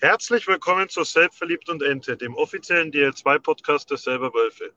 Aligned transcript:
Herzlich 0.00 0.46
willkommen 0.46 0.90
zu 0.90 1.04
Selbstverliebt 1.04 1.70
und 1.70 1.82
Ente, 1.82 2.18
dem 2.18 2.34
offiziellen 2.34 2.92
DL2-Podcast 2.92 3.90
der 3.90 3.96
Selber 3.96 4.34
Wölfe. 4.34 4.74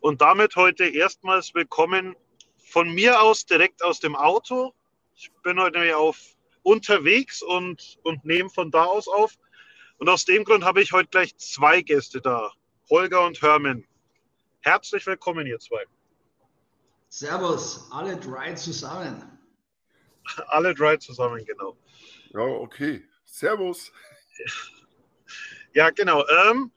Und 0.00 0.20
damit 0.20 0.56
heute 0.56 0.84
erstmals 0.84 1.54
willkommen 1.54 2.14
von 2.58 2.92
mir 2.92 3.22
aus 3.22 3.46
direkt 3.46 3.82
aus 3.82 3.98
dem 3.98 4.14
Auto. 4.14 4.74
Ich 5.16 5.32
bin 5.42 5.58
heute 5.58 5.78
nämlich 5.78 5.94
auf 5.94 6.18
unterwegs 6.64 7.40
und, 7.40 7.98
und 8.02 8.26
nehme 8.26 8.50
von 8.50 8.70
da 8.70 8.84
aus 8.84 9.08
auf. 9.08 9.38
Und 9.96 10.10
aus 10.10 10.26
dem 10.26 10.44
Grund 10.44 10.62
habe 10.64 10.82
ich 10.82 10.92
heute 10.92 11.08
gleich 11.08 11.34
zwei 11.38 11.80
Gäste 11.80 12.20
da, 12.20 12.52
Holger 12.90 13.24
und 13.24 13.40
Hermann. 13.40 13.86
Herzlich 14.60 15.06
willkommen, 15.06 15.46
ihr 15.46 15.58
zwei. 15.60 15.82
Servus, 17.08 17.88
alle 17.90 18.18
drei 18.18 18.52
zusammen. 18.52 19.38
Alle 20.48 20.74
drei 20.74 20.98
zusammen, 20.98 21.42
genau. 21.46 21.74
Ja, 22.34 22.40
okay. 22.40 23.08
Servus. 23.24 23.90
Ja, 25.74 25.90
genau. 25.90 26.24
Ähm, 26.26 26.70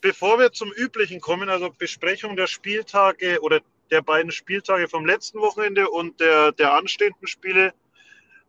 bevor 0.00 0.38
wir 0.38 0.52
zum 0.52 0.72
Üblichen 0.72 1.20
kommen, 1.20 1.48
also 1.48 1.70
Besprechung 1.70 2.36
der 2.36 2.46
Spieltage 2.46 3.40
oder 3.40 3.60
der 3.90 4.02
beiden 4.02 4.30
Spieltage 4.30 4.88
vom 4.88 5.06
letzten 5.06 5.40
Wochenende 5.40 5.88
und 5.88 6.20
der, 6.20 6.52
der 6.52 6.74
anstehenden 6.74 7.26
Spiele, 7.26 7.72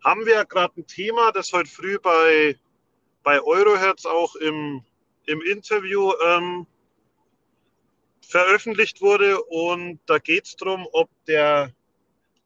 haben 0.04 0.26
wir 0.26 0.34
ja 0.34 0.44
gerade 0.44 0.74
ein 0.78 0.88
Thema, 0.88 1.32
das 1.32 1.54
heute 1.54 1.70
früh 1.70 1.98
bei, 2.00 2.58
bei 3.24 3.42
Eurohertz 3.42 4.06
auch 4.06 4.36
im, 4.36 4.84
im 5.26 5.42
Interview 5.42 6.14
ähm, 6.26 6.66
veröffentlicht 8.22 9.02
wurde. 9.02 9.42
Und 9.44 10.00
da 10.06 10.20
geht 10.20 10.46
es 10.46 10.56
darum, 10.56 10.88
ob 10.92 11.10
der 11.26 11.74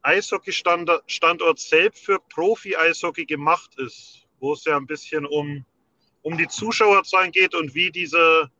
Eishockey-Standort 0.02 1.58
selbst 1.58 2.04
für 2.04 2.18
Profi-Eishockey 2.18 3.24
gemacht 3.24 3.70
ist, 3.78 4.26
wo 4.40 4.52
es 4.52 4.64
ja 4.64 4.76
ein 4.76 4.86
bisschen 4.86 5.26
um 5.26 5.64
um 6.24 6.38
die 6.38 6.48
Zuschauerzahlen 6.48 7.30
geht 7.30 7.54
und 7.54 7.74
wie 7.74 7.90
dieser, 7.90 8.50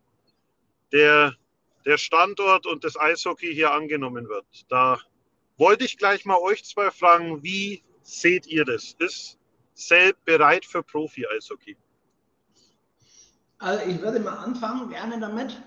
der, 0.93 1.35
der 1.85 1.97
Standort 1.97 2.67
und 2.67 2.85
das 2.85 2.97
Eishockey 2.97 3.53
hier 3.53 3.73
angenommen 3.73 4.29
wird. 4.29 4.47
Da 4.69 5.01
wollte 5.57 5.85
ich 5.85 5.97
gleich 5.97 6.27
mal 6.27 6.39
euch 6.39 6.63
zwei 6.65 6.91
fragen, 6.91 7.43
wie 7.43 7.83
seht 8.03 8.47
ihr 8.47 8.65
das? 8.65 8.95
Ist 8.99 9.39
Selb 9.73 10.17
bereit 10.25 10.65
für 10.65 10.83
Profi-Eishockey? 10.83 11.77
Also 13.59 13.87
ich 13.87 14.01
würde 14.01 14.21
mal 14.21 14.37
anfangen, 14.37 14.91
gerne 14.91 15.19
damit. 15.19 15.61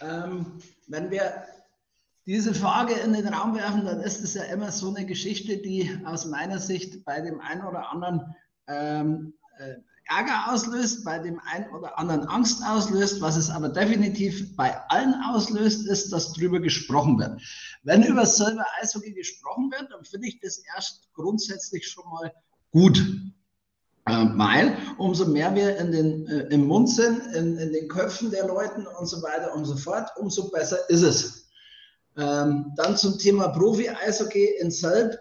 Ähm, 0.00 0.58
wenn 0.88 1.10
wir 1.10 1.44
diese 2.26 2.54
Frage 2.54 2.94
in 2.94 3.12
den 3.12 3.28
Raum 3.28 3.54
werfen, 3.54 3.84
dann 3.84 4.00
ist 4.00 4.24
es 4.24 4.34
ja 4.34 4.44
immer 4.44 4.72
so 4.72 4.94
eine 4.94 5.04
Geschichte, 5.04 5.58
die 5.58 6.00
aus 6.06 6.24
meiner 6.24 6.58
Sicht 6.58 7.04
bei 7.04 7.20
dem 7.20 7.38
einen 7.40 7.64
oder 7.66 7.90
anderen 7.90 8.34
ähm, 8.66 9.34
äh, 9.58 9.74
Ärger 10.06 10.52
auslöst, 10.52 11.04
bei 11.04 11.18
dem 11.18 11.40
einen 11.40 11.68
oder 11.70 11.98
anderen 11.98 12.26
Angst 12.28 12.62
auslöst. 12.64 13.20
Was 13.20 13.36
es 13.36 13.50
aber 13.50 13.68
definitiv 13.68 14.54
bei 14.56 14.76
allen 14.88 15.14
auslöst, 15.30 15.86
ist, 15.86 16.12
dass 16.12 16.32
darüber 16.32 16.60
gesprochen 16.60 17.18
wird. 17.18 17.40
Wenn 17.82 18.02
über 18.02 18.26
selber 18.26 18.64
Eishockey 18.80 19.12
gesprochen 19.12 19.70
wird, 19.70 19.90
dann 19.90 20.04
finde 20.04 20.28
ich 20.28 20.40
das 20.40 20.62
erst 20.74 21.08
grundsätzlich 21.14 21.86
schon 21.88 22.04
mal 22.10 22.32
gut. 22.70 22.98
Äh, 24.06 24.26
weil 24.34 24.76
umso 24.98 25.24
mehr 25.24 25.54
wir 25.54 25.78
in 25.78 25.90
den, 25.90 26.26
äh, 26.26 26.48
im 26.48 26.66
Mund 26.66 26.90
sind, 26.90 27.22
in, 27.34 27.56
in, 27.56 27.72
den 27.72 27.88
Köpfen 27.88 28.30
der 28.30 28.46
Leuten 28.46 28.86
und 28.86 29.06
so 29.06 29.22
weiter 29.22 29.54
und 29.54 29.64
so 29.64 29.76
fort, 29.76 30.10
umso 30.16 30.50
besser 30.50 30.78
ist 30.90 31.02
es. 31.02 31.48
Ähm, 32.16 32.72
dann 32.76 32.96
zum 32.98 33.18
Thema 33.18 33.48
Profi-Eishockey 33.48 34.58
in 34.60 34.70
Selb. 34.70 35.18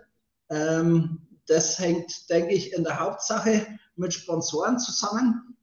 Ähm, 0.49 1.19
das 1.47 1.79
hängt, 1.79 2.29
denke 2.29 2.53
ich, 2.53 2.73
in 2.73 2.83
der 2.83 2.99
Hauptsache 2.99 3.65
mit 3.95 4.13
Sponsoren 4.13 4.79
zusammen. 4.79 5.57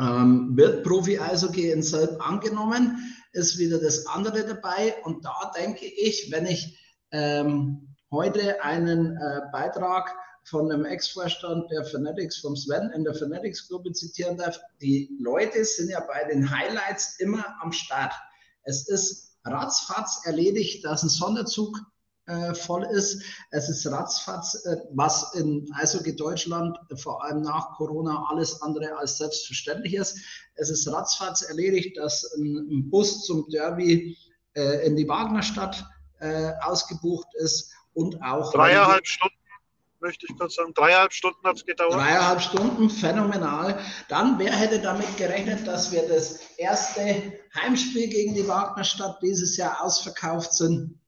Ähm, 0.00 0.56
wird 0.56 0.84
Profi-Eishockey 0.84 1.70
in 1.70 1.82
Selb 1.82 2.20
angenommen, 2.20 2.98
ist 3.32 3.58
wieder 3.58 3.78
das 3.78 4.06
andere 4.06 4.44
dabei. 4.44 4.94
Und 5.04 5.24
da 5.24 5.52
denke 5.56 5.86
ich, 5.86 6.30
wenn 6.30 6.46
ich 6.46 6.78
ähm, 7.12 7.94
heute 8.10 8.62
einen 8.62 9.16
äh, 9.16 9.40
Beitrag 9.52 10.14
von 10.44 10.70
einem 10.70 10.84
Ex-Vorstand 10.84 11.70
der 11.70 11.84
Fanatics, 11.84 12.38
vom 12.38 12.56
Sven 12.56 12.90
in 12.94 13.04
der 13.04 13.14
Fanatics-Gruppe 13.14 13.92
zitieren 13.92 14.36
darf, 14.36 14.60
die 14.80 15.10
Leute 15.18 15.64
sind 15.64 15.90
ja 15.90 16.00
bei 16.00 16.24
den 16.24 16.50
Highlights 16.50 17.18
immer 17.18 17.44
am 17.62 17.72
Start. 17.72 18.12
Es 18.62 18.88
ist 18.88 19.38
ratzfatz 19.44 20.20
erledigt, 20.24 20.84
dass 20.84 21.02
ein 21.02 21.08
Sonderzug 21.08 21.78
äh, 22.26 22.54
voll 22.54 22.84
ist. 22.90 23.22
Es 23.52 23.68
ist 23.68 23.86
ratzfatz, 23.86 24.66
äh, 24.66 24.78
was 24.94 25.32
in 25.34 25.70
Eishockey 25.74 26.16
Deutschland 26.16 26.76
äh, 26.90 26.96
vor 26.96 27.22
allem 27.22 27.42
nach 27.42 27.76
Corona 27.76 28.26
alles 28.28 28.60
andere 28.62 28.96
als 28.98 29.18
selbstverständlich 29.18 29.94
ist. 29.94 30.18
Es 30.56 30.68
ist 30.68 30.90
ratzfatz 30.92 31.42
erledigt, 31.42 31.96
dass 31.96 32.24
ein, 32.36 32.66
ein 32.68 32.90
Bus 32.90 33.24
zum 33.24 33.48
Derby 33.50 34.16
in 34.84 34.96
die 34.96 35.06
Wagnerstadt 35.06 35.84
ausgebucht 36.62 37.28
ist 37.34 37.74
und 37.92 38.22
auch. 38.22 38.50
Dreieinhalb 38.54 39.06
Stunden 39.06 39.36
möchte 40.00 40.24
ich 40.26 40.38
kurz 40.38 40.54
sagen. 40.54 40.72
Dreieinhalb 40.72 41.12
Stunden 41.12 41.46
hat 41.46 41.56
es 41.56 41.66
gedauert. 41.66 41.92
Dreieinhalb 41.92 42.40
Stunden, 42.40 42.88
phänomenal. 42.88 43.78
Dann, 44.08 44.38
wer 44.38 44.52
hätte 44.52 44.80
damit 44.80 45.14
gerechnet, 45.18 45.66
dass 45.66 45.92
wir 45.92 46.08
das 46.08 46.40
erste 46.56 47.34
Heimspiel 47.54 48.08
gegen 48.08 48.34
die 48.34 48.48
Wagnerstadt 48.48 49.18
dieses 49.22 49.58
Jahr 49.58 49.84
ausverkauft 49.84 50.54
sind? 50.54 50.98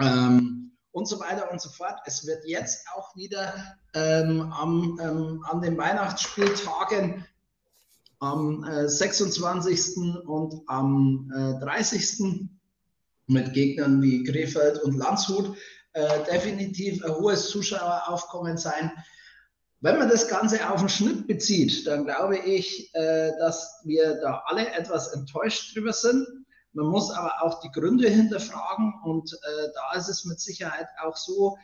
Ähm, 0.00 0.72
und 0.92 1.06
so 1.06 1.20
weiter 1.20 1.50
und 1.50 1.60
so 1.60 1.70
fort. 1.70 2.00
Es 2.06 2.26
wird 2.26 2.44
jetzt 2.46 2.86
auch 2.94 3.14
wieder 3.14 3.76
ähm, 3.94 4.52
am, 4.52 4.98
ähm, 5.02 5.44
an 5.48 5.60
den 5.60 5.76
Weihnachtsspieltagen 5.76 7.24
am 8.20 8.64
äh, 8.64 8.88
26. 8.88 10.26
und 10.26 10.62
am 10.66 11.30
äh, 11.34 11.64
30. 11.64 12.48
mit 13.26 13.52
Gegnern 13.52 14.02
wie 14.02 14.24
Krefeld 14.24 14.82
und 14.82 14.96
Landshut 14.96 15.56
äh, 15.92 16.24
definitiv 16.24 17.04
ein 17.04 17.14
hohes 17.14 17.48
Zuschaueraufkommen 17.48 18.56
sein. 18.56 18.92
Wenn 19.80 19.98
man 19.98 20.08
das 20.08 20.28
Ganze 20.28 20.68
auf 20.68 20.80
den 20.80 20.88
Schnitt 20.88 21.26
bezieht, 21.28 21.86
dann 21.86 22.04
glaube 22.04 22.38
ich, 22.38 22.92
äh, 22.94 23.32
dass 23.38 23.80
wir 23.84 24.14
da 24.20 24.42
alle 24.46 24.72
etwas 24.72 25.12
enttäuscht 25.12 25.74
drüber 25.76 25.92
sind. 25.92 26.26
Man 26.78 26.86
muss 26.86 27.10
aber 27.10 27.42
auch 27.42 27.58
die 27.58 27.72
Gründe 27.72 28.08
hinterfragen 28.08 28.94
und 29.02 29.32
äh, 29.32 29.68
da 29.74 29.98
ist 29.98 30.08
es 30.08 30.24
mit 30.24 30.38
Sicherheit 30.38 30.86
auch 31.02 31.16
so, 31.16 31.58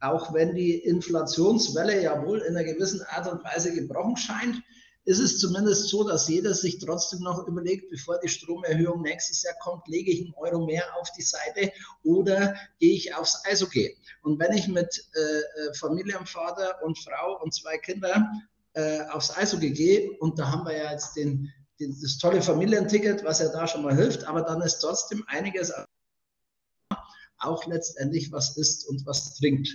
auch 0.00 0.34
wenn 0.34 0.56
die 0.56 0.74
Inflationswelle 0.78 2.02
ja 2.02 2.20
wohl 2.26 2.40
in 2.40 2.56
einer 2.56 2.64
gewissen 2.64 3.00
Art 3.02 3.30
und 3.30 3.44
Weise 3.44 3.72
gebrochen 3.72 4.16
scheint, 4.16 4.60
ist 5.04 5.20
es 5.20 5.38
zumindest 5.38 5.88
so, 5.88 6.02
dass 6.02 6.28
jeder 6.28 6.52
sich 6.52 6.80
trotzdem 6.80 7.20
noch 7.20 7.46
überlegt, 7.46 7.90
bevor 7.90 8.18
die 8.18 8.28
Stromerhöhung 8.28 9.02
nächstes 9.02 9.44
Jahr 9.44 9.54
kommt, 9.60 9.86
lege 9.86 10.10
ich 10.10 10.22
einen 10.22 10.34
Euro 10.34 10.66
mehr 10.66 10.82
auf 11.00 11.12
die 11.12 11.22
Seite 11.22 11.70
oder 12.02 12.56
gehe 12.80 12.94
ich 12.94 13.14
aufs 13.14 13.44
Eishockey. 13.46 13.96
Und 14.24 14.40
wenn 14.40 14.52
ich 14.52 14.66
mit 14.66 15.00
äh, 15.14 15.20
äh 15.20 15.74
Familienvater 15.74 16.82
und 16.82 16.98
Frau 16.98 17.40
und 17.40 17.54
zwei 17.54 17.78
Kindern 17.78 18.42
äh, 18.72 19.02
aufs 19.10 19.30
Eishockey 19.30 19.70
gehe, 19.70 20.10
und 20.18 20.40
da 20.40 20.50
haben 20.50 20.66
wir 20.66 20.76
ja 20.76 20.90
jetzt 20.90 21.14
den 21.14 21.52
das 21.78 22.18
tolle 22.18 22.42
Familienticket, 22.42 23.24
was 23.24 23.40
ja 23.40 23.48
da 23.48 23.66
schon 23.66 23.82
mal 23.82 23.94
hilft, 23.94 24.24
aber 24.24 24.42
dann 24.42 24.62
ist 24.62 24.78
trotzdem 24.78 25.24
einiges 25.26 25.72
auch 27.38 27.66
letztendlich 27.66 28.32
was 28.32 28.56
isst 28.56 28.88
und 28.88 29.04
was 29.06 29.34
trinkt. 29.36 29.68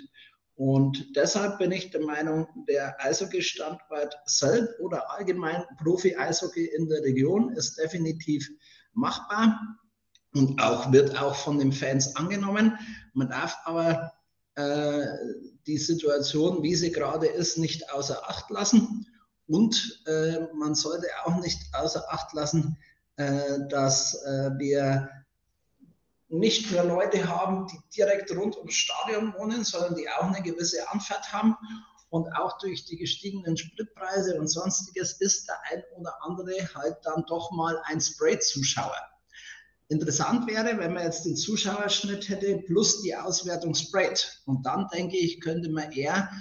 Und 0.56 1.16
deshalb 1.16 1.58
bin 1.58 1.72
ich 1.72 1.90
der 1.92 2.02
Meinung, 2.02 2.48
der 2.68 2.96
Eishockey-Standort 3.04 4.16
selbst 4.26 4.80
oder 4.80 5.10
allgemein 5.12 5.64
Profi-Eishockey 5.82 6.66
in 6.66 6.88
der 6.88 7.02
Region 7.02 7.52
ist 7.56 7.78
definitiv 7.78 8.48
machbar 8.94 9.60
und 10.34 10.62
auch, 10.62 10.92
wird 10.92 11.18
auch 11.20 11.36
von 11.36 11.58
den 11.58 11.72
Fans 11.72 12.16
angenommen. 12.16 12.78
Man 13.14 13.30
darf 13.30 13.58
aber 13.64 14.12
äh, 14.56 15.06
die 15.66 15.78
Situation, 15.78 16.62
wie 16.64 16.76
sie 16.76 16.92
gerade 16.92 17.28
ist, 17.28 17.58
nicht 17.58 17.92
außer 17.92 18.30
Acht 18.30 18.50
lassen. 18.50 19.08
Und 19.52 20.02
äh, 20.08 20.48
man 20.54 20.76
sollte 20.76 21.08
auch 21.26 21.36
nicht 21.42 21.60
außer 21.74 22.06
Acht 22.08 22.32
lassen, 22.34 22.78
äh, 23.18 23.68
dass 23.68 24.14
äh, 24.24 24.52
wir 24.58 25.10
nicht 26.30 26.72
nur 26.72 26.84
Leute 26.84 27.28
haben, 27.28 27.68
die 27.68 27.78
direkt 27.94 28.32
rund 28.32 28.56
ums 28.56 28.76
Stadion 28.76 29.34
wohnen, 29.34 29.66
sondern 29.66 29.96
die 29.96 30.08
auch 30.08 30.32
eine 30.32 30.42
gewisse 30.42 30.90
Anfahrt 30.90 31.34
haben. 31.34 31.58
Und 32.10 32.30
auch 32.30 32.58
durch 32.60 32.86
die 32.86 32.96
gestiegenen 32.96 33.58
Spritpreise 33.58 34.40
und 34.40 34.48
sonstiges 34.48 35.20
ist 35.20 35.50
der 35.50 35.60
ein 35.70 35.84
oder 35.98 36.14
andere 36.22 36.54
halt 36.74 36.98
dann 37.04 37.26
doch 37.28 37.52
mal 37.52 37.78
ein 37.86 38.00
Spray-Zuschauer. 38.00 38.96
Interessant 39.90 40.48
wäre, 40.48 40.78
wenn 40.78 40.94
man 40.94 41.04
jetzt 41.04 41.26
den 41.26 41.36
Zuschauerschnitt 41.36 42.30
hätte 42.30 42.60
plus 42.60 43.02
die 43.02 43.14
Auswertung 43.14 43.76
Spread. 43.76 44.42
Und 44.46 44.66
dann 44.66 44.88
denke 44.94 45.18
ich, 45.18 45.42
könnte 45.42 45.70
man 45.70 45.92
eher 45.92 46.32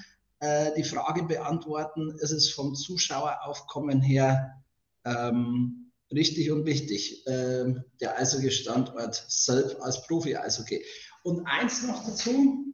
äh, 0.40 0.72
die 0.76 0.84
Frage 0.84 1.24
beantworten, 1.24 2.10
ist 2.18 2.32
es 2.32 2.50
vom 2.50 2.74
Zuschaueraufkommen 2.74 4.00
her 4.00 4.62
ähm, 5.04 5.92
richtig 6.12 6.50
und 6.50 6.66
wichtig, 6.66 7.26
äh, 7.26 7.74
der 8.00 8.18
Eishockey-Standort 8.18 9.24
selbst 9.28 9.80
als 9.80 10.06
Profi-Eishockey. 10.06 10.84
Und 11.22 11.46
eins 11.46 11.86
noch 11.86 12.04
dazu, 12.04 12.72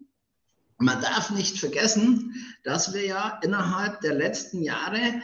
man 0.79 1.01
darf 1.01 1.31
nicht 1.31 1.59
vergessen, 1.59 2.35
dass 2.65 2.95
wir 2.95 3.05
ja 3.05 3.41
innerhalb 3.43 4.01
der 4.01 4.15
letzten 4.15 4.63
Jahre 4.63 5.23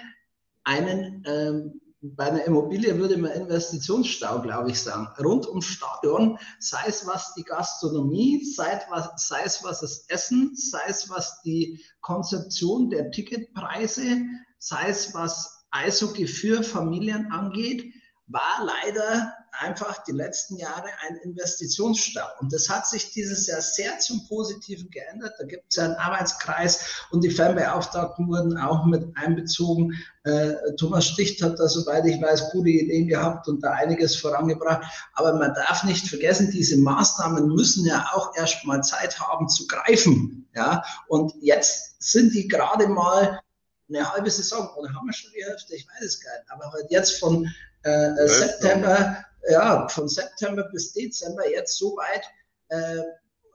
einen 0.65 1.23
ähm, 1.27 1.82
bei 2.03 2.25
einer 2.25 2.45
Immobilie 2.45 2.99
würde 2.99 3.17
man 3.17 3.31
Investitionsstau, 3.31 4.43
glaube 4.43 4.71
ich, 4.71 4.83
sagen. 4.83 5.09
Rund 5.21 5.47
ums 5.47 5.67
Stadion, 5.67 6.37
sei 6.59 6.83
es 6.89 7.07
was 7.07 7.33
die 7.35 7.45
Gastronomie, 7.45 8.45
sei 8.45 8.73
es 8.73 8.83
was, 8.91 9.29
sei 9.29 9.43
es 9.45 9.63
was 9.63 9.81
das 9.81 10.05
Essen, 10.09 10.57
sei 10.57 10.83
es 10.89 11.09
was 11.09 11.41
die 11.43 11.81
Konzeption 12.01 12.91
der 12.91 13.13
Ticketpreise, 13.13 14.23
sei 14.59 14.89
es 14.89 15.15
was 15.15 15.65
Eishockey 15.71 16.27
für 16.27 16.65
Familien 16.65 17.31
angeht, 17.31 17.95
war 18.27 18.65
leider 18.65 19.33
einfach 19.53 20.03
die 20.05 20.13
letzten 20.13 20.57
Jahre 20.57 20.89
ein 21.07 21.17
Investitionsstau. 21.17 22.25
Und 22.41 22.53
das 22.53 22.69
hat 22.69 22.87
sich 22.87 23.11
dieses 23.11 23.47
Jahr 23.47 23.61
sehr 23.61 23.99
zum 23.99 24.27
Positiven 24.27 24.91
geändert. 24.91 25.35
Da 25.39 25.45
gibt 25.45 25.65
es 25.69 25.77
ja 25.77 25.85
einen 25.85 25.95
Arbeitskreis 25.95 27.07
und 27.11 27.23
die 27.23 27.31
Fanbeauftragten 27.31 28.29
wurden 28.29 28.57
auch 28.57 28.87
mit 28.87 29.05
einbezogen. 29.17 29.93
Äh, 30.25 30.53
Thomas 30.79 31.07
Sticht 31.07 31.43
hat 31.43 31.59
da, 31.59 31.69
soweit 31.69 32.07
ich 32.07 32.21
weiß, 32.21 32.51
gute 32.51 32.71
Ideen 32.71 33.09
gehabt 33.09 33.47
und 33.49 33.63
da 33.63 33.73
einiges 33.73 34.17
vorangebracht. 34.17 34.85
Aber 35.15 35.35
man 35.35 35.55
darf 35.55 35.85
nicht 35.85 36.09
vergessen, 36.09 36.51
diese 36.51 36.79
Maßnahmen 36.79 37.49
müssen 37.49 37.87
ja 37.87 38.09
auch 38.15 38.35
erstmal 38.37 38.83
Zeit 38.83 39.21
haben 39.21 39.49
zu 39.49 39.67
greifen. 39.67 40.49
Ja, 40.55 40.85
und 41.09 41.33
jetzt 41.41 42.03
sind 42.03 42.35
die 42.35 42.47
gerade 42.47 42.87
mal 42.87 43.41
eine 43.89 44.13
halbe 44.13 44.31
Saison 44.31 44.69
oder 44.77 44.89
haben 44.95 45.07
wir 45.07 45.13
schon 45.13 45.31
die 45.37 45.45
Hälfte? 45.45 45.75
Ich 45.75 45.87
weiß 45.87 46.05
es 46.05 46.21
gar 46.21 46.33
nicht. 46.33 46.51
Aber 46.51 46.73
halt 46.73 46.87
jetzt 46.91 47.19
von 47.19 47.49
äh, 47.83 48.27
September 48.27 49.25
ja, 49.51 49.89
von 49.89 50.09
September 50.09 50.69
bis 50.73 50.93
Dezember 50.93 51.49
jetzt 51.49 51.77
so 51.79 51.97
weit, 51.97 52.25
äh, 52.69 53.03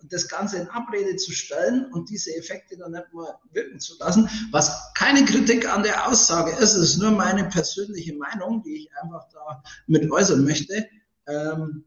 das 0.10 0.28
Ganze 0.28 0.58
in 0.58 0.70
Abrede 0.70 1.16
zu 1.16 1.32
stellen 1.32 1.92
und 1.92 2.10
diese 2.10 2.36
Effekte 2.36 2.78
dann 2.78 2.92
nicht 2.92 3.12
mal 3.14 3.40
wirken 3.52 3.80
zu 3.80 3.98
lassen, 3.98 4.30
was 4.52 4.94
keine 4.94 5.26
Kritik 5.26 5.72
an 5.72 5.84
der 5.84 6.08
Aussage 6.08 6.52
ist, 6.52 6.74
es 6.74 6.92
ist 6.92 6.98
nur 6.98 7.12
meine 7.12 7.46
persönliche 7.46 8.16
Meinung, 8.16 8.62
die 8.64 8.84
ich 8.84 8.90
einfach 9.02 9.28
da 9.34 9.64
mit 9.88 10.10
äußern 10.12 10.44
möchte, 10.44 10.88
ähm, 11.28 11.86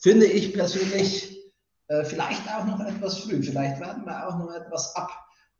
finde 0.00 0.26
ich 0.26 0.52
persönlich 0.52 1.36
äh, 1.88 2.04
vielleicht 2.04 2.48
auch 2.52 2.64
noch 2.64 2.80
etwas 2.80 3.20
früh, 3.20 3.42
vielleicht 3.42 3.80
warten 3.80 4.04
wir 4.04 4.28
auch 4.28 4.38
noch 4.38 4.52
etwas 4.52 4.94
ab. 4.96 5.10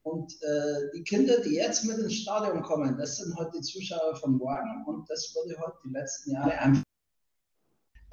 Und 0.02 0.32
äh, 0.42 0.90
die 0.94 1.02
Kinder, 1.02 1.40
die 1.40 1.56
jetzt 1.56 1.84
mit 1.84 1.98
ins 1.98 2.14
Stadion 2.14 2.62
kommen, 2.62 2.96
das 2.96 3.16
sind 3.16 3.34
heute 3.36 3.58
die 3.58 3.62
Zuschauer 3.62 4.14
von 4.14 4.36
morgen 4.36 4.84
und 4.86 5.10
das 5.10 5.34
wurde 5.34 5.58
heute 5.58 5.78
die 5.84 5.92
letzten 5.92 6.30
Jahre 6.32 6.52
einfach 6.52 6.85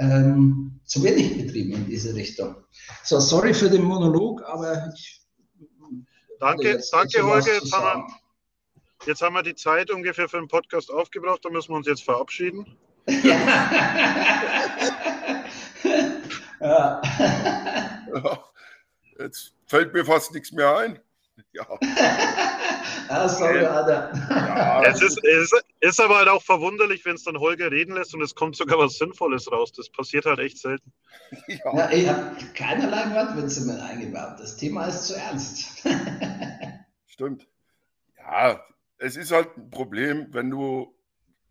ähm, 0.03 0.79
zu 0.85 1.03
wenig 1.03 1.37
betrieben 1.37 1.73
in 1.73 1.85
diese 1.87 2.13
Richtung. 2.13 2.55
So, 3.03 3.19
sorry 3.19 3.53
für 3.53 3.69
den 3.69 3.83
Monolog, 3.83 4.43
aber 4.43 4.91
ich. 4.93 5.21
Danke, 6.39 6.81
danke, 6.91 7.23
Holger. 7.23 7.53
Jetzt 7.53 7.71
haben, 7.71 8.01
wir, 8.01 9.07
jetzt 9.07 9.21
haben 9.21 9.33
wir 9.33 9.43
die 9.43 9.55
Zeit 9.55 9.89
ungefähr 9.91 10.27
für 10.27 10.37
den 10.37 10.49
Podcast 10.49 10.91
aufgebraucht, 10.91 11.45
da 11.45 11.49
müssen 11.49 11.71
wir 11.71 11.77
uns 11.77 11.87
jetzt 11.87 12.03
verabschieden. 12.03 12.77
Ja. 16.63 17.01
ja. 18.15 18.43
Jetzt 19.19 19.53
fällt 19.67 19.93
mir 19.93 20.05
fast 20.05 20.33
nichts 20.33 20.53
mehr 20.53 20.77
ein. 20.77 20.99
Ja. 21.51 21.67
ah, 23.09 23.27
sorry, 23.27 23.61
Ja, 23.61 24.83
es, 24.83 25.01
ist, 25.01 25.19
es 25.23 25.51
ist 25.79 25.99
aber 25.99 26.17
halt 26.17 26.29
auch 26.29 26.41
verwunderlich, 26.41 27.05
wenn 27.05 27.15
es 27.15 27.23
dann 27.23 27.37
Holger 27.37 27.71
reden 27.71 27.95
lässt 27.95 28.13
und 28.13 28.21
es 28.21 28.35
kommt 28.35 28.55
sogar 28.55 28.79
was 28.79 28.97
Sinnvolles 28.97 29.51
raus. 29.51 29.71
Das 29.71 29.89
passiert 29.89 30.25
halt 30.25 30.39
echt 30.39 30.57
selten. 30.57 30.91
Ja. 31.47 31.75
ja 31.75 31.91
ich 31.91 32.07
habe 32.07 32.35
keinerlei 32.53 33.13
Wortwitze 33.13 33.65
mehr 33.65 33.83
eingebaut. 33.83 34.39
Das 34.39 34.57
Thema 34.57 34.85
ist 34.87 35.07
zu 35.07 35.15
ernst. 35.15 35.87
Stimmt. 37.07 37.47
Ja, 38.17 38.63
es 38.97 39.15
ist 39.15 39.31
halt 39.31 39.57
ein 39.57 39.69
Problem, 39.69 40.27
wenn 40.33 40.49
du, 40.49 40.95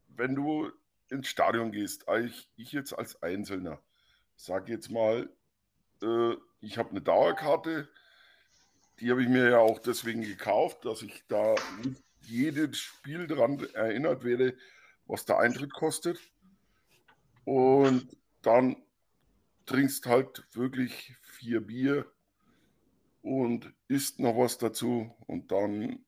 wenn 0.08 0.34
du 0.34 0.70
ins 1.10 1.28
Stadion 1.28 1.72
gehst. 1.72 2.06
Ich, 2.25 2.49
ich 2.56 2.72
jetzt 2.72 2.96
als 2.99 3.22
Einzelner 3.22 3.81
sage 4.37 4.72
jetzt 4.72 4.90
mal, 4.90 5.28
äh, 6.02 6.34
ich 6.60 6.78
habe 6.78 6.90
eine 6.90 7.00
Dauerkarte 7.00 7.88
die 9.02 9.10
habe 9.10 9.22
ich 9.22 9.28
mir 9.28 9.50
ja 9.50 9.58
auch 9.58 9.81
deswegen 9.81 10.22
gekauft, 10.22 10.84
dass 10.84 11.02
ich 11.02 11.25
da 11.26 11.56
nicht 11.82 12.00
jedes 12.20 12.78
Spiel 12.78 13.26
daran 13.26 13.58
erinnert 13.75 14.22
werde, 14.22 14.56
was 15.06 15.25
der 15.25 15.40
Eintritt 15.40 15.72
kostet. 15.72 16.20
Und 17.44 18.16
dann 18.43 18.76
trinkst 19.66 20.06
halt 20.06 20.44
wirklich 20.52 21.14
vier 21.20 21.60
Bier 21.60 22.06
und 23.22 23.72
isst 23.88 24.20
noch 24.20 24.38
was 24.38 24.56
dazu 24.58 25.12
und 25.26 25.50
dann. 25.50 25.99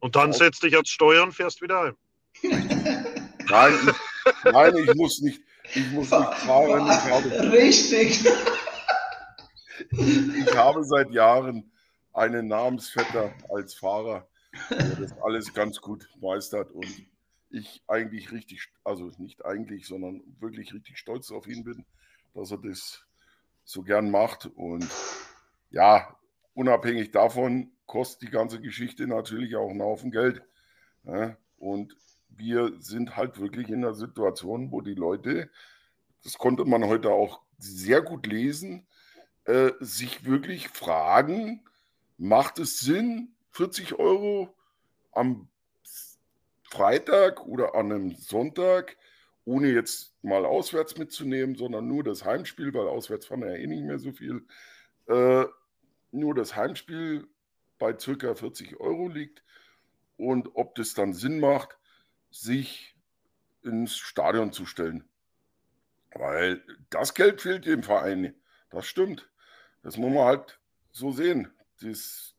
Und 0.00 0.14
dann 0.14 0.34
setzt 0.34 0.62
dich 0.62 0.76
als 0.76 0.90
Steuern 0.90 1.32
fährst 1.32 1.62
wieder 1.62 1.80
heim. 1.80 1.96
Nein, 3.50 3.72
ich, 3.72 4.52
nein, 4.52 4.76
ich 4.76 4.94
muss 4.94 5.22
nicht. 5.22 5.42
Ich 5.74 5.90
muss 5.92 6.10
nicht 6.10 6.34
fahren. 6.34 6.86
Ich 6.86 7.10
habe, 7.10 7.50
Richtig. 7.50 8.22
Ich 9.90 10.54
habe 10.54 10.84
seit 10.84 11.10
Jahren 11.10 11.72
einen 12.12 12.48
Namensvetter 12.48 13.32
als 13.48 13.74
Fahrer, 13.74 14.26
der 14.70 14.96
das 14.96 15.12
alles 15.22 15.52
ganz 15.54 15.80
gut 15.80 16.08
meistert 16.20 16.72
und 16.72 16.86
ich 17.50 17.82
eigentlich 17.86 18.32
richtig, 18.32 18.68
also 18.84 19.10
nicht 19.18 19.44
eigentlich, 19.44 19.86
sondern 19.86 20.22
wirklich 20.40 20.74
richtig 20.74 20.98
stolz 20.98 21.30
auf 21.30 21.46
ihn 21.46 21.64
bin, 21.64 21.84
dass 22.34 22.50
er 22.50 22.58
das 22.58 23.04
so 23.64 23.82
gern 23.82 24.10
macht. 24.10 24.46
Und 24.46 24.88
ja, 25.70 26.16
unabhängig 26.54 27.10
davon 27.10 27.70
kostet 27.86 28.22
die 28.22 28.32
ganze 28.32 28.60
Geschichte 28.60 29.06
natürlich 29.06 29.56
auch 29.56 29.70
einen 29.70 29.82
Haufen 29.82 30.10
Geld. 30.10 30.42
Ja, 31.04 31.36
und 31.58 31.96
wir 32.28 32.72
sind 32.80 33.16
halt 33.16 33.40
wirklich 33.40 33.68
in 33.68 33.84
einer 33.84 33.94
Situation, 33.94 34.70
wo 34.70 34.80
die 34.80 34.94
Leute, 34.94 35.50
das 36.22 36.38
konnte 36.38 36.64
man 36.64 36.84
heute 36.84 37.10
auch 37.10 37.40
sehr 37.58 38.02
gut 38.02 38.26
lesen, 38.26 38.86
äh, 39.44 39.72
sich 39.80 40.24
wirklich 40.24 40.68
fragen, 40.68 41.62
macht 42.18 42.58
es 42.58 42.80
Sinn, 42.80 43.34
40 43.52 43.98
Euro 43.98 44.54
am 45.12 45.48
Freitag 46.64 47.46
oder 47.46 47.74
an 47.74 47.90
einem 47.90 48.14
Sonntag, 48.14 48.96
ohne 49.44 49.68
jetzt 49.68 50.12
mal 50.22 50.44
auswärts 50.44 50.98
mitzunehmen, 50.98 51.54
sondern 51.54 51.88
nur 51.88 52.04
das 52.04 52.24
Heimspiel, 52.24 52.74
weil 52.74 52.88
auswärts 52.88 53.26
fahren 53.26 53.40
wir 53.40 53.52
ja 53.52 53.56
eh 53.56 53.66
nicht 53.66 53.84
mehr 53.84 53.98
so 53.98 54.12
viel, 54.12 54.44
äh, 55.06 55.46
nur 56.10 56.34
das 56.34 56.54
Heimspiel 56.54 57.26
bei 57.78 57.98
circa 57.98 58.34
40 58.34 58.78
Euro 58.80 59.08
liegt 59.08 59.42
und 60.16 60.50
ob 60.54 60.74
das 60.74 60.92
dann 60.94 61.14
Sinn 61.14 61.40
macht, 61.40 61.78
sich 62.30 62.96
ins 63.62 63.96
Stadion 63.96 64.52
zu 64.52 64.66
stellen. 64.66 65.04
Weil 66.12 66.62
das 66.90 67.14
Geld 67.14 67.40
fehlt 67.40 67.64
dem 67.64 67.82
Verein. 67.82 68.34
Das 68.70 68.86
stimmt. 68.86 69.30
Das 69.82 69.96
muss 69.96 70.12
man 70.12 70.24
halt 70.24 70.60
so 70.90 71.12
sehen 71.12 71.50
das, 71.82 72.34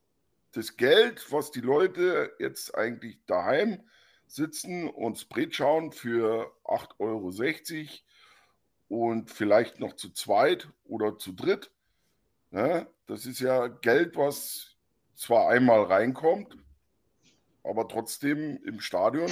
das 0.52 0.78
Geld, 0.78 1.32
was 1.32 1.52
die 1.52 1.62
Leute 1.62 2.32
jetzt 2.40 2.76
eigentlich 2.76 3.20
daheim 3.26 3.84
sitzen 4.28 4.90
und 4.90 5.18
Sprit 5.18 5.56
schauen 5.56 5.92
für 5.92 6.52
8,60 6.66 8.02
Euro 8.90 9.04
und 9.08 9.32
vielleicht 9.32 9.80
noch 9.80 9.94
zu 9.94 10.12
zweit 10.12 10.70
oder 10.86 11.18
zu 11.18 11.34
dritt. 11.34 11.72
Ne? 12.52 12.88
Das 13.08 13.26
ist 13.26 13.40
ja 13.40 13.68
Geld, 13.68 14.18
was 14.18 14.76
zwar 15.16 15.50
einmal 15.50 15.84
reinkommt, 15.84 16.58
aber 17.64 17.88
trotzdem 17.88 18.62
im 18.64 18.80
Stadion 18.80 19.32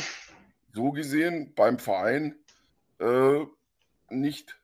so 0.73 0.91
gesehen 0.91 1.53
beim 1.55 1.79
Verein 1.79 2.35
äh, 2.99 3.45
nicht, 4.09 4.59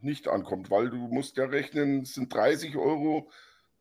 nicht 0.00 0.28
ankommt, 0.28 0.70
weil 0.70 0.90
du 0.90 0.96
musst 0.96 1.36
ja 1.36 1.46
rechnen, 1.46 2.02
es 2.02 2.14
sind 2.14 2.32
30 2.32 2.76
Euro 2.76 3.30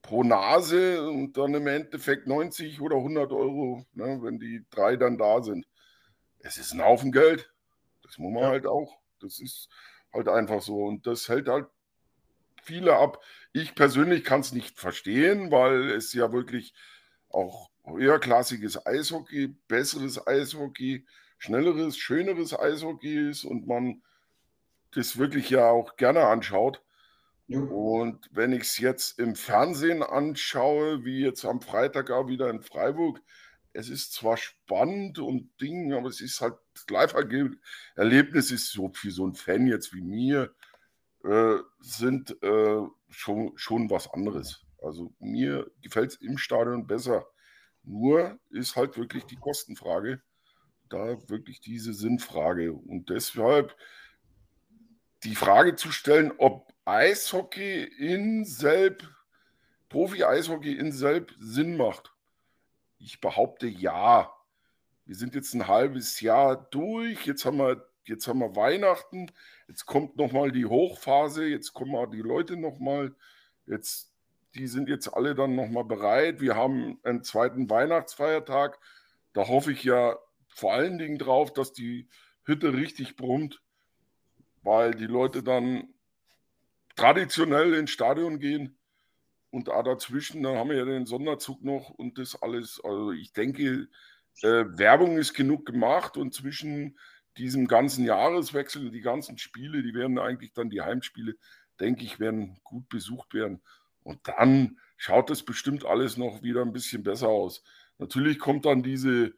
pro 0.08 0.24
Nase 0.24 1.08
und 1.08 1.38
dann 1.38 1.54
im 1.54 1.68
Endeffekt 1.68 2.28
90 2.28 2.80
oder 2.82 2.96
100 2.96 3.32
Euro, 3.34 3.86
ne, 3.94 4.20
wenn 4.24 4.40
die 4.40 4.66
drei 4.70 4.96
dann 4.96 5.18
da 5.18 5.44
sind. 5.44 5.68
Es 6.40 6.58
ist 6.58 6.74
ein 6.74 6.84
Haufen 6.84 7.12
Geld. 7.12 7.52
Das 8.04 8.18
muss 8.18 8.34
man 8.34 8.44
ja. 8.44 8.50
halt 8.50 8.66
auch. 8.66 9.00
Das 9.20 9.40
ist 9.40 9.68
halt 10.14 10.30
einfach 10.30 10.62
so. 10.62 10.86
Und 10.86 11.06
das 11.06 11.28
hält 11.28 11.50
halt 11.50 11.68
viele 12.64 12.96
ab. 12.96 13.22
Ich 13.52 13.76
persönlich 13.76 14.24
kann 14.24 14.40
es 14.40 14.54
nicht 14.54 14.80
verstehen, 14.80 15.52
weil 15.52 15.92
es 15.92 16.14
ja 16.14 16.32
wirklich 16.32 16.74
auch 17.30 17.70
höherklassiges 17.84 18.86
Eishockey, 18.86 19.50
besseres 19.68 20.26
Eishockey, 20.26 21.06
schnelleres, 21.38 21.98
schöneres 21.98 22.58
Eishockey 22.58 23.30
ist 23.30 23.44
und 23.44 23.68
man 23.68 24.02
das 24.92 25.18
wirklich 25.18 25.50
ja 25.50 25.70
auch 25.70 25.98
gerne 25.98 26.28
anschaut. 26.28 26.82
Und 27.50 28.30
wenn 28.32 28.52
ich 28.52 28.64
es 28.64 28.78
jetzt 28.78 29.20
im 29.20 29.36
Fernsehen 29.36 30.04
anschaue, 30.04 31.06
wie 31.06 31.22
jetzt 31.22 31.46
am 31.46 31.62
Freitag 31.62 32.12
auch 32.12 32.28
wieder 32.28 32.50
in 32.50 32.62
Freiburg, 32.62 33.22
es 33.74 33.90
ist 33.90 34.14
zwar 34.14 34.38
spannend 34.38 35.20
und 35.20 35.50
Ding, 35.62 35.94
aber 35.94 36.10
es 36.10 36.20
ist 36.20 36.42
halt, 36.42 36.56
Live-Erlebnis 36.90 38.52
ist 38.52 38.72
so 38.72 38.90
für 38.94 39.12
so 39.12 39.24
einen 39.24 39.36
Fan 39.36 39.68
jetzt 39.68 39.94
wie 39.94 40.02
mir, 40.02 40.54
äh, 41.24 41.58
sind 41.80 42.42
äh, 42.44 42.82
schon, 43.10 43.54
schon 43.56 43.90
was 43.90 44.12
anderes. 44.12 44.66
Also 44.82 45.14
mir 45.20 45.70
gefällt 45.82 46.12
es 46.12 46.22
im 46.22 46.38
Stadion 46.38 46.88
besser. 46.88 47.28
Nur 47.84 48.40
ist 48.50 48.76
halt 48.76 48.98
wirklich 48.98 49.26
die 49.26 49.38
Kostenfrage. 49.38 50.22
da 50.90 51.18
wirklich 51.30 51.62
diese 51.62 51.94
Sinnfrage. 51.94 52.74
Und 52.74 53.10
deshalb 53.10 53.76
die 55.24 55.36
Frage 55.36 55.76
zu 55.76 55.92
stellen, 55.92 56.32
ob 56.38 56.74
Eishockey 56.88 57.84
in 57.84 58.46
Selb, 58.46 59.04
Profi-Eishockey 59.90 60.72
in 60.72 60.94
Selb 60.94 61.36
Sinn 61.38 61.76
macht. 61.76 62.14
Ich 62.98 63.20
behaupte 63.20 63.68
ja. 63.68 64.34
Wir 65.06 65.16
sind 65.16 65.36
jetzt 65.36 65.54
ein 65.54 65.68
halbes 65.68 66.22
Jahr 66.22 66.56
durch. 66.72 67.26
Jetzt 67.26 67.44
haben 67.44 67.58
wir, 67.58 67.86
jetzt 68.06 68.26
haben 68.30 68.40
wir 68.40 68.56
Weihnachten. 68.56 69.30
Jetzt 69.68 69.86
kommt 69.86 70.16
nochmal 70.16 70.54
die 70.54 70.66
Hochphase. 70.66 71.46
Jetzt 71.46 71.74
kommen 71.74 71.94
auch 71.94 72.06
die 72.06 72.22
Leute 72.22 72.56
nochmal. 72.56 73.14
Jetzt, 73.66 74.14
die 74.56 74.68
sind 74.68 74.88
jetzt 74.88 75.10
alle 75.10 75.36
dann 75.36 75.56
nochmal 75.56 75.84
bereit. 75.84 76.40
Wir 76.40 76.56
haben 76.56 77.02
einen 77.04 77.22
zweiten 77.22 77.70
Weihnachtsfeiertag. 77.70 78.80
Da 79.34 79.50
hoffe 79.50 79.74
ich 79.74 79.84
ja 79.84 80.18
vor 80.48 80.72
allen 80.72 80.98
Dingen 80.98 81.18
drauf, 81.18 81.52
dass 81.52 81.74
die 81.74 82.08
Hütte 82.46 82.74
richtig 82.74 83.18
brummt, 83.18 83.62
weil 84.64 84.92
die 84.92 85.06
Leute 85.06 85.44
dann 85.44 85.94
traditionell 86.98 87.74
ins 87.76 87.92
Stadion 87.92 88.40
gehen 88.40 88.78
und 89.50 89.70
da 89.70 89.82
dazwischen, 89.84 90.44
dann 90.44 90.58
haben 90.58 90.70
wir 90.70 90.78
ja 90.78 90.86
den 90.86 91.06
Sonderzug 91.06 91.64
noch 91.64 91.90
und 91.90 92.18
das 92.18 92.42
alles. 92.42 92.82
Also 92.84 93.12
ich 93.12 93.32
denke, 93.32 93.88
äh, 94.42 94.66
Werbung 94.78 95.18
ist 95.18 95.34
genug 95.34 95.66
gemacht 95.66 96.18
und 96.18 96.34
zwischen 96.34 96.98
diesem 97.38 97.68
ganzen 97.68 98.04
Jahreswechsel, 98.04 98.92
die 98.92 99.02
ganzen 99.02 99.38
Spiele, 99.38 99.84
die 99.84 99.94
werden 99.94 100.20
eigentlich 100.20 100.54
dann 100.54 100.70
die 100.70 100.82
Heimspiele, 100.82 101.36
denke 101.80 102.04
ich, 102.04 102.20
werden 102.20 102.60
gut 102.64 102.90
besucht 102.90 103.34
werden. 103.34 103.62
Und 104.04 104.20
dann 104.28 104.80
schaut 104.98 105.30
es 105.30 105.44
bestimmt 105.44 105.86
alles 105.86 106.18
noch 106.18 106.42
wieder 106.42 106.64
ein 106.64 106.74
bisschen 106.74 107.04
besser 107.04 107.30
aus. 107.30 107.64
Natürlich 108.00 108.40
kommt 108.40 108.66
dann 108.66 108.82
diese 108.82 109.34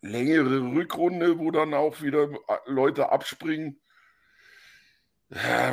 längere 0.00 0.60
Rückrunde, 0.62 1.38
wo 1.38 1.50
dann 1.50 1.74
auch 1.74 2.00
wieder 2.02 2.30
Leute 2.66 3.10
abspringen, 3.10 3.80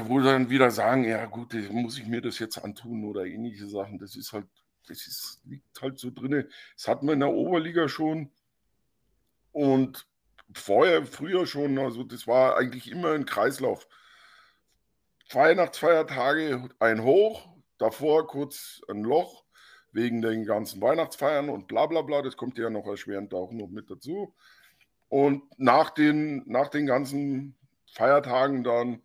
wo 0.08 0.20
dann 0.20 0.50
wieder 0.50 0.70
sagen, 0.72 1.06
ja 1.06 1.26
gut, 1.26 1.54
muss 1.72 1.98
ich 1.98 2.06
mir 2.06 2.22
das 2.22 2.40
jetzt 2.40 2.58
antun 2.58 3.06
oder 3.06 3.26
ähnliche 3.26 3.68
Sachen. 3.68 4.00
Das 4.00 4.16
ist 4.16 4.34
halt, 4.34 4.48
das 4.88 5.08
ist, 5.08 5.42
liegt 5.46 5.82
halt 5.82 5.98
so 5.98 6.12
drin. 6.12 6.48
Das 6.76 6.88
hatten 6.88 7.06
wir 7.08 7.14
in 7.14 7.22
der 7.22 7.32
Oberliga 7.32 7.88
schon 7.88 8.32
und 9.52 10.06
vorher, 10.54 11.06
früher 11.06 11.48
schon, 11.48 11.80
also 11.80 12.04
das 12.04 12.28
war 12.28 12.58
eigentlich 12.58 12.92
immer 12.92 13.12
ein 13.12 13.26
Kreislauf. 13.26 13.88
Weihnachtsfeiertage 15.32 16.70
ein 16.80 17.02
Hoch, 17.04 17.48
davor 17.78 18.28
kurz 18.28 18.82
ein 18.90 19.04
Loch, 19.04 19.46
wegen 19.92 20.22
den 20.22 20.46
ganzen 20.46 20.82
Weihnachtsfeiern 20.82 21.50
und 21.50 21.68
bla 21.68 21.86
bla 21.86 22.02
bla. 22.02 22.22
Das 22.22 22.36
kommt 22.36 22.58
ja 22.58 22.70
noch 22.70 22.86
erschwerend 22.86 23.34
auch 23.34 23.52
noch 23.54 23.70
mit 23.70 23.90
dazu. 23.90 24.36
Und 25.08 25.44
nach 25.58 25.92
den, 25.92 26.44
nach 26.48 26.68
den 26.68 26.86
ganzen 26.86 27.56
Feiertagen 27.94 28.64
dann 28.66 29.02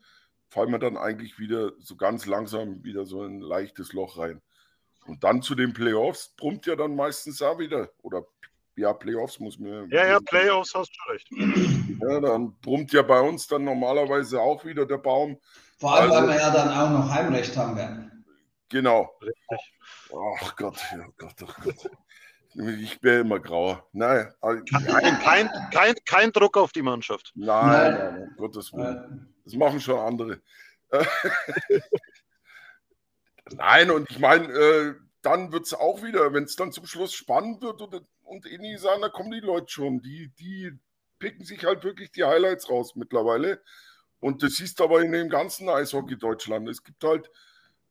fallen 0.51 0.71
wir 0.71 0.79
dann 0.79 0.97
eigentlich 0.97 1.39
wieder 1.39 1.73
so 1.79 1.97
ganz 1.97 2.27
langsam 2.27 2.85
wieder 2.85 3.07
so 3.07 3.23
ein 3.23 3.41
leichtes 3.41 3.93
Loch 3.93 4.19
rein. 4.19 4.43
Und 5.07 5.25
dann 5.25 5.43
zu 5.43 5.55
den 5.55 5.73
Playoffs 5.73 6.35
brummt 6.37 6.67
ja 6.67 6.77
dann 6.77 6.95
meistens 6.95 7.41
auch 7.41 7.59
wieder. 7.59 7.91
Oder 8.03 8.25
ja, 8.77 8.93
Playoffs 8.93 9.41
muss 9.41 9.59
mir. 9.59 9.87
Ja, 9.91 10.07
ja, 10.07 10.21
Playoffs 10.21 10.75
hast 10.75 10.91
du 10.91 11.13
recht. 11.13 11.29
Ja, 12.01 12.21
dann 12.21 12.55
brummt 12.61 12.93
ja 12.93 13.03
bei 13.03 13.21
uns 13.21 13.47
dann 13.47 13.65
normalerweise 13.65 14.41
auch 14.41 14.65
wieder 14.65 14.87
der 14.87 14.99
Baum. 14.99 15.39
Vor 15.79 15.95
allem, 15.95 16.11
also, 16.11 16.29
weil 16.29 16.35
wir 16.35 16.41
ja 16.41 16.51
dann 16.51 16.69
auch 16.69 16.91
noch 16.91 17.11
Heimrecht 17.11 17.57
haben 17.57 17.77
werden. 17.77 18.25
Genau. 18.69 19.11
Richtig. 19.21 19.75
Ach 20.43 20.57
Gott, 20.57 20.79
oh 20.95 21.13
Gott, 21.17 21.35
oh 21.43 21.63
Gott. 21.63 21.91
Ich 22.55 23.01
wäre 23.03 23.21
immer 23.21 23.39
grauer. 23.39 23.87
Nein, 23.93 24.33
kein, 24.41 24.65
kein, 24.65 25.49
kein, 25.71 25.95
kein, 26.05 26.33
Druck 26.33 26.57
auf 26.57 26.73
die 26.73 26.83
Mannschaft. 26.83 27.33
Nein, 27.35 27.93
nein, 27.93 27.95
nein 27.95 28.35
Gottes 28.37 28.73
Willen. 28.73 29.30
Das 29.45 29.55
machen 29.55 29.81
schon 29.81 29.99
andere. 29.99 30.41
nein, 33.53 33.91
und 33.91 34.11
ich 34.11 34.19
meine, 34.19 34.53
äh, 34.53 34.95
dann 35.23 35.53
wird 35.53 35.67
es 35.67 35.75
auch 35.75 36.03
wieder, 36.03 36.33
wenn 36.33 36.45
es 36.45 36.57
dann 36.57 36.73
zum 36.73 36.87
Schluss 36.87 37.13
spannend 37.13 37.63
wird 37.63 37.83
und, 37.83 38.03
und 38.25 38.47
Inni 38.47 38.77
sagen, 38.79 39.03
da 39.03 39.09
kommen 39.09 39.31
die 39.31 39.41
Leute 39.41 39.69
schon. 39.69 40.01
Die, 40.03 40.29
die 40.39 40.73
picken 41.19 41.45
sich 41.45 41.65
halt 41.65 41.85
wirklich 41.85 42.11
die 42.11 42.25
Highlights 42.25 42.69
raus 42.71 42.97
mittlerweile. 42.97 43.63
Und 44.19 44.43
das 44.43 44.57
siehst 44.57 44.81
du 44.81 44.85
aber 44.85 45.03
in 45.03 45.13
dem 45.13 45.29
ganzen 45.29 45.69
Eishockey 45.69 46.17
Deutschland. 46.17 46.69
Es 46.69 46.83
gibt 46.83 47.03
halt 47.05 47.31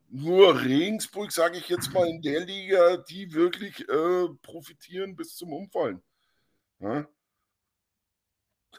nur 0.09 0.61
Regensburg, 0.61 1.31
sage 1.31 1.57
ich 1.57 1.69
jetzt 1.69 1.93
mal, 1.93 2.07
in 2.07 2.21
der 2.21 2.41
Liga, 2.41 2.97
die 2.97 3.33
wirklich 3.33 3.87
äh, 3.87 4.27
profitieren 4.41 5.15
bis 5.15 5.35
zum 5.35 5.53
Umfallen. 5.53 6.01
Ja? 6.79 7.07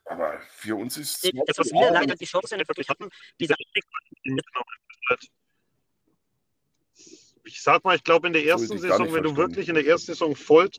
Aber 0.05 0.41
für 0.41 0.77
uns 0.77 0.97
ist 0.97 1.25
es. 1.25 1.33
Das, 1.47 1.59
was 1.59 1.71
wir 1.71 1.91
leider 1.91 2.15
die 2.15 2.25
Chance 2.25 2.57
nicht 2.57 2.69
wirklich 2.69 2.89
hatten, 2.89 3.09
diese 3.39 3.55
ich 7.45 7.63
sag 7.63 7.85
mal, 7.85 7.97
ich 7.97 8.05
glaube, 8.05 8.27
in 8.27 8.33
der 8.33 8.45
ersten 8.45 8.79
Saison, 8.79 9.13
wenn 9.13 9.23
du 9.23 9.37
wirklich 9.37 9.69
in 9.69 9.75
der 9.75 9.87
ersten 9.87 10.13
Saison 10.13 10.37
voll. 10.37 10.71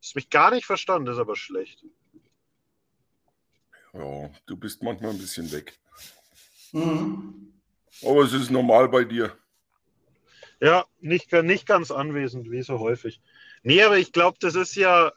Hast 0.00 0.14
mich 0.14 0.30
gar 0.30 0.52
nicht 0.52 0.66
verstanden, 0.66 1.06
das 1.06 1.16
ist 1.16 1.20
aber 1.20 1.36
schlecht. 1.36 1.84
Ja, 3.92 4.30
du 4.46 4.56
bist 4.56 4.82
manchmal 4.82 5.10
ein 5.10 5.18
bisschen 5.18 5.50
weg. 5.50 5.78
Mhm. 6.72 7.52
Aber 8.02 8.22
es 8.22 8.32
ist 8.32 8.50
normal 8.50 8.88
bei 8.88 9.04
dir. 9.04 9.36
Ja, 10.60 10.84
nicht, 11.00 11.32
nicht 11.32 11.66
ganz 11.66 11.90
anwesend, 11.90 12.50
wie 12.50 12.62
so 12.62 12.78
häufig. 12.78 13.20
Nee, 13.62 13.82
aber 13.82 13.98
ich 13.98 14.12
glaube, 14.12 14.38
das 14.40 14.54
ist 14.54 14.74
ja, 14.74 15.12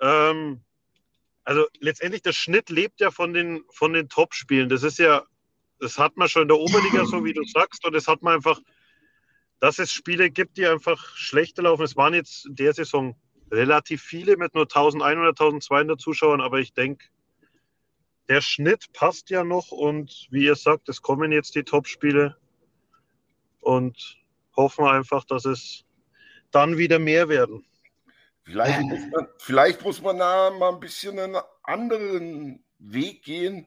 ähm, 0.00 0.62
also 1.50 1.66
letztendlich 1.80 2.22
der 2.22 2.32
Schnitt 2.32 2.70
lebt 2.70 3.00
ja 3.00 3.10
von 3.10 3.32
den, 3.32 3.64
von 3.70 3.92
den 3.92 4.08
Top-Spielen. 4.08 4.68
Das 4.68 4.84
ist 4.84 5.00
ja, 5.00 5.24
das 5.80 5.98
hat 5.98 6.16
man 6.16 6.28
schon 6.28 6.42
in 6.42 6.48
der 6.48 6.60
Oberliga, 6.60 7.04
so 7.06 7.24
wie 7.24 7.32
du 7.32 7.42
sagst, 7.42 7.84
und 7.84 7.92
das 7.92 8.06
hat 8.06 8.22
man 8.22 8.34
einfach, 8.36 8.60
dass 9.58 9.80
es 9.80 9.90
Spiele 9.90 10.30
gibt, 10.30 10.58
die 10.58 10.68
einfach 10.68 11.16
schlechter 11.16 11.64
laufen. 11.64 11.82
Es 11.82 11.96
waren 11.96 12.14
jetzt 12.14 12.46
in 12.46 12.54
der 12.54 12.72
Saison 12.72 13.16
relativ 13.50 14.00
viele 14.00 14.36
mit 14.36 14.54
nur 14.54 14.62
1100, 14.62 15.30
1200 15.30 16.00
Zuschauern, 16.00 16.40
aber 16.40 16.60
ich 16.60 16.72
denke, 16.72 17.06
der 18.28 18.42
Schnitt 18.42 18.92
passt 18.92 19.28
ja 19.30 19.42
noch 19.42 19.72
und 19.72 20.28
wie 20.30 20.44
ihr 20.44 20.54
sagt, 20.54 20.88
es 20.88 21.02
kommen 21.02 21.32
jetzt 21.32 21.56
die 21.56 21.64
Top-Spiele 21.64 22.36
und 23.58 24.20
hoffen 24.54 24.84
einfach, 24.84 25.24
dass 25.24 25.46
es 25.46 25.84
dann 26.52 26.78
wieder 26.78 27.00
mehr 27.00 27.28
werden. 27.28 27.66
Vielleicht 28.44 28.80
muss 28.82 29.00
man, 29.10 29.28
vielleicht 29.38 29.84
muss 29.84 30.02
man 30.02 30.18
da 30.18 30.50
mal 30.50 30.72
ein 30.72 30.80
bisschen 30.80 31.18
einen 31.18 31.36
anderen 31.62 32.64
Weg 32.78 33.22
gehen, 33.22 33.66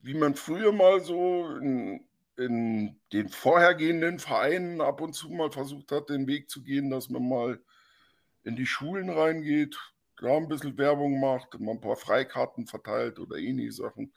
wie 0.00 0.14
man 0.14 0.34
früher 0.34 0.72
mal 0.72 1.00
so 1.00 1.46
in, 1.56 2.06
in 2.36 2.96
den 3.12 3.28
vorhergehenden 3.28 4.18
Vereinen 4.18 4.80
ab 4.80 5.00
und 5.00 5.14
zu 5.14 5.28
mal 5.28 5.50
versucht 5.50 5.92
hat, 5.92 6.08
den 6.08 6.26
Weg 6.26 6.48
zu 6.48 6.62
gehen, 6.62 6.90
dass 6.90 7.10
man 7.10 7.28
mal 7.28 7.60
in 8.44 8.56
die 8.56 8.66
Schulen 8.66 9.10
reingeht, 9.10 9.76
da 10.18 10.36
ein 10.36 10.48
bisschen 10.48 10.78
Werbung 10.78 11.20
macht, 11.20 11.58
mal 11.60 11.72
ein 11.72 11.80
paar 11.80 11.96
Freikarten 11.96 12.66
verteilt 12.66 13.18
oder 13.18 13.36
ähnliche 13.36 13.72
Sachen. 13.72 14.12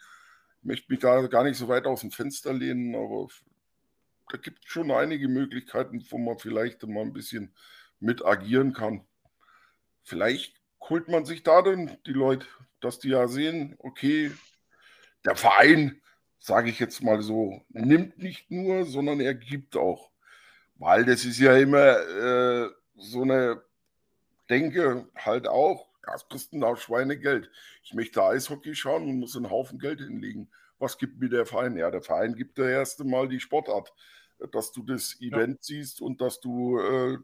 Ich 0.60 0.66
möchte 0.66 0.92
mich 0.92 1.00
da 1.00 1.28
gar 1.28 1.44
nicht 1.44 1.58
so 1.58 1.68
weit 1.68 1.86
aus 1.86 2.02
dem 2.02 2.12
Fenster 2.12 2.54
lehnen, 2.54 2.96
aber 2.96 3.28
da 4.30 4.38
gibt 4.38 4.60
es 4.66 4.72
schon 4.72 4.92
einige 4.92 5.28
Möglichkeiten, 5.28 6.06
wo 6.10 6.18
man 6.18 6.38
vielleicht 6.40 6.84
mal 6.88 7.02
ein 7.02 7.14
bisschen 7.14 7.54
mit 8.00 8.24
agieren 8.26 8.74
kann. 8.74 9.06
Vielleicht 10.04 10.56
holt 10.82 11.08
man 11.08 11.26
sich 11.26 11.44
da 11.44 11.62
dann 11.62 11.98
die 12.06 12.14
Leute, 12.14 12.46
dass 12.82 13.00
die 13.00 13.10
ja 13.10 13.28
sehen, 13.28 13.76
okay, 13.80 14.32
der 15.26 15.36
Verein, 15.36 16.02
sage 16.40 16.70
ich 16.70 16.80
jetzt 16.80 17.02
mal 17.02 17.22
so, 17.22 17.62
nimmt 17.70 18.18
nicht 18.18 18.52
nur, 18.52 18.86
sondern 18.86 19.22
er 19.22 19.34
gibt 19.34 19.78
auch. 19.78 20.12
Weil 20.76 21.06
das 21.06 21.24
ist 21.24 21.40
ja 21.40 21.56
immer 21.58 22.00
äh, 22.00 22.70
so 22.96 23.22
eine 23.22 23.64
Denke 24.50 25.08
halt 25.16 25.48
auch, 25.48 25.88
das 26.06 26.28
kostet 26.28 26.62
auch 26.64 26.78
Schweinegeld. 26.78 27.50
Ich 27.84 27.94
möchte 27.94 28.24
Eishockey 28.24 28.76
schauen 28.76 29.04
und 29.04 29.20
muss 29.20 29.38
einen 29.38 29.50
Haufen 29.50 29.80
Geld 29.80 30.00
hinlegen. 30.00 30.52
Was 30.80 30.98
gibt 30.98 31.20
mir 31.20 31.30
der 31.30 31.46
Verein? 31.46 31.78
Ja, 31.78 31.90
der 31.90 32.02
Verein 32.02 32.36
gibt 32.36 32.58
der 32.58 32.70
erste 32.70 33.06
Mal 33.06 33.30
die 33.30 33.40
Sportart, 33.40 33.94
dass 34.52 34.74
du 34.74 34.84
das 34.84 35.16
Event 35.22 35.60
ja. 35.60 35.62
siehst 35.62 36.02
und 36.02 36.20
dass 36.20 36.42
du, 36.42 36.78
äh, 36.80 37.18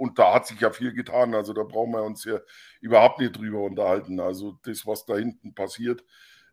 und 0.00 0.18
da 0.18 0.34
hat 0.34 0.46
sich 0.46 0.60
ja 0.60 0.70
viel 0.70 0.94
getan. 0.94 1.34
Also 1.34 1.52
da 1.52 1.62
brauchen 1.62 1.92
wir 1.92 2.02
uns 2.02 2.24
ja 2.24 2.40
überhaupt 2.80 3.20
nicht 3.20 3.36
drüber 3.36 3.60
unterhalten. 3.60 4.18
Also 4.18 4.58
das, 4.64 4.86
was 4.86 5.04
da 5.04 5.16
hinten 5.16 5.54
passiert 5.54 6.02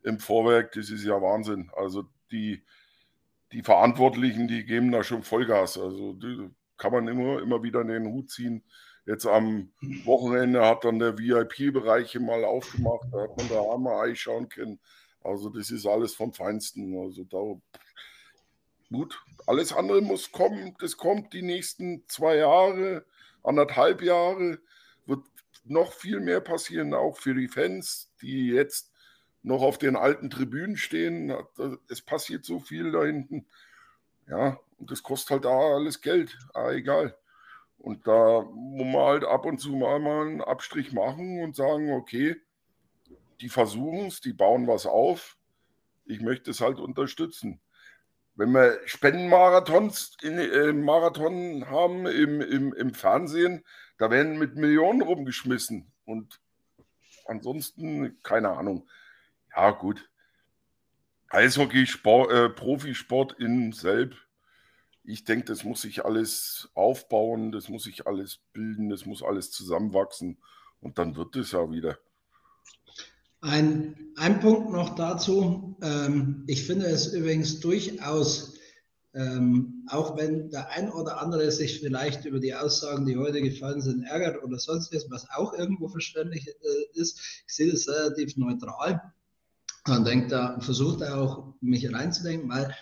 im 0.03 0.19
Vorwerk, 0.19 0.73
das 0.73 0.89
ist 0.89 1.05
ja 1.05 1.21
Wahnsinn. 1.21 1.71
Also 1.75 2.03
die, 2.31 2.63
die 3.53 3.63
Verantwortlichen, 3.63 4.49
die 4.49 4.65
geben 4.65 4.91
da 4.91 5.01
schon 5.01 5.23
Vollgas. 5.23 5.77
Also 5.77 6.17
kann 6.77 6.91
man 6.91 7.07
immer, 7.07 7.41
immer 7.41 7.63
wieder 7.63 7.81
in 7.81 7.87
den 7.87 8.07
Hut 8.07 8.29
ziehen 8.29 8.63
Jetzt 9.05 9.25
am 9.25 9.71
Wochenende 10.03 10.65
hat 10.65 10.83
dann 10.83 10.99
der 10.99 11.17
VIP-Bereich 11.17 12.19
mal 12.19 12.43
aufgemacht, 12.43 13.07
da 13.13 13.21
hat 13.21 13.37
man 13.37 13.47
da 13.47 13.61
einmal 13.73 14.09
Ei 14.09 14.15
schauen 14.15 14.49
können. 14.49 14.81
Also 15.23 15.49
das 15.49 15.71
ist 15.71 15.85
alles 15.85 16.13
vom 16.13 16.33
Feinsten. 16.33 16.99
Also 16.99 17.23
da 17.23 17.37
gut, 18.91 19.17
alles 19.45 19.71
andere 19.71 20.01
muss 20.01 20.33
kommen. 20.33 20.75
Das 20.81 20.97
kommt 20.97 21.31
die 21.31 21.41
nächsten 21.41 22.03
zwei 22.09 22.35
Jahre, 22.35 23.05
anderthalb 23.43 24.01
Jahre. 24.01 24.59
Wird 25.05 25.23
noch 25.63 25.93
viel 25.93 26.19
mehr 26.19 26.41
passieren, 26.41 26.93
auch 26.93 27.17
für 27.17 27.33
die 27.33 27.47
Fans, 27.47 28.13
die 28.21 28.47
jetzt 28.47 28.91
noch 29.43 29.61
auf 29.61 29.77
den 29.77 29.95
alten 29.95 30.29
Tribünen 30.29 30.77
stehen. 30.77 31.33
Es 31.89 32.01
passiert 32.01 32.45
so 32.45 32.59
viel 32.59 32.91
da 32.91 33.03
hinten. 33.03 33.45
Ja, 34.27 34.59
und 34.77 34.91
das 34.91 35.03
kostet 35.03 35.31
halt 35.31 35.45
da 35.45 35.75
alles 35.75 36.01
Geld. 36.01 36.37
Ah, 36.53 36.71
egal. 36.71 37.17
Und 37.77 38.07
da 38.07 38.41
muss 38.41 38.85
man 38.85 39.05
halt 39.05 39.23
ab 39.23 39.45
und 39.45 39.59
zu 39.59 39.75
mal, 39.75 39.99
mal 39.99 40.27
einen 40.27 40.41
Abstrich 40.41 40.91
machen 40.91 41.41
und 41.43 41.55
sagen, 41.55 41.93
okay, 41.93 42.35
die 43.39 43.49
versuchen 43.49 44.07
es, 44.07 44.19
die 44.19 44.33
bauen 44.33 44.67
was 44.67 44.85
auf. 44.85 45.37
Ich 46.05 46.21
möchte 46.21 46.51
es 46.51 46.61
halt 46.61 46.79
unterstützen. 46.79 47.59
Wenn 48.37 48.51
wir 48.51 48.79
Spendenmarathons 48.85 50.15
in, 50.21 50.37
äh, 50.37 50.71
Marathon 50.71 51.67
haben 51.71 52.05
im, 52.05 52.39
im, 52.39 52.71
im 52.71 52.93
Fernsehen, 52.93 53.65
da 53.97 54.11
werden 54.11 54.37
mit 54.37 54.55
Millionen 54.55 55.01
rumgeschmissen. 55.01 55.91
Und 56.05 56.39
ansonsten, 57.25 58.21
keine 58.21 58.51
Ahnung. 58.51 58.87
Ja, 59.55 59.71
gut. 59.71 60.07
Eishockey, 61.29 61.87
Sport, 61.87 62.31
äh, 62.31 62.49
Profisport 62.49 63.33
in 63.39 63.73
Selb. 63.73 64.15
Ich 65.03 65.23
denke, 65.23 65.45
das 65.45 65.63
muss 65.63 65.81
sich 65.81 66.05
alles 66.05 66.69
aufbauen, 66.75 67.51
das 67.51 67.69
muss 67.69 67.85
sich 67.85 68.05
alles 68.05 68.39
bilden, 68.53 68.89
das 68.89 69.07
muss 69.07 69.23
alles 69.23 69.49
zusammenwachsen 69.49 70.37
und 70.79 70.99
dann 70.99 71.15
wird 71.15 71.35
es 71.37 71.53
ja 71.53 71.71
wieder. 71.71 71.97
Ein, 73.41 73.95
ein 74.15 74.39
Punkt 74.39 74.71
noch 74.71 74.95
dazu. 74.95 75.77
Ähm, 75.81 76.43
ich 76.47 76.65
finde 76.65 76.87
es 76.87 77.13
übrigens 77.13 77.59
durchaus, 77.59 78.55
ähm, 79.13 79.85
auch 79.89 80.17
wenn 80.17 80.49
der 80.49 80.69
ein 80.69 80.91
oder 80.91 81.21
andere 81.21 81.51
sich 81.51 81.79
vielleicht 81.79 82.25
über 82.25 82.39
die 82.39 82.55
Aussagen, 82.55 83.05
die 83.05 83.17
heute 83.17 83.41
gefallen 83.41 83.81
sind, 83.81 84.03
ärgert 84.03 84.43
oder 84.43 84.57
sonstiges, 84.57 85.09
was 85.09 85.27
auch 85.35 85.53
irgendwo 85.53 85.87
verständlich 85.87 86.47
äh, 86.47 86.99
ist, 86.99 87.19
ich 87.47 87.53
sehe 87.53 87.71
das 87.71 87.87
relativ 87.87 88.37
neutral 88.37 89.01
und 89.87 90.05
denke 90.05 90.27
da, 90.27 90.59
versucht 90.59 91.03
auch 91.03 91.53
mich 91.61 91.91
reinzudenken, 91.93 92.49
weil 92.49 92.75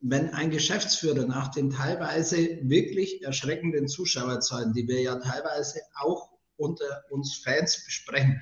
wenn 0.00 0.30
ein 0.30 0.50
Geschäftsführer 0.50 1.26
nach 1.26 1.48
den 1.48 1.70
teilweise 1.70 2.36
wirklich 2.62 3.22
erschreckenden 3.22 3.88
Zuschauerzahlen, 3.88 4.72
die 4.72 4.86
wir 4.86 5.00
ja 5.00 5.16
teilweise 5.16 5.80
auch 5.94 6.30
unter 6.56 7.04
uns 7.10 7.36
Fans 7.36 7.84
besprechen, 7.84 8.40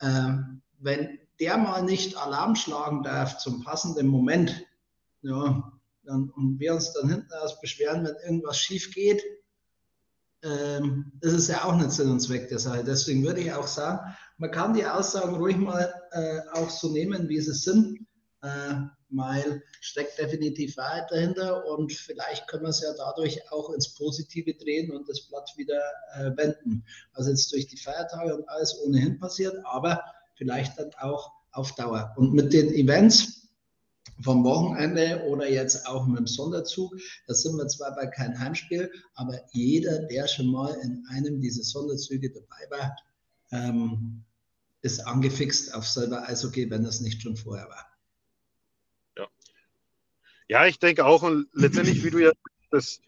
ähm, 0.00 0.62
wenn 0.82 1.18
der 1.40 1.56
mal 1.56 1.82
nicht 1.82 2.16
Alarm 2.16 2.54
schlagen 2.56 3.02
darf 3.02 3.38
zum 3.38 3.64
passenden 3.64 4.06
Moment, 4.06 4.64
ja, 5.22 5.72
dann, 6.04 6.30
und 6.30 6.58
wir 6.58 6.74
uns 6.74 6.92
dann 6.92 7.08
hinten 7.08 7.32
aus 7.32 7.60
beschweren, 7.60 8.04
wenn 8.04 8.16
irgendwas 8.24 8.58
schief 8.58 8.92
geht, 8.92 9.22
ähm, 10.42 11.12
das 11.20 11.32
ist 11.32 11.48
ja 11.48 11.64
auch 11.64 11.76
nicht 11.76 11.92
Sinn 11.92 12.10
und 12.10 12.20
Zweck 12.20 12.48
der 12.48 12.58
Sache. 12.58 12.82
Deswegen 12.84 13.24
würde 13.24 13.40
ich 13.40 13.52
auch 13.52 13.66
sagen, 13.66 14.14
man 14.38 14.50
kann 14.50 14.74
die 14.74 14.84
Aussagen 14.84 15.36
ruhig 15.36 15.56
mal 15.56 15.92
äh, 16.10 16.40
auch 16.52 16.68
so 16.68 16.90
nehmen, 16.90 17.28
wie 17.28 17.40
sie 17.40 17.54
sind, 17.54 18.06
äh, 18.42 18.74
weil 19.10 19.62
steckt 19.80 20.18
definitiv 20.18 20.76
Wahrheit 20.76 21.10
dahinter 21.10 21.64
und 21.66 21.92
vielleicht 21.92 22.48
können 22.48 22.64
wir 22.64 22.70
es 22.70 22.80
ja 22.80 22.92
dadurch 22.96 23.52
auch 23.52 23.70
ins 23.70 23.94
Positive 23.94 24.54
drehen 24.54 24.90
und 24.90 25.08
das 25.08 25.20
Blatt 25.28 25.52
wieder 25.56 25.80
äh, 26.14 26.36
wenden. 26.36 26.84
Also 27.12 27.30
jetzt 27.30 27.52
durch 27.52 27.68
die 27.68 27.76
Feiertage 27.76 28.34
und 28.34 28.48
alles 28.48 28.80
ohnehin 28.84 29.20
passiert, 29.20 29.56
aber 29.64 30.02
vielleicht 30.42 30.76
dann 30.76 30.90
auch 30.98 31.30
auf 31.52 31.72
Dauer. 31.76 32.12
Und 32.16 32.34
mit 32.34 32.52
den 32.52 32.74
Events 32.74 33.48
vom 34.20 34.42
Wochenende 34.42 35.24
oder 35.28 35.48
jetzt 35.48 35.86
auch 35.86 36.06
mit 36.06 36.18
dem 36.18 36.26
Sonderzug, 36.26 36.92
da 37.28 37.34
sind 37.34 37.56
wir 37.56 37.68
zwar 37.68 37.94
bei 37.94 38.06
kein 38.06 38.38
Heimspiel, 38.38 38.90
aber 39.14 39.40
jeder, 39.52 40.00
der 40.06 40.26
schon 40.26 40.46
mal 40.46 40.74
in 40.82 41.04
einem 41.10 41.40
dieser 41.40 41.62
Sonderzüge 41.62 42.30
dabei 42.30 42.70
war, 42.70 42.96
ähm, 43.52 44.24
ist 44.82 45.06
angefixt 45.06 45.74
auf 45.74 45.86
selber 45.86 46.28
Eishockey, 46.28 46.68
wenn 46.70 46.82
das 46.82 47.00
nicht 47.00 47.22
schon 47.22 47.36
vorher 47.36 47.68
war. 47.68 47.86
Ja, 49.16 49.28
ja 50.48 50.66
ich 50.66 50.80
denke 50.80 51.04
auch, 51.04 51.22
und 51.22 51.46
letztendlich, 51.52 52.02
wie 52.02 52.10
du 52.10 52.18
ja 52.18 52.32
das 52.70 53.00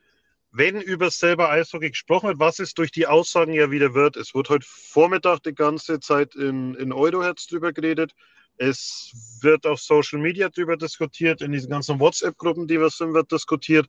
wenn 0.57 0.81
über 0.81 1.11
selber 1.11 1.51
Eishockey 1.51 1.91
gesprochen 1.91 2.29
wird, 2.29 2.39
was 2.39 2.61
es 2.61 2.75
durch 2.75 2.93
die 2.93 3.09
Aussagen 3.09 3.53
ja 3.53 3.73
wieder 3.73 3.93
wird. 3.93 4.17
Es 4.17 4.37
wird 4.37 4.49
heute 4.49 4.65
Vormittag 4.69 5.41
die 5.41 5.55
ganze 5.55 5.99
Zeit 5.99 6.37
in, 6.37 6.77
in 6.77 6.93
Euroherz 6.93 7.49
drüber 7.49 7.73
geredet. 7.73 8.15
Es 8.57 9.11
wird 9.41 9.67
auf 9.67 9.81
Social 9.81 10.21
Media 10.21 10.49
drüber 10.49 10.77
diskutiert, 10.77 11.43
in 11.43 11.51
diesen 11.51 11.71
ganzen 11.71 11.99
WhatsApp-Gruppen, 11.99 12.69
die 12.69 12.79
wir 12.79 12.89
sind, 12.91 13.15
wird 13.15 13.33
diskutiert. 13.33 13.89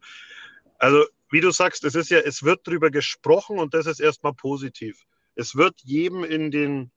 Also, 0.80 1.06
wie 1.30 1.40
du 1.40 1.52
sagst, 1.52 1.84
es 1.84 1.94
ist 1.94 2.10
ja, 2.10 2.18
es 2.18 2.42
wird 2.42 2.66
drüber 2.66 2.90
gesprochen 2.90 3.60
und 3.60 3.76
das 3.76 3.86
ist 3.86 4.00
erstmal 4.00 4.34
positiv. 4.34 5.06
Es 5.36 5.56
wird 5.56 5.80
jedem 5.84 6.24
in 6.24 6.50
den, 6.50 6.92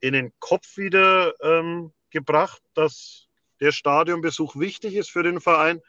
in 0.00 0.14
den 0.14 0.32
Kopf 0.38 0.78
wieder 0.78 1.34
ähm, 1.42 1.92
gebracht, 2.08 2.62
dass 2.72 3.28
der 3.60 3.72
Stadionbesuch 3.72 4.56
wichtig 4.56 4.94
ist 4.94 5.10
für 5.10 5.22
den 5.22 5.38
Verein. 5.38 5.82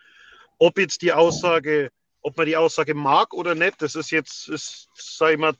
Ob 0.58 0.78
jetzt 0.78 1.02
die 1.02 1.14
Aussage 1.14 1.90
ob 2.24 2.38
man 2.38 2.46
die 2.46 2.58
Aussage 2.58 2.96
mag 2.96 3.34
oder 3.34 3.54
nicht, 3.54 3.82
das 3.82 3.96
ist 3.96 4.10
jetzt, 4.10 4.48
ist, 4.48 4.88
sag 4.96 5.34
ich 5.34 5.38
mal, 5.38 5.54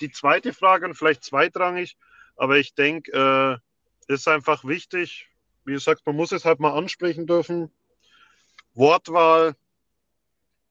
die 0.00 0.10
zweite 0.10 0.52
Frage 0.52 0.86
und 0.86 0.94
vielleicht 0.94 1.24
zweitrangig. 1.24 1.96
Aber 2.36 2.56
ich 2.56 2.74
denke, 2.74 3.60
äh, 4.08 4.12
ist 4.12 4.28
einfach 4.28 4.64
wichtig. 4.64 5.28
Wie 5.64 5.72
gesagt, 5.72 6.06
man 6.06 6.16
muss 6.16 6.32
es 6.32 6.44
halt 6.44 6.60
mal 6.60 6.76
ansprechen 6.76 7.26
dürfen. 7.26 7.70
Wortwahl 8.74 9.54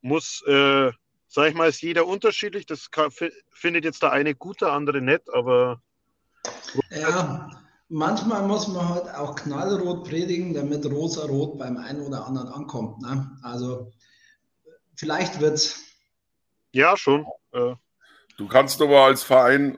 muss, 0.02 0.42
äh, 0.48 0.92
sag 1.28 1.50
ich 1.50 1.56
mal, 1.56 1.70
ist 1.70 1.82
jeder 1.82 2.08
unterschiedlich. 2.08 2.66
Das 2.66 2.92
kann, 2.92 3.12
findet 3.52 3.84
jetzt 3.84 4.02
der 4.02 4.12
eine 4.12 4.36
gut, 4.36 4.62
der 4.62 4.74
andere 4.74 5.02
nett, 5.02 5.30
aber. 5.34 5.82
Ja, 6.90 7.50
manchmal 7.90 8.48
muss 8.48 8.68
man 8.68 8.88
halt 8.90 9.14
auch 9.16 9.36
knallrot 9.36 10.06
predigen, 10.06 10.54
damit 10.54 10.86
rosa-rot 10.86 11.58
beim 11.58 11.78
einen 11.78 12.02
oder 12.02 12.26
anderen 12.26 12.50
ankommt. 12.50 13.02
Ne? 13.02 13.38
Also 13.44 13.92
vielleicht 14.98 15.40
wird's. 15.40 15.84
Ja, 16.74 16.98
schon. 16.98 17.26
Äh. 17.54 17.76
Du 18.38 18.48
kannst 18.48 18.82
aber 18.82 19.06
als 19.06 19.24
Verein 19.24 19.78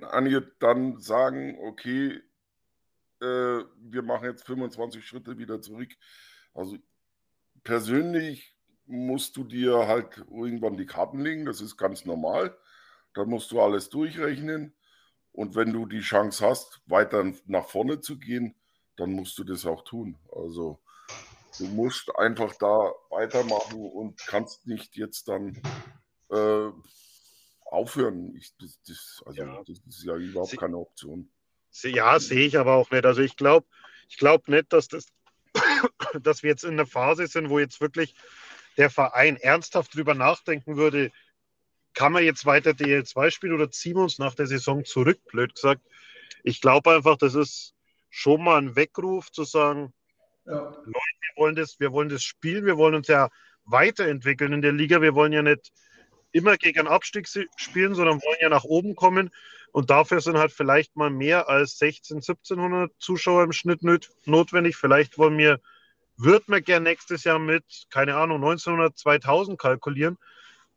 dann 0.59 0.99
sagen, 0.99 1.57
okay, 1.61 2.19
äh, 3.21 3.63
wir 3.77 4.01
machen 4.01 4.25
jetzt 4.25 4.45
25 4.45 5.05
Schritte 5.05 5.37
wieder 5.37 5.61
zurück. 5.61 5.91
Also 6.53 6.77
persönlich 7.63 8.55
musst 8.85 9.37
du 9.37 9.43
dir 9.43 9.87
halt 9.87 10.17
irgendwann 10.29 10.77
die 10.77 10.85
Karten 10.85 11.21
legen, 11.21 11.45
das 11.45 11.61
ist 11.61 11.77
ganz 11.77 12.05
normal. 12.05 12.57
Dann 13.13 13.29
musst 13.29 13.51
du 13.51 13.61
alles 13.61 13.89
durchrechnen. 13.89 14.73
Und 15.31 15.55
wenn 15.55 15.71
du 15.71 15.85
die 15.85 16.01
Chance 16.01 16.45
hast, 16.45 16.81
weiter 16.85 17.31
nach 17.45 17.65
vorne 17.65 18.01
zu 18.01 18.17
gehen, 18.17 18.55
dann 18.97 19.13
musst 19.13 19.37
du 19.37 19.43
das 19.43 19.65
auch 19.65 19.83
tun. 19.83 20.17
Also 20.35 20.79
Du 21.59 21.65
musst 21.65 22.15
einfach 22.15 22.55
da 22.55 22.93
weitermachen 23.09 23.81
und 23.81 24.17
kannst 24.25 24.65
nicht 24.65 24.95
jetzt 24.95 25.27
dann 25.27 25.61
äh, 26.31 26.69
aufhören. 27.65 28.33
Ich, 28.37 28.53
das, 28.59 28.79
das, 28.87 29.23
also 29.25 29.43
ja. 29.43 29.63
das 29.67 29.79
ist 29.87 30.03
ja 30.03 30.15
überhaupt 30.15 30.51
Sie, 30.51 30.57
keine 30.57 30.77
Option. 30.77 31.29
Ja, 31.83 32.17
sehe 32.19 32.47
ich 32.47 32.57
aber 32.57 32.75
auch 32.75 32.89
nicht. 32.91 33.05
Also 33.05 33.21
ich 33.21 33.35
glaube 33.35 33.67
ich 34.07 34.17
glaub 34.17 34.47
nicht, 34.47 34.71
dass, 34.71 34.87
das, 34.87 35.07
dass 36.21 36.43
wir 36.43 36.49
jetzt 36.49 36.63
in 36.63 36.71
einer 36.71 36.85
Phase 36.85 37.27
sind, 37.27 37.49
wo 37.49 37.59
jetzt 37.59 37.81
wirklich 37.81 38.15
der 38.77 38.89
Verein 38.89 39.35
ernsthaft 39.35 39.93
drüber 39.93 40.15
nachdenken 40.15 40.77
würde, 40.77 41.11
kann 41.93 42.13
man 42.13 42.23
jetzt 42.23 42.45
weiter 42.45 42.71
DL2 42.71 43.31
spielen 43.31 43.53
oder 43.53 43.69
ziehen 43.69 43.95
wir 43.95 44.03
uns 44.03 44.17
nach 44.17 44.35
der 44.35 44.47
Saison 44.47 44.85
zurück, 44.85 45.19
blöd 45.25 45.55
gesagt. 45.55 45.81
Ich 46.43 46.61
glaube 46.61 46.95
einfach, 46.95 47.17
das 47.17 47.35
ist 47.35 47.75
schon 48.09 48.43
mal 48.43 48.57
ein 48.57 48.75
Weckruf 48.77 49.31
zu 49.31 49.43
sagen, 49.43 49.93
ja. 50.49 50.63
Leute, 50.63 50.85
wir 50.85 51.35
wollen, 51.37 51.55
das, 51.55 51.79
wir 51.79 51.91
wollen 51.91 52.09
das 52.09 52.23
spielen, 52.23 52.65
wir 52.65 52.77
wollen 52.77 52.95
uns 52.95 53.07
ja 53.07 53.29
weiterentwickeln 53.65 54.53
in 54.53 54.61
der 54.61 54.71
Liga. 54.71 55.01
Wir 55.01 55.15
wollen 55.15 55.31
ja 55.31 55.41
nicht 55.41 55.71
immer 56.31 56.57
gegen 56.57 56.79
einen 56.79 56.87
Abstieg 56.87 57.27
spielen, 57.55 57.95
sondern 57.95 58.21
wollen 58.21 58.37
ja 58.41 58.49
nach 58.49 58.63
oben 58.63 58.95
kommen. 58.95 59.29
Und 59.71 59.91
dafür 59.91 60.21
sind 60.21 60.37
halt 60.37 60.51
vielleicht 60.51 60.95
mal 60.95 61.11
mehr 61.11 61.47
als 61.47 61.77
16, 61.77 62.17
1700 62.17 62.91
Zuschauer 62.97 63.43
im 63.43 63.51
Schnitt 63.51 63.81
notwendig. 64.25 64.75
Vielleicht 64.75 65.17
wollen 65.17 65.37
wir, 65.37 65.59
wird 66.17 66.49
man 66.49 66.63
gern 66.63 66.83
nächstes 66.83 67.23
Jahr 67.23 67.39
mit, 67.39 67.63
keine 67.91 68.15
Ahnung, 68.15 68.37
1900, 68.37 68.97
2000 68.97 69.59
kalkulieren. 69.59 70.17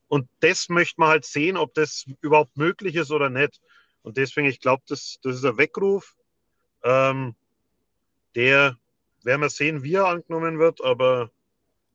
Und 0.09 0.29
das 0.41 0.69
möchte 0.69 1.01
man 1.01 1.09
halt 1.09 1.25
sehen, 1.25 1.57
ob 1.57 1.73
das 1.73 2.05
überhaupt 2.21 2.59
möglich 2.59 2.97
ist 2.97 3.11
oder 3.11 3.31
nicht. 3.31 3.61
Und 4.03 4.19
deswegen, 4.19 4.47
ich 4.47 4.61
glaube, 4.61 4.83
das, 4.87 5.19
das 5.23 5.37
ist 5.37 5.45
ein 5.45 5.57
Weckruf, 5.57 6.15
ähm, 6.83 7.35
der 8.35 8.77
werden 9.25 9.43
wir 9.43 9.51
sehen, 9.51 9.83
wie 9.83 9.95
er 9.95 10.07
angenommen 10.07 10.59
wird. 10.59 10.83
Aber 10.83 11.31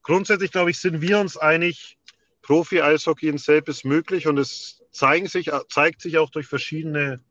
grundsätzlich, 0.03 0.51
glaube 0.51 0.71
ich, 0.71 0.79
sind 0.79 1.01
wir 1.01 1.19
uns 1.19 1.37
einig, 1.37 1.97
Profi-Eishockey 2.41 3.27
in 3.27 3.37
Selb 3.37 3.67
ist 3.67 3.83
möglich 3.83 4.27
und 4.27 4.37
es 4.37 4.81
sich, 4.91 5.51
zeigt 5.67 6.01
sich 6.01 6.17
auch 6.17 6.29
durch 6.29 6.47
verschiedene, 6.47 7.21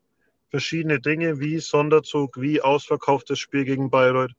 verschiedene 0.50 1.00
Dinge, 1.00 1.40
wie 1.40 1.58
Sonderzug, 1.58 2.40
wie 2.40 2.60
ausverkauftes 2.60 3.38
Spiel 3.38 3.64
gegen 3.64 3.90
Bayreuth. 3.90 4.32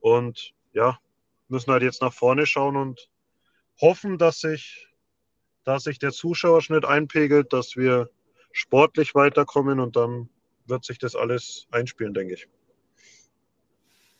Und 0.00 0.52
ja, 0.72 0.98
müssen 1.48 1.72
halt 1.72 1.82
jetzt 1.82 2.02
nach 2.02 2.12
vorne 2.12 2.46
schauen 2.46 2.76
und 2.76 3.08
hoffen, 3.80 4.18
dass 4.18 4.40
sich, 4.40 4.88
dass 5.64 5.84
sich 5.84 5.98
der 5.98 6.12
Zuschauerschnitt 6.12 6.84
einpegelt, 6.84 7.52
dass 7.52 7.76
wir 7.76 8.10
sportlich 8.52 9.14
weiterkommen 9.14 9.80
und 9.80 9.96
dann 9.96 10.28
wird 10.66 10.84
sich 10.84 10.98
das 10.98 11.14
alles 11.16 11.66
einspielen, 11.70 12.14
denke 12.14 12.34
ich. 12.34 12.48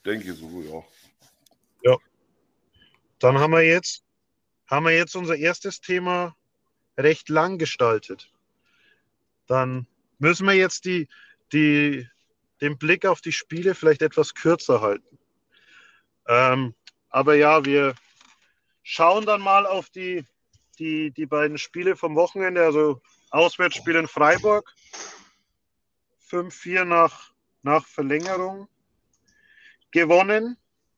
Denke 0.08 0.32
so, 0.32 0.62
ja. 0.62 1.90
Ja. 1.90 1.98
Dann 3.18 3.38
haben 3.38 3.50
wir 3.50 3.60
jetzt, 3.60 4.02
haben 4.66 4.86
wir 4.86 4.96
jetzt 4.96 5.14
unser 5.14 5.36
erstes 5.36 5.82
Thema 5.82 6.34
recht 6.96 7.28
lang 7.28 7.58
gestaltet. 7.58 8.32
Dann 9.48 9.86
müssen 10.18 10.46
wir 10.46 10.54
jetzt 10.54 10.86
die, 10.86 11.08
die, 11.52 12.08
den 12.62 12.78
Blick 12.78 13.04
auf 13.04 13.20
die 13.20 13.32
Spiele 13.32 13.74
vielleicht 13.74 14.00
etwas 14.00 14.32
kürzer 14.34 14.80
halten. 14.80 15.18
Ähm, 16.26 16.74
aber 17.10 17.34
ja, 17.34 17.66
wir 17.66 17.94
schauen 18.82 19.26
dann 19.26 19.42
mal 19.42 19.66
auf 19.66 19.90
die, 19.90 20.24
die, 20.78 21.10
die 21.10 21.26
beiden 21.26 21.58
Spiele 21.58 21.96
vom 21.96 22.16
Wochenende, 22.16 22.64
also 22.64 23.02
Auswärtsspiel 23.28 23.96
in 23.96 24.08
Freiburg, 24.08 24.72
5-4 26.30 26.86
nach, 26.86 27.30
nach 27.62 27.86
Verlängerung 27.86 28.70
gewonnen 29.90 30.56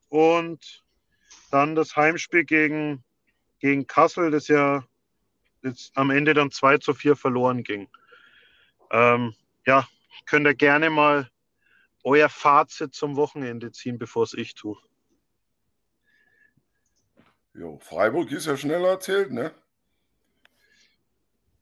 und 0.09 0.83
dann 1.51 1.75
das 1.75 1.95
Heimspiel 1.95 2.45
gegen, 2.45 3.03
gegen 3.59 3.87
Kassel, 3.87 4.31
das 4.31 4.47
ja 4.47 4.83
jetzt 5.63 5.91
am 5.95 6.09
Ende 6.09 6.33
dann 6.33 6.51
2 6.51 6.77
zu 6.79 6.93
4 6.93 7.15
verloren 7.15 7.63
ging. 7.63 7.89
Ähm, 8.91 9.35
ja, 9.65 9.87
könnt 10.25 10.47
ihr 10.47 10.55
gerne 10.55 10.89
mal 10.89 11.29
euer 12.03 12.29
Fazit 12.29 12.93
zum 12.93 13.15
Wochenende 13.15 13.71
ziehen, 13.71 13.97
bevor 13.97 14.23
es 14.23 14.33
ich 14.33 14.55
tue. 14.55 14.77
Jo, 17.53 17.77
Freiburg 17.79 18.31
ist 18.31 18.45
ja 18.45 18.57
schneller 18.57 18.89
erzählt, 18.89 19.31
ne? 19.31 19.53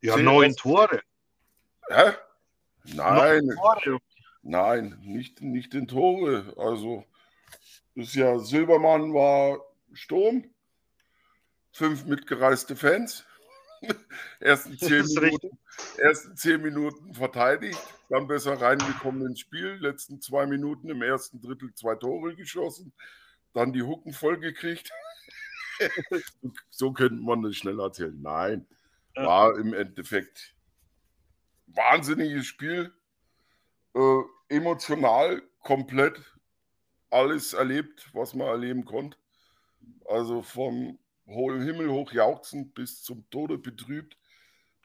Ja, 0.00 0.16
neun 0.16 0.54
Tore. 0.54 1.02
Hä? 1.88 2.12
Nein. 2.84 3.50
Tore. 3.54 3.98
Nein, 4.42 4.96
nicht, 5.02 5.42
nicht 5.42 5.74
in 5.74 5.88
Tore. 5.88 6.54
Also, 6.56 7.04
ist 7.94 8.14
ja 8.14 8.38
Silbermann 8.38 9.12
war 9.14 9.60
Sturm. 9.92 10.44
Fünf 11.72 12.04
mitgereiste 12.04 12.76
Fans. 12.76 13.24
ersten, 14.40 14.76
zehn 14.78 15.06
Minuten, 15.06 15.58
ersten 15.96 16.36
zehn 16.36 16.60
Minuten 16.60 17.14
verteidigt, 17.14 17.80
dann 18.08 18.26
besser 18.26 18.60
reingekommen 18.60 19.26
ins 19.26 19.40
Spiel. 19.40 19.78
Letzten 19.80 20.20
zwei 20.20 20.46
Minuten 20.46 20.90
im 20.90 21.02
ersten 21.02 21.40
Drittel 21.40 21.74
zwei 21.74 21.94
Tore 21.94 22.34
geschossen, 22.36 22.92
dann 23.52 23.72
die 23.72 23.82
Hucken 23.82 24.12
vollgekriegt. 24.12 24.90
so 26.70 26.92
könnte 26.92 27.22
man 27.22 27.42
das 27.42 27.56
schnell 27.56 27.80
erzählen. 27.80 28.20
Nein, 28.20 28.66
war 29.14 29.56
im 29.56 29.72
Endeffekt 29.72 30.54
wahnsinniges 31.68 32.46
Spiel. 32.46 32.92
Äh, 33.94 34.22
emotional 34.48 35.42
komplett 35.62 36.20
alles 37.10 37.52
erlebt, 37.52 38.08
was 38.12 38.34
man 38.34 38.48
erleben 38.48 38.84
konnte. 38.84 39.16
Also 40.08 40.42
vom 40.42 40.98
hohen 41.26 41.62
Himmel 41.62 41.90
hoch 41.90 42.12
jauchzend 42.12 42.74
bis 42.74 43.02
zum 43.02 43.28
Tode 43.30 43.58
betrübt 43.58 44.16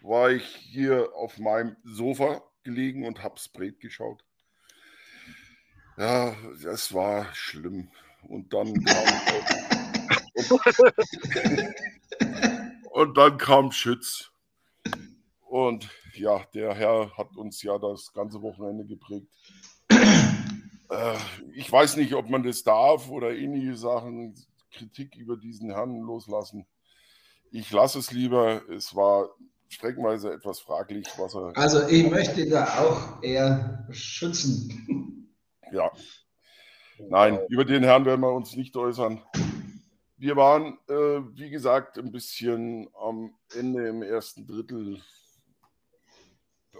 war 0.01 0.29
ich 0.29 0.45
hier 0.45 1.09
auf 1.15 1.39
meinem 1.39 1.75
Sofa 1.83 2.43
gelegen 2.63 3.05
und 3.05 3.23
habe 3.23 3.39
Brett 3.53 3.79
geschaut. 3.79 4.23
Ja, 5.97 6.35
das 6.61 6.93
war 6.93 7.33
schlimm. 7.33 7.89
Und 8.27 8.53
dann 8.53 8.83
kam 8.83 9.05
und 12.91 13.17
dann 13.17 13.37
kam 13.37 13.71
Schütz. 13.71 14.31
Und 15.47 15.89
ja, 16.13 16.43
der 16.53 16.75
Herr 16.75 17.17
hat 17.17 17.35
uns 17.35 17.61
ja 17.63 17.77
das 17.77 18.11
ganze 18.13 18.41
Wochenende 18.41 18.85
geprägt. 18.85 19.27
Äh, 20.89 21.17
ich 21.53 21.71
weiß 21.71 21.97
nicht, 21.97 22.13
ob 22.13 22.29
man 22.29 22.43
das 22.43 22.63
darf 22.63 23.09
oder 23.09 23.35
ähnliche 23.35 23.75
Sachen, 23.75 24.35
Kritik 24.71 25.15
über 25.15 25.37
diesen 25.37 25.71
Herrn 25.71 26.01
loslassen. 26.01 26.65
Ich 27.51 27.71
lasse 27.71 27.99
es 27.99 28.11
lieber. 28.11 28.67
Es 28.69 28.95
war 28.95 29.29
streckenweise 29.69 30.31
etwas 30.31 30.59
fraglich, 30.59 31.07
was 31.17 31.35
er. 31.35 31.53
Also, 31.55 31.87
ich 31.87 32.09
möchte 32.09 32.47
da 32.49 32.65
auch 32.79 33.23
eher 33.23 33.87
schützen. 33.91 35.31
Ja. 35.71 35.91
Nein, 37.09 37.39
über 37.49 37.65
den 37.65 37.83
Herrn 37.83 38.05
werden 38.05 38.21
wir 38.21 38.31
uns 38.31 38.55
nicht 38.55 38.75
äußern. 38.77 39.21
Wir 40.17 40.35
waren, 40.35 40.77
äh, 40.87 41.21
wie 41.33 41.49
gesagt, 41.49 41.97
ein 41.97 42.11
bisschen 42.11 42.87
am 42.97 43.35
Ende 43.53 43.87
im 43.87 44.01
ersten 44.01 44.47
Drittel. 44.47 45.01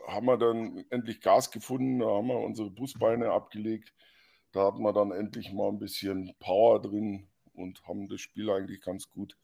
Haben 0.07 0.25
wir 0.27 0.37
dann 0.37 0.85
endlich 0.89 1.21
Gas 1.21 1.51
gefunden, 1.51 1.99
da 1.99 2.07
haben 2.07 2.27
wir 2.27 2.37
unsere 2.37 2.69
Busbeine 2.69 3.31
abgelegt. 3.31 3.93
Da 4.51 4.67
hatten 4.67 4.83
wir 4.83 4.93
dann 4.93 5.11
endlich 5.11 5.51
mal 5.51 5.69
ein 5.69 5.79
bisschen 5.79 6.33
Power 6.39 6.81
drin 6.81 7.27
und 7.53 7.83
haben 7.87 8.07
das 8.07 8.21
Spiel 8.21 8.49
eigentlich 8.49 8.81
ganz 8.81 9.09
gut 9.09 9.37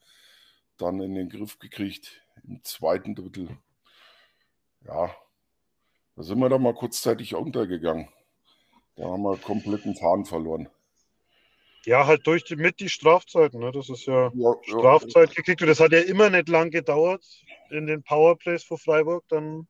dann 0.78 1.00
in 1.00 1.14
den 1.14 1.28
Griff 1.28 1.58
gekriegt 1.58 2.22
im 2.44 2.62
zweiten 2.64 3.14
Drittel. 3.14 3.48
Ja, 4.84 5.14
da 6.16 6.22
sind 6.22 6.38
wir 6.38 6.48
dann 6.48 6.62
mal 6.62 6.74
kurzzeitig 6.74 7.34
untergegangen. 7.34 8.08
Da 8.96 9.04
haben 9.04 9.22
wir 9.22 9.36
kompletten 9.38 9.94
Faden 9.94 10.24
verloren. 10.24 10.68
Ja, 11.84 12.06
halt 12.06 12.26
durch 12.26 12.44
die, 12.44 12.56
mit 12.56 12.78
die 12.78 12.88
Strafzeiten. 12.88 13.60
Ne? 13.60 13.72
Das 13.72 13.88
ist 13.88 14.06
ja, 14.06 14.30
ja 14.34 14.54
Strafzeit 14.62 15.30
ja. 15.30 15.34
gekriegt. 15.34 15.62
Und 15.62 15.68
das 15.68 15.80
hat 15.80 15.92
ja 15.92 16.00
immer 16.00 16.30
nicht 16.30 16.48
lang 16.48 16.70
gedauert 16.70 17.24
in 17.70 17.86
den 17.86 18.02
Powerplays 18.02 18.62
vor 18.62 18.78
Freiburg. 18.78 19.24
Dann 19.28 19.66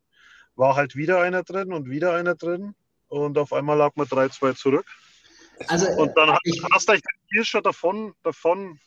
war 0.56 0.76
halt 0.76 0.96
wieder 0.96 1.20
einer 1.20 1.42
drin 1.42 1.72
und 1.72 1.88
wieder 1.88 2.14
einer 2.14 2.34
drin. 2.34 2.74
Und 3.08 3.36
auf 3.38 3.52
einmal 3.52 3.76
lag 3.76 3.94
man 3.96 4.06
3-2 4.06 4.56
zurück. 4.56 4.86
Also, 5.68 5.86
und 5.92 6.12
dann 6.16 6.36
ich, 6.44 6.62
hast 6.72 6.88
du 6.88 6.92
eigentlich 6.92 7.04
den 7.32 7.44
schon 7.44 7.62
davon, 7.62 8.14
davon 8.22 8.78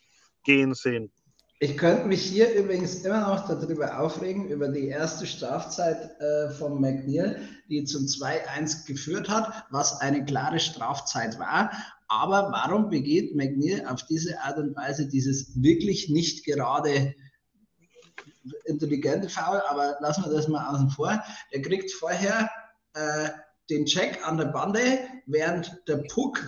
gehen 0.44 0.74
sehen. 0.74 1.12
Ich 1.60 1.78
könnte 1.78 2.06
mich 2.06 2.22
hier 2.22 2.54
übrigens 2.54 3.06
immer 3.06 3.22
noch 3.22 3.48
darüber 3.48 4.00
aufregen, 4.00 4.50
über 4.50 4.68
die 4.68 4.88
erste 4.88 5.26
Strafzeit 5.26 6.20
äh, 6.20 6.50
von 6.50 6.82
McNeil, 6.82 7.48
die 7.70 7.86
zum 7.86 8.04
2-1 8.04 8.86
geführt 8.86 9.30
hat, 9.30 9.66
was 9.72 10.02
eine 10.02 10.26
klare 10.26 10.60
Strafzeit 10.60 11.40
war. 11.40 11.72
Aber 12.08 12.52
warum 12.52 12.90
begeht 12.90 13.36
McNeil 13.36 13.88
auf 13.88 14.04
diese 14.06 14.40
Art 14.42 14.58
und 14.58 14.76
Weise 14.76 15.08
dieses 15.08 15.62
wirklich 15.62 16.10
nicht 16.10 16.46
gerade 16.46 17.16
intelligente 18.66 19.30
Foul? 19.30 19.62
Aber 19.68 19.98
lassen 20.00 20.26
wir 20.26 20.32
das 20.32 20.48
mal 20.48 20.68
außen 20.68 20.90
vor. 20.90 21.24
Er 21.52 21.62
kriegt 21.62 21.92
vorher 21.92 22.50
äh, 22.94 23.30
den 23.70 23.86
Check 23.86 24.26
an 24.28 24.38
der 24.38 24.46
Bande, 24.46 25.00
während 25.26 25.76
der 25.88 25.98
Puck 26.10 26.40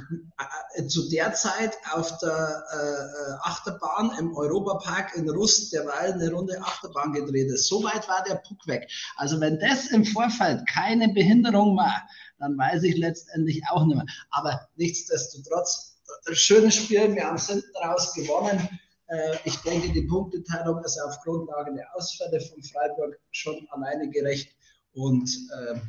äh, 0.76 0.86
zu 0.86 1.10
der 1.10 1.34
Zeit 1.34 1.76
auf 1.92 2.16
der 2.20 2.64
äh, 2.72 3.48
Achterbahn 3.48 4.12
im 4.20 4.36
Europapark 4.36 5.16
in 5.16 5.30
Rust 5.30 5.74
derweil 5.74 6.14
eine 6.14 6.32
Runde 6.32 6.62
Achterbahn 6.62 7.14
gedreht 7.14 7.50
ist. 7.50 7.68
So 7.68 7.84
weit 7.84 8.08
war 8.08 8.24
der 8.24 8.36
Puck 8.36 8.68
weg. 8.68 8.88
Also 9.16 9.40
wenn 9.40 9.60
das 9.60 9.88
im 9.88 10.06
Vorfeld 10.06 10.68
keine 10.70 11.10
Behinderung 11.10 11.76
war, 11.76 12.08
dann 12.40 12.56
weiß 12.58 12.84
ich 12.84 12.98
letztendlich 12.98 13.64
auch 13.70 13.86
nicht 13.86 13.96
mehr. 13.96 14.06
Aber 14.30 14.68
nichtsdestotrotz, 14.76 15.98
schönes 16.34 16.76
Spiel, 16.76 17.16
wir 17.16 17.26
haben 17.26 17.38
es 17.38 17.48
hinten 17.48 17.76
raus 17.84 18.14
gewonnen. 18.14 18.80
Äh, 19.08 19.38
ich 19.46 19.56
denke, 19.58 19.92
die 19.92 20.04
Punkteteilung 20.04 20.84
ist 20.84 21.00
auf 21.00 21.20
Grundlage 21.22 21.74
der 21.74 21.88
Ausfälle 21.96 22.40
von 22.42 22.62
Freiburg 22.64 23.20
schon 23.32 23.68
alleine 23.70 24.10
gerecht 24.10 24.56
und 24.94 25.30
äh, 25.60 25.80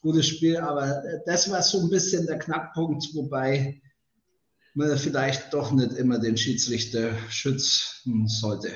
gutes 0.00 0.28
Spiel, 0.28 0.58
aber 0.58 1.02
das 1.26 1.50
war 1.50 1.62
so 1.62 1.80
ein 1.80 1.90
bisschen 1.90 2.26
der 2.26 2.38
Knackpunkt, 2.38 3.14
wobei 3.14 3.80
man 4.74 4.98
vielleicht 4.98 5.52
doch 5.54 5.72
nicht 5.72 5.92
immer 5.92 6.18
den 6.18 6.36
Schiedsrichter 6.36 7.16
schützen 7.30 8.28
sollte. 8.28 8.70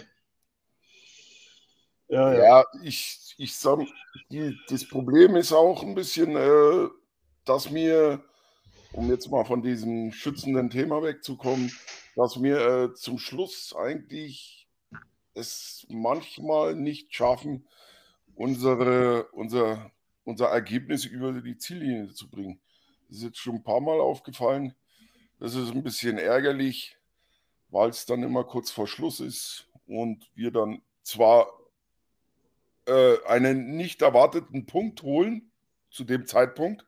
Ja, 2.09 2.33
ja. 2.33 2.43
ja 2.43 2.65
ich, 2.83 3.35
ich 3.37 3.55
sag, 3.55 3.81
das 4.69 4.89
Problem 4.89 5.37
ist 5.37 5.53
auch 5.53 5.83
ein 5.83 5.95
bisschen, 5.95 6.37
äh, 6.37 6.89
dass 7.45 7.71
mir, 7.71 8.23
um 8.93 9.11
jetzt 9.11 9.31
mal 9.31 9.45
von 9.45 9.63
diesem 9.63 10.13
schützenden 10.13 10.71
Thema 10.71 11.03
wegzukommen, 11.03 11.71
dass 12.19 12.43
wir 12.43 12.59
äh, 12.59 12.95
zum 12.95 13.19
Schluss 13.19 13.75
eigentlich 13.75 14.69
es 15.35 15.87
manchmal 15.89 16.75
nicht 16.75 17.15
schaffen, 17.15 17.67
unsere, 18.35 19.29
unser 19.33 19.91
unser 20.29 20.49
Ergebnis 20.49 21.07
über 21.07 21.33
die 21.33 21.57
Ziellinie 21.57 22.13
zu 22.13 22.29
bringen. 22.29 22.61
Das 23.09 23.17
ist 23.17 23.23
jetzt 23.23 23.39
schon 23.39 23.55
ein 23.55 23.63
paar 23.63 23.81
Mal 23.81 23.99
aufgefallen. 23.99 24.75
Das 25.41 25.55
ist 25.55 25.71
ein 25.71 25.83
bisschen 25.83 26.19
ärgerlich, 26.19 26.99
weil 27.71 27.89
es 27.89 28.05
dann 28.05 28.23
immer 28.23 28.45
kurz 28.45 28.71
vor 28.71 28.87
Schluss 28.87 29.21
ist 29.21 29.71
und 29.87 30.31
wir 30.35 30.51
dann 30.51 30.83
zwar 31.03 31.51
äh, 32.85 33.17
einen 33.27 33.75
nicht 33.75 34.03
erwarteten 34.03 34.67
Punkt 34.67 35.03
holen 35.03 35.51
zu 35.91 36.05
dem 36.05 36.27
Zeitpunkt, 36.27 36.85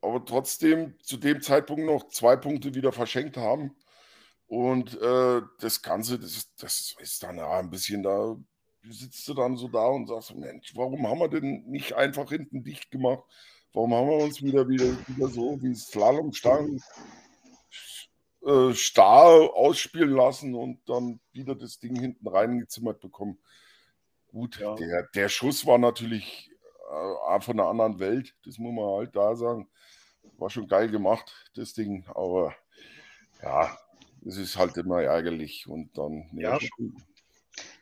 aber 0.00 0.24
trotzdem 0.24 0.94
zu 1.02 1.16
dem 1.16 1.40
Zeitpunkt 1.40 1.84
noch 1.84 2.08
zwei 2.08 2.36
Punkte 2.36 2.74
wieder 2.74 2.92
verschenkt 2.92 3.36
haben. 3.36 3.76
Und 4.46 5.00
äh, 5.00 5.42
das 5.60 5.82
Ganze, 5.82 6.18
das, 6.18 6.54
das 6.56 6.96
ist 7.00 7.22
dann 7.22 7.36
ja 7.36 7.58
ein 7.58 7.70
bisschen 7.70 8.02
da 8.02 8.36
sitzt 8.90 9.28
du 9.28 9.34
dann 9.34 9.56
so 9.56 9.68
da 9.68 9.86
und 9.88 10.06
sagst, 10.06 10.34
Mensch, 10.34 10.74
warum 10.74 11.06
haben 11.06 11.18
wir 11.18 11.28
denn 11.28 11.64
nicht 11.66 11.92
einfach 11.94 12.30
hinten 12.30 12.62
dicht 12.62 12.90
gemacht? 12.90 13.22
warum 13.72 13.94
haben 13.94 14.08
wir 14.08 14.24
uns 14.24 14.42
wieder, 14.42 14.68
wieder, 14.68 14.86
wieder 15.06 15.28
so 15.28 15.60
wie 15.62 15.74
Slalomstangen 15.74 16.82
äh, 18.44 18.72
starr 18.72 19.54
ausspielen 19.54 20.10
lassen 20.10 20.54
und 20.54 20.80
dann 20.88 21.20
wieder 21.32 21.54
das 21.54 21.78
Ding 21.78 21.98
hinten 21.98 22.26
reingezimmert 22.26 23.00
bekommen. 23.00 23.38
Gut, 24.28 24.58
ja. 24.58 24.74
der, 24.74 25.08
der 25.14 25.28
Schuss 25.28 25.66
war 25.66 25.78
natürlich 25.78 26.50
äh, 26.90 27.40
von 27.40 27.60
einer 27.60 27.68
anderen 27.68 27.98
Welt, 27.98 28.34
das 28.44 28.58
muss 28.58 28.74
man 28.74 28.98
halt 28.98 29.16
da 29.16 29.36
sagen. 29.36 29.68
War 30.36 30.50
schon 30.50 30.68
geil 30.68 30.90
gemacht, 30.90 31.50
das 31.54 31.72
Ding, 31.72 32.04
aber 32.14 32.54
ja, 33.42 33.76
es 34.26 34.36
ist 34.36 34.56
halt 34.56 34.76
immer 34.76 35.02
ärgerlich 35.02 35.66
und 35.66 35.96
dann. 35.96 36.28
Ja, 36.32 36.58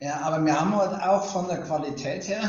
ja, 0.00 0.20
aber 0.20 0.44
wir 0.44 0.58
haben 0.58 0.74
halt 0.74 1.02
auch 1.02 1.24
von 1.24 1.48
der 1.48 1.62
Qualität 1.62 2.28
her 2.28 2.48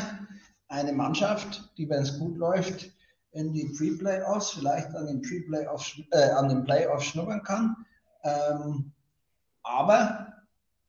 eine 0.68 0.92
Mannschaft, 0.92 1.70
die, 1.76 1.88
wenn 1.88 2.02
es 2.02 2.18
gut 2.18 2.36
läuft, 2.36 2.90
in 3.32 3.52
die 3.52 3.66
Pre-Playoffs, 3.76 4.50
vielleicht 4.50 4.94
an 4.94 5.06
den 5.06 5.22
Pre-Playoffs, 5.22 6.00
äh, 6.10 6.30
an 6.30 6.48
den 6.48 6.64
Playoffs 6.64 7.06
schnuppern 7.06 7.42
kann. 7.42 7.76
Ähm, 8.24 8.92
aber 9.62 10.32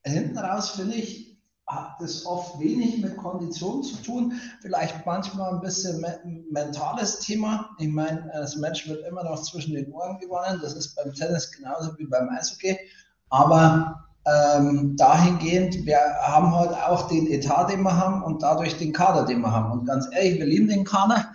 hinten 0.04 0.38
raus 0.38 0.72
finde 0.72 0.95
ich, 0.95 1.29
hat 1.69 1.97
das 1.99 2.25
oft 2.25 2.60
wenig 2.60 2.99
mit 2.99 3.15
Kondition 3.17 3.84
zu 3.84 3.95
tun, 4.01 4.34
vielleicht 4.60 5.05
manchmal 5.05 5.53
ein 5.53 5.62
bisschen 5.62 6.01
me 6.01 6.19
mentales 6.51 7.19
Thema. 7.19 7.69
Ich 7.77 7.88
meine, 7.88 8.29
das 8.34 8.55
Match 8.55 8.88
wird 8.88 9.05
immer 9.05 9.23
noch 9.23 9.41
zwischen 9.43 9.75
den 9.75 9.91
Ohren 9.91 10.17
gewonnen. 10.19 10.60
Das 10.63 10.73
ist 10.73 10.95
beim 10.95 11.13
Tennis 11.13 11.51
genauso 11.51 11.95
wie 11.99 12.08
beim 12.08 12.27
Eishockey. 12.29 12.77
Aber 13.29 14.03
ähm, 14.25 14.95
dahingehend, 14.97 15.86
wir 15.86 15.99
haben 16.21 16.55
heute 16.55 16.88
auch 16.88 17.08
den 17.08 17.27
Etat, 17.27 17.67
den 17.67 17.84
wir 17.84 17.95
haben 17.95 18.23
und 18.23 18.41
dadurch 18.41 18.77
den 18.77 18.91
Kader, 18.91 19.25
den 19.25 19.41
wir 19.41 19.51
haben. 19.51 19.71
Und 19.71 19.86
ganz 19.86 20.08
ehrlich, 20.12 20.39
wir 20.39 20.47
lieben 20.47 20.67
den 20.67 20.84
Kader 20.84 21.32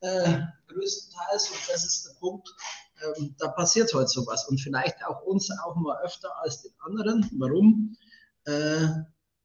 äh, 0.00 0.40
größtenteils 0.66 1.50
und 1.50 1.60
das 1.72 1.84
ist 1.84 2.06
der 2.08 2.14
Punkt, 2.18 2.48
ähm, 3.04 3.34
da 3.38 3.48
passiert 3.48 3.92
heute 3.94 4.08
sowas 4.08 4.48
und 4.48 4.60
vielleicht 4.60 5.04
auch 5.06 5.22
uns 5.22 5.50
auch 5.64 5.76
mal 5.76 5.96
öfter 6.04 6.28
als 6.42 6.62
den 6.62 6.72
anderen. 6.84 7.28
Warum? 7.38 7.96
Äh, 8.44 8.88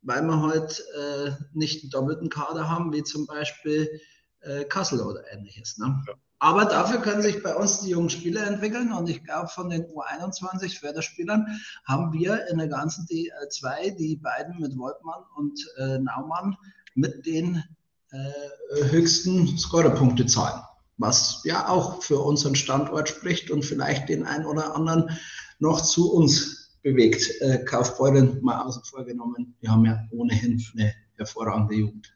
weil 0.02 0.22
wir 0.24 0.42
heute 0.42 0.84
äh, 0.96 1.32
nicht 1.54 1.84
einen 1.84 1.92
doppelten 1.92 2.30
Kader 2.30 2.70
haben, 2.70 2.92
wie 2.94 3.04
zum 3.04 3.28
Beispiel 3.28 4.02
äh, 4.42 4.66
Kassel 4.66 5.02
oder 5.02 5.22
ähnliches. 5.32 5.78
Ne? 5.78 6.04
Ja. 6.08 6.14
Aber 6.40 6.66
dafür 6.66 7.00
können 7.02 7.22
sich 7.22 7.44
bei 7.44 7.56
uns 7.56 7.82
die 7.82 7.92
jungen 7.92 8.10
Spieler 8.10 8.48
entwickeln 8.48 8.92
und 8.92 9.08
ich 9.08 9.24
glaube, 9.24 9.48
von 9.50 9.70
den 9.70 9.84
U21 9.84 10.80
Förderspielern 10.80 11.46
haben 11.86 12.12
wir 12.14 12.48
in 12.48 12.58
der 12.58 12.68
ganzen 12.68 13.06
D2 13.06 13.96
die 13.96 14.16
beiden 14.16 14.60
mit 14.60 14.76
Woltmann 14.76 15.24
und 15.36 15.60
äh, 15.78 16.00
Naumann 16.00 16.58
mit 16.96 17.28
den 17.28 17.64
äh, 18.10 18.90
höchsten 18.90 19.56
Scorerpunktezahlen, 19.56 20.64
was 20.98 21.44
ja 21.44 21.70
auch 21.70 22.02
für 22.02 22.18
unseren 22.18 22.56
Standort 22.56 23.10
spricht 23.10 23.52
und 23.52 23.64
vielleicht 23.64 24.10
den 24.10 24.26
einen 24.26 24.48
oder 24.48 24.76
anderen 24.76 25.12
noch 25.60 25.82
zu 25.82 26.12
uns 26.12 26.61
bewegt. 26.82 27.42
Äh, 27.42 27.64
Kaufbeuren 27.66 28.40
mal 28.42 28.62
außen 28.62 28.84
vor 28.84 29.06
genommen. 29.06 29.56
Wir 29.60 29.72
haben 29.72 29.86
ja 29.86 30.00
ohnehin 30.12 30.64
eine 30.74 30.94
hervorragende 31.16 31.76
Jugend. 31.76 32.14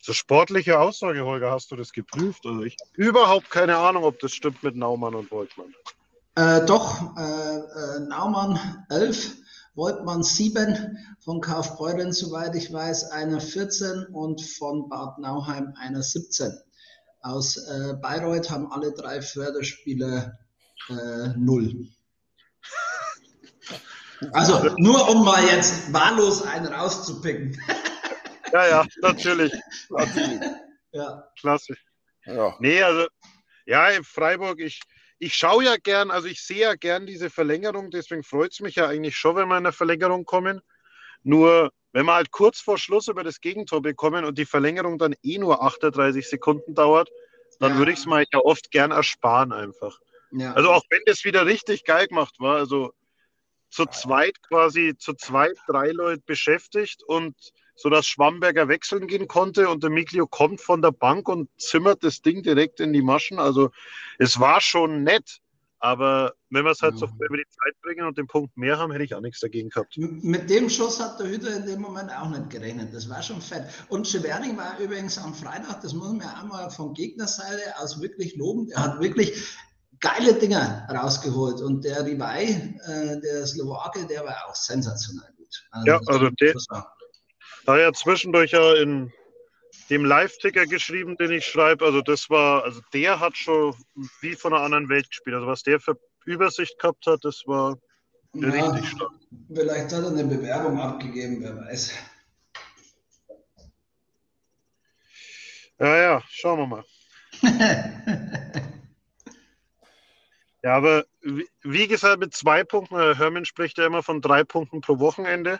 So 0.00 0.12
sportliche 0.12 0.80
Aussage, 0.80 1.24
Holger, 1.24 1.52
hast 1.52 1.70
du 1.70 1.76
das 1.76 1.92
geprüft? 1.92 2.44
Also 2.44 2.62
ich 2.62 2.76
habe 2.80 2.90
überhaupt 2.96 3.50
keine 3.50 3.76
Ahnung, 3.76 4.04
ob 4.04 4.18
das 4.18 4.32
stimmt 4.32 4.62
mit 4.62 4.74
Naumann 4.74 5.14
und 5.14 5.30
Woltmann. 5.30 5.72
Äh, 6.34 6.66
doch, 6.66 7.16
äh, 7.16 7.20
äh 7.20 8.00
Naumann 8.08 8.58
11, 8.88 9.36
Woltmann 9.74 10.22
7, 10.22 10.98
von 11.20 11.40
Kaufbeuren, 11.40 12.12
soweit 12.12 12.56
ich 12.56 12.72
weiß, 12.72 13.12
einer 13.12 13.40
14 13.40 14.06
und 14.12 14.40
von 14.40 14.88
Bad 14.88 15.18
Nauheim 15.18 15.72
einer 15.78 16.02
17. 16.02 16.52
Aus 17.20 17.56
äh, 17.56 17.94
Bayreuth 17.94 18.50
haben 18.50 18.72
alle 18.72 18.92
drei 18.92 19.22
Förderspieler 19.22 20.36
äh, 20.88 21.28
0. 21.36 21.86
Also 24.32 24.74
nur 24.76 25.08
um 25.08 25.24
mal 25.24 25.44
jetzt 25.44 25.92
wahllos 25.92 26.42
einen 26.42 26.66
rauszupicken. 26.66 27.60
Ja, 28.52 28.68
ja, 28.68 28.86
natürlich. 29.00 29.52
ja. 30.92 31.28
Klasse. 31.38 31.74
Ja. 32.26 32.54
Nee, 32.60 32.82
also, 32.82 33.06
ja, 33.66 33.88
in 33.88 34.04
Freiburg, 34.04 34.60
ich, 34.60 34.80
ich 35.18 35.34
schaue 35.34 35.64
ja 35.64 35.76
gern, 35.76 36.10
also 36.10 36.28
ich 36.28 36.42
sehe 36.42 36.60
ja 36.60 36.74
gern 36.74 37.06
diese 37.06 37.30
Verlängerung, 37.30 37.90
deswegen 37.90 38.22
freut 38.22 38.52
es 38.52 38.60
mich 38.60 38.76
ja 38.76 38.86
eigentlich 38.88 39.16
schon, 39.16 39.36
wenn 39.36 39.48
wir 39.48 39.56
in 39.56 39.66
eine 39.66 39.72
Verlängerung 39.72 40.24
kommen. 40.24 40.60
Nur, 41.22 41.72
wenn 41.92 42.06
wir 42.06 42.14
halt 42.14 42.30
kurz 42.30 42.60
vor 42.60 42.78
Schluss 42.78 43.08
über 43.08 43.24
das 43.24 43.40
Gegentor 43.40 43.82
bekommen 43.82 44.24
und 44.24 44.38
die 44.38 44.44
Verlängerung 44.44 44.98
dann 44.98 45.14
eh 45.22 45.38
nur 45.38 45.62
38 45.62 46.28
Sekunden 46.28 46.74
dauert, 46.74 47.08
dann 47.60 47.72
ja. 47.72 47.78
würde 47.78 47.92
ich 47.92 47.98
es 47.98 48.06
mal 48.06 48.24
ja 48.32 48.40
oft 48.40 48.70
gern 48.70 48.90
ersparen 48.90 49.52
einfach. 49.52 49.98
Ja. 50.32 50.52
Also 50.54 50.70
auch 50.70 50.82
wenn 50.90 51.02
das 51.06 51.24
wieder 51.24 51.46
richtig 51.46 51.84
geil 51.84 52.08
gemacht 52.08 52.36
war, 52.38 52.56
also 52.56 52.92
zu 53.72 53.86
zweit 53.86 54.40
quasi, 54.42 54.94
zu 54.98 55.14
zweit 55.14 55.56
drei 55.66 55.90
Leute 55.90 56.22
beschäftigt 56.26 57.02
und 57.02 57.34
sodass 57.74 58.06
Schwamberger 58.06 58.68
wechseln 58.68 59.06
gehen 59.06 59.26
konnte 59.26 59.68
und 59.68 59.82
der 59.82 59.90
Miglio 59.90 60.26
kommt 60.26 60.60
von 60.60 60.82
der 60.82 60.92
Bank 60.92 61.28
und 61.28 61.48
zimmert 61.58 62.04
das 62.04 62.20
Ding 62.20 62.42
direkt 62.42 62.80
in 62.80 62.92
die 62.92 63.02
Maschen. 63.02 63.38
Also 63.38 63.70
es 64.18 64.38
war 64.38 64.60
schon 64.60 65.02
nett, 65.02 65.40
aber 65.78 66.34
wenn 66.50 66.64
wir 66.64 66.72
es 66.72 66.82
halt 66.82 66.94
ja. 66.94 66.98
so 66.98 67.06
über 67.06 67.36
die 67.38 67.48
Zeit 67.48 67.74
bringen 67.80 68.06
und 68.06 68.18
den 68.18 68.26
Punkt 68.26 68.56
mehr 68.58 68.78
haben, 68.78 68.92
hätte 68.92 69.04
ich 69.04 69.14
auch 69.14 69.22
nichts 69.22 69.40
dagegen 69.40 69.70
gehabt. 69.70 69.96
Mit 69.96 70.50
dem 70.50 70.68
Schuss 70.68 71.00
hat 71.00 71.18
der 71.18 71.28
Hüter 71.28 71.56
in 71.56 71.64
dem 71.64 71.80
Moment 71.80 72.10
auch 72.14 72.28
nicht 72.28 72.50
gerechnet. 72.50 72.94
Das 72.94 73.08
war 73.08 73.22
schon 73.22 73.40
fett. 73.40 73.64
Und 73.88 74.06
Schewerning 74.06 74.56
war 74.58 74.78
übrigens 74.78 75.16
am 75.16 75.34
Freitag, 75.34 75.80
das 75.80 75.94
muss 75.94 76.12
man 76.12 76.20
ja 76.20 76.40
einmal 76.40 76.70
von 76.70 76.92
Gegnerseite 76.92 77.78
aus 77.78 78.02
wirklich 78.02 78.36
loben. 78.36 78.70
Er 78.70 78.82
hat 78.82 79.00
wirklich 79.00 79.56
geile 80.02 80.34
Dinger 80.34 80.86
rausgeholt. 80.90 81.62
Und 81.62 81.84
der 81.84 82.04
Rivai, 82.04 82.44
äh, 82.44 83.20
der 83.20 83.46
Slowake, 83.46 84.06
der 84.06 84.24
war 84.24 84.36
auch 84.48 84.54
sensationell 84.54 85.32
gut. 85.38 85.64
Also 85.70 85.86
ja, 85.86 86.00
also 86.06 86.28
der, 86.28 86.54
da 87.64 87.78
ja 87.78 87.92
zwischendurch 87.92 88.50
ja 88.50 88.74
in 88.74 89.10
dem 89.88 90.04
Live-Ticker 90.04 90.66
geschrieben, 90.66 91.16
den 91.16 91.32
ich 91.32 91.46
schreibe. 91.46 91.84
Also 91.84 92.02
das 92.02 92.28
war, 92.28 92.64
also 92.64 92.80
der 92.92 93.20
hat 93.20 93.36
schon 93.36 93.74
wie 94.20 94.34
von 94.34 94.52
einer 94.52 94.62
anderen 94.62 94.88
Welt 94.88 95.08
gespielt. 95.08 95.36
Also 95.36 95.46
was 95.46 95.62
der 95.62 95.80
für 95.80 95.98
Übersicht 96.26 96.78
gehabt 96.78 97.06
hat, 97.06 97.24
das 97.24 97.42
war 97.46 97.78
ja, 98.34 98.48
richtig 98.48 98.88
stark. 98.88 99.12
Vielleicht 99.54 99.92
hat 99.92 100.02
er 100.02 100.08
eine 100.08 100.24
Bewerbung 100.24 100.80
abgegeben, 100.80 101.42
wer 101.42 101.56
weiß. 101.56 101.92
Ja, 105.78 105.96
ja, 105.96 106.22
schauen 106.28 106.58
wir 106.58 106.66
mal. 106.66 106.84
ja, 110.62 110.76
aber 110.76 111.04
wie, 111.62 111.88
gesagt, 111.88 112.20
mit 112.20 112.34
zwei 112.34 112.62
Punkten, 112.62 112.96
Hermann 113.16 113.44
spricht 113.44 113.78
ja 113.78 113.86
immer 113.86 114.02
von 114.02 114.20
drei 114.20 114.44
Punkten 114.44 114.80
pro 114.80 114.98
Wochenende. 114.98 115.58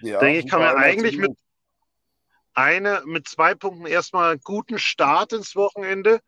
Ja, 0.00 0.18
denke 0.18 0.40
ich, 0.40 0.50
kann 0.50 0.60
man 0.60 0.76
eigentlich 0.76 1.16
mit 1.16 1.32
einer, 2.52 3.04
mit 3.06 3.26
zwei 3.26 3.54
Punkten 3.54 3.86
erstmal 3.86 4.32
einen 4.32 4.40
guten 4.40 4.78
Start 4.78 5.32
ins 5.32 5.56
Wochenende. 5.56 6.20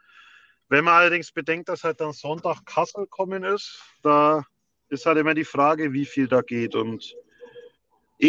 Wenn 0.68 0.84
man 0.84 0.94
allerdings 0.94 1.30
bedenkt, 1.30 1.68
dass 1.68 1.84
halt 1.84 2.00
dann 2.00 2.12
Sonntag 2.12 2.64
Kassel 2.64 3.06
kommen 3.06 3.44
ist, 3.44 3.80
da 4.02 4.44
ist 4.88 5.06
halt 5.06 5.18
immer 5.18 5.34
die 5.34 5.44
Frage, 5.44 5.92
wie 5.92 6.06
viel 6.06 6.26
da 6.26 6.40
geht. 6.40 6.74
Und 6.74 7.14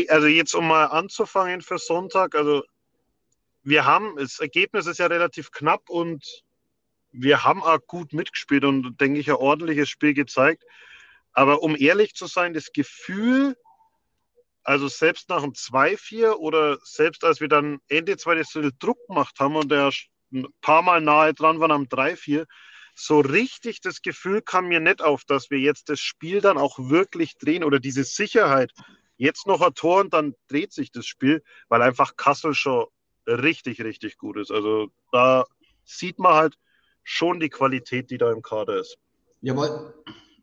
also 0.10 0.28
jetzt 0.28 0.54
um 0.54 0.68
mal 0.68 0.86
anzufangen 0.86 1.62
für 1.62 1.80
Sonntag, 1.80 2.36
also 2.36 2.64
wir 3.64 3.86
haben, 3.86 4.16
das 4.18 4.40
Ergebnis 4.40 4.86
ist 4.86 5.00
ja 5.00 5.08
relativ 5.08 5.52
knapp 5.52 5.90
und 5.90 6.44
wir 7.20 7.44
haben 7.44 7.64
auch 7.64 7.80
gut 7.88 8.14
mitgespielt 8.14 8.64
und 8.64 9.00
denke 9.02 9.20
ich 9.20 9.30
ein 9.30 9.36
ordentliches 9.36 9.90
Spiel 9.90 10.14
gezeigt. 10.14 10.64
Aber 11.34 11.64
um 11.64 11.76
ehrlich 11.76 12.14
zu 12.14 12.28
sein, 12.28 12.54
das 12.54 12.72
Gefühl, 12.72 13.56
also 14.64 14.88
selbst 14.88 15.30
nach 15.30 15.42
dem 15.42 15.54
2-4 15.54 16.34
oder 16.34 16.78
selbst 16.84 17.24
als 17.24 17.42
wir 17.42 17.48
dann 17.48 17.80
Ende 17.88 18.18
zweites 18.18 18.52
Druck 18.80 19.00
gemacht 19.08 19.40
haben 19.40 19.56
und 19.56 19.72
der 19.72 19.92
ein 20.32 20.48
paar 20.62 20.82
Mal 20.82 21.02
nahe 21.02 21.34
dran 21.34 21.60
waren 21.60 21.72
am 21.72 21.84
3-4, 21.84 22.46
so 22.94 23.20
richtig 23.20 23.82
das 23.82 24.02
Gefühl 24.02 24.42
kam 24.42 24.68
mir 24.68 24.80
nicht 24.80 25.02
auf, 25.02 25.24
dass 25.24 25.50
wir 25.50 25.60
jetzt 25.60 25.90
das 25.90 26.00
Spiel 26.00 26.42
dann 26.42 26.58
auch 26.58 26.78
wirklich 26.80 27.38
drehen 27.38 27.64
oder 27.64 27.80
diese 27.80 28.04
Sicherheit. 28.04 28.72
Jetzt 29.18 29.48
noch 29.48 29.62
ein 29.62 29.74
Tor 29.74 30.02
und 30.02 30.14
dann 30.14 30.36
dreht 30.48 30.74
sich 30.74 30.92
das 30.92 31.06
Spiel, 31.06 31.44
weil 31.70 31.82
einfach 31.82 32.16
Kassel 32.18 32.54
schon 32.54 32.86
richtig, 33.28 33.82
richtig 33.82 34.18
gut 34.18 34.38
ist. 34.38 34.52
Also 34.52 34.90
da 35.12 35.46
sieht 35.86 36.20
man 36.20 36.34
halt 36.34 36.58
schon 37.08 37.40
die 37.40 37.50
Qualität, 37.50 38.12
die 38.12 38.18
da 38.18 38.32
im 38.32 38.42
Kader 38.42 38.82
ist. 38.82 38.98
Jawohl, 39.42 39.94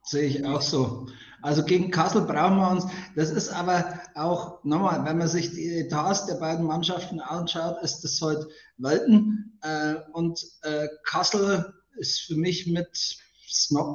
sehe 0.03 0.23
ich 0.23 0.45
auch 0.47 0.63
so. 0.63 1.07
Also 1.43 1.63
gegen 1.63 1.91
Kassel 1.91 2.23
brauchen 2.23 2.57
wir 2.57 2.71
uns. 2.71 2.87
Das 3.17 3.31
ist 3.31 3.51
aber 3.51 4.01
auch, 4.15 4.65
nochmal, 4.65 5.05
wenn 5.05 5.19
man 5.19 5.29
sich 5.29 5.51
die 5.51 5.81
Etats 5.81 6.25
der 6.25 6.37
beiden 6.37 6.65
Mannschaften 6.65 7.21
anschaut, 7.21 7.77
ist 7.83 8.03
das 8.03 8.19
heute 8.23 8.49
Welten. 8.79 9.59
Äh, 9.61 9.97
und 10.15 10.43
äh, 10.63 10.89
Kassel 11.05 11.75
ist 11.99 12.21
für 12.21 12.37
mich 12.37 12.67
mit 12.67 12.89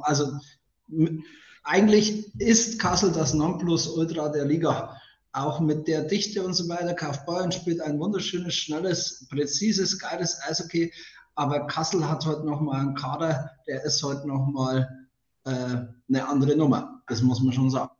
also 0.02 0.32
mit, 0.86 1.22
eigentlich 1.64 2.32
ist 2.40 2.78
Kassel 2.78 3.10
das 3.10 3.34
Nonplusultra 3.34 4.28
der 4.28 4.44
Liga. 4.44 4.96
Auch 5.32 5.60
mit 5.60 5.88
der 5.88 6.02
Dichte 6.04 6.42
und 6.44 6.54
so 6.54 6.68
weiter. 6.68 6.94
Kaufbeuren 6.94 7.52
spielt 7.52 7.80
ein 7.80 7.98
wunderschönes, 7.98 8.54
schnelles, 8.54 9.26
präzises, 9.28 9.98
geiles 9.98 10.40
Eishockey. 10.42 10.92
Aber 11.34 11.66
Kassel 11.66 12.08
hat 12.08 12.26
heute 12.26 12.44
nochmal 12.44 12.80
einen 12.80 12.94
Kader, 12.94 13.50
der 13.66 13.82
ist 13.84 14.02
heute 14.02 14.26
nochmal 14.26 15.08
äh, 15.44 15.50
eine 15.50 16.28
andere 16.28 16.56
Nummer. 16.56 17.02
Das 17.06 17.22
muss 17.22 17.40
man 17.40 17.52
schon 17.52 17.70
sagen. 17.70 17.92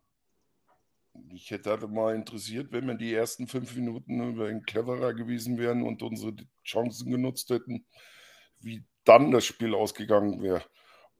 Ich 1.33 1.49
hätte 1.49 1.71
halt 1.71 1.89
mal 1.89 2.15
interessiert, 2.15 2.71
wenn 2.71 2.87
wir 2.87 2.95
die 2.95 3.13
ersten 3.13 3.47
fünf 3.47 3.75
Minuten 3.75 4.21
ein 4.21 4.63
cleverer 4.63 5.13
gewesen 5.13 5.57
wären 5.57 5.83
und 5.83 6.03
unsere 6.03 6.35
Chancen 6.63 7.11
genutzt 7.11 7.49
hätten, 7.49 7.85
wie 8.59 8.85
dann 9.05 9.31
das 9.31 9.45
Spiel 9.45 9.73
ausgegangen 9.73 10.41
wäre. 10.41 10.63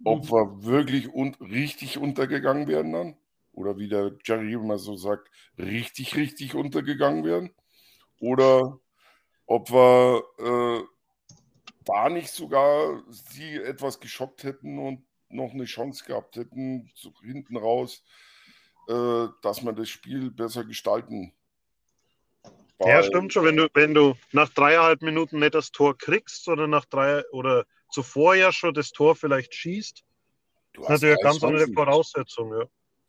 Ob 0.04 0.32
wir 0.32 0.64
wirklich 0.64 1.14
und 1.14 1.40
richtig 1.42 1.98
untergegangen 1.98 2.68
wären 2.68 2.92
dann 2.92 3.18
oder 3.54 3.78
wie 3.78 3.88
der 3.88 4.18
Jerry 4.24 4.54
immer 4.54 4.78
so 4.78 4.96
sagt, 4.96 5.30
richtig, 5.58 6.16
richtig 6.16 6.56
untergegangen 6.56 7.24
wären 7.24 7.52
oder 8.20 8.80
ob 9.46 9.72
wir 9.72 10.24
äh, 10.40 10.84
da 11.86 12.10
nicht 12.10 12.30
sogar 12.30 13.04
sie 13.10 13.56
etwas 13.56 14.00
geschockt 14.00 14.44
hätten 14.44 14.78
und 14.80 15.04
noch 15.30 15.52
eine 15.54 15.66
Chance 15.66 16.04
gehabt 16.06 16.36
hätten, 16.36 16.92
so 16.96 17.14
hinten 17.22 17.58
raus, 17.58 18.04
äh, 18.88 19.28
dass 19.42 19.62
man 19.62 19.76
das 19.76 19.90
Spiel 19.90 20.32
besser 20.32 20.66
gestalten. 20.66 21.34
Weil, 22.78 22.90
ja, 22.90 23.04
stimmt 23.04 23.32
schon. 23.32 23.46
Wenn 23.46 23.58
du, 23.58 23.70
wenn 23.74 23.94
du 23.94 24.16
nach 24.32 24.50
dreieinhalb 24.50 25.02
Minuten 25.02 25.40
nicht 25.40 25.56
das 25.56 25.72
Tor 25.72 25.98
kriegst, 25.98 26.44
sondern 26.44 26.72
nach 26.72 26.86
drei 26.86 27.24
oder 27.32 27.66
zuvor 27.92 28.36
ja 28.36 28.52
schon 28.52 28.74
das 28.74 28.92
Tor 28.92 29.16
vielleicht 29.16 29.54
schießt, 29.54 30.04
ist 30.74 30.90
natürlich 30.90 31.16
eine 31.16 31.24
ganz 31.24 31.44
andere 31.44 31.68
Voraussetzung. 31.74 32.52
Ja. 32.54 32.66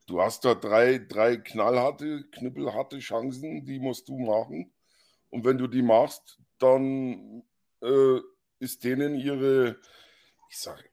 Du 0.06 0.20
hast 0.20 0.44
da 0.44 0.54
drei, 0.54 0.98
drei 0.98 1.36
knallharte, 1.36 2.24
knüppelharte 2.32 2.98
Chancen, 2.98 3.64
die 3.64 3.78
musst 3.78 4.08
du 4.08 4.18
machen. 4.18 4.72
Und 5.30 5.44
wenn 5.44 5.56
du 5.56 5.66
die 5.66 5.82
machst, 5.82 6.38
dann 6.58 7.42
äh, 7.80 8.18
ist 8.62 8.84
denen 8.84 9.16
ihre, 9.16 9.76
ich 10.48 10.56
sage, 10.56 10.84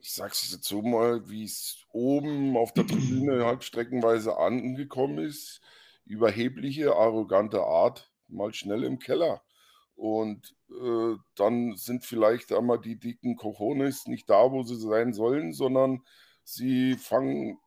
ich 0.00 0.14
sag's 0.14 0.50
jetzt 0.50 0.64
so 0.64 0.80
mal, 0.80 1.28
wie 1.28 1.44
es 1.44 1.84
oben 1.92 2.56
auf 2.56 2.72
der 2.72 2.86
Tribüne 2.86 3.44
halbstreckenweise 3.44 4.38
angekommen 4.38 5.18
ist, 5.18 5.60
überhebliche, 6.06 6.96
arrogante 6.96 7.62
Art, 7.62 8.10
mal 8.28 8.54
schnell 8.54 8.84
im 8.84 8.98
Keller. 8.98 9.42
Und 9.96 10.56
äh, 10.70 11.16
dann 11.34 11.76
sind 11.76 12.06
vielleicht 12.06 12.52
einmal 12.52 12.80
die 12.80 12.98
dicken 12.98 13.36
Cojones 13.36 14.06
nicht 14.06 14.30
da, 14.30 14.50
wo 14.50 14.62
sie 14.62 14.80
sein 14.80 15.12
sollen, 15.12 15.52
sondern 15.52 16.02
sie 16.42 16.94
fangen 16.94 17.58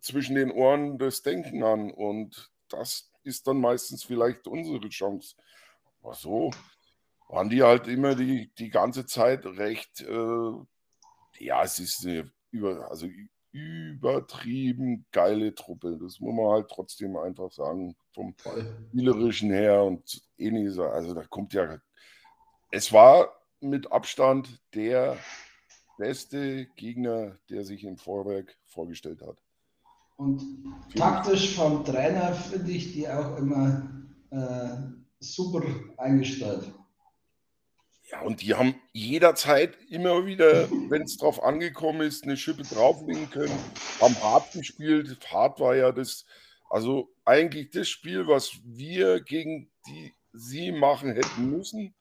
zwischen 0.00 0.34
den 0.34 0.50
Ohren 0.50 0.98
das 0.98 1.22
Denken 1.22 1.62
an. 1.62 1.92
Und 1.92 2.50
das 2.68 3.12
ist 3.22 3.46
dann 3.46 3.60
meistens 3.60 4.02
vielleicht 4.02 4.48
unsere 4.48 4.88
Chance. 4.88 5.36
Aber 6.02 6.14
so 6.14 6.50
waren 7.28 7.50
die 7.50 7.62
halt 7.62 7.86
immer 7.88 8.14
die, 8.14 8.50
die 8.58 8.70
ganze 8.70 9.06
Zeit 9.06 9.44
recht, 9.44 10.00
äh, 10.00 10.52
ja, 11.38 11.62
es 11.62 11.78
ist 11.78 12.06
eine 12.06 12.30
über, 12.50 12.90
also 12.90 13.06
übertrieben 13.52 15.06
geile 15.12 15.54
Truppe. 15.54 15.98
Das 16.00 16.20
muss 16.20 16.34
man 16.34 16.48
halt 16.48 16.68
trotzdem 16.68 17.16
einfach 17.16 17.50
sagen, 17.52 17.96
vom 18.14 18.34
spielerischen 18.90 19.50
her 19.50 19.82
und 19.82 20.22
ähnliches. 20.36 20.78
Also 20.78 21.14
da 21.14 21.24
kommt 21.24 21.52
ja, 21.54 21.78
es 22.70 22.92
war 22.92 23.28
mit 23.60 23.90
Abstand 23.90 24.60
der 24.74 25.16
beste 25.98 26.66
Gegner, 26.76 27.38
der 27.50 27.64
sich 27.64 27.84
im 27.84 27.96
Vorwerk 27.96 28.56
vorgestellt 28.66 29.20
hat. 29.22 29.42
Und 30.16 30.42
taktisch 30.94 31.54
vom 31.54 31.84
Trainer 31.84 32.32
finde 32.34 32.70
ich 32.72 32.92
die 32.92 33.08
auch 33.08 33.36
immer 33.36 33.88
äh, 34.30 34.76
super 35.20 35.62
eingestellt. 35.96 36.72
Ja, 38.10 38.22
und 38.22 38.40
die 38.40 38.54
haben 38.54 38.74
jederzeit 38.92 39.76
immer 39.90 40.24
wieder, 40.24 40.70
wenn 40.88 41.02
es 41.02 41.18
drauf 41.18 41.42
angekommen 41.42 42.00
ist, 42.00 42.24
eine 42.24 42.38
Schippe 42.38 42.62
drauflegen 42.62 43.28
können, 43.28 43.58
haben 44.00 44.18
hart 44.22 44.52
gespielt. 44.52 45.18
Hart 45.30 45.60
war 45.60 45.76
ja 45.76 45.92
das, 45.92 46.24
also 46.70 47.10
eigentlich 47.26 47.70
das 47.70 47.88
Spiel, 47.88 48.26
was 48.26 48.52
wir 48.64 49.20
gegen 49.20 49.70
die 49.86 50.14
sie 50.32 50.72
machen 50.72 51.12
hätten 51.12 51.50
müssen, 51.50 51.94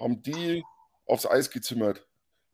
haben 0.00 0.20
die 0.22 0.64
aufs 1.06 1.26
Eis 1.26 1.50
gezimmert. 1.50 2.04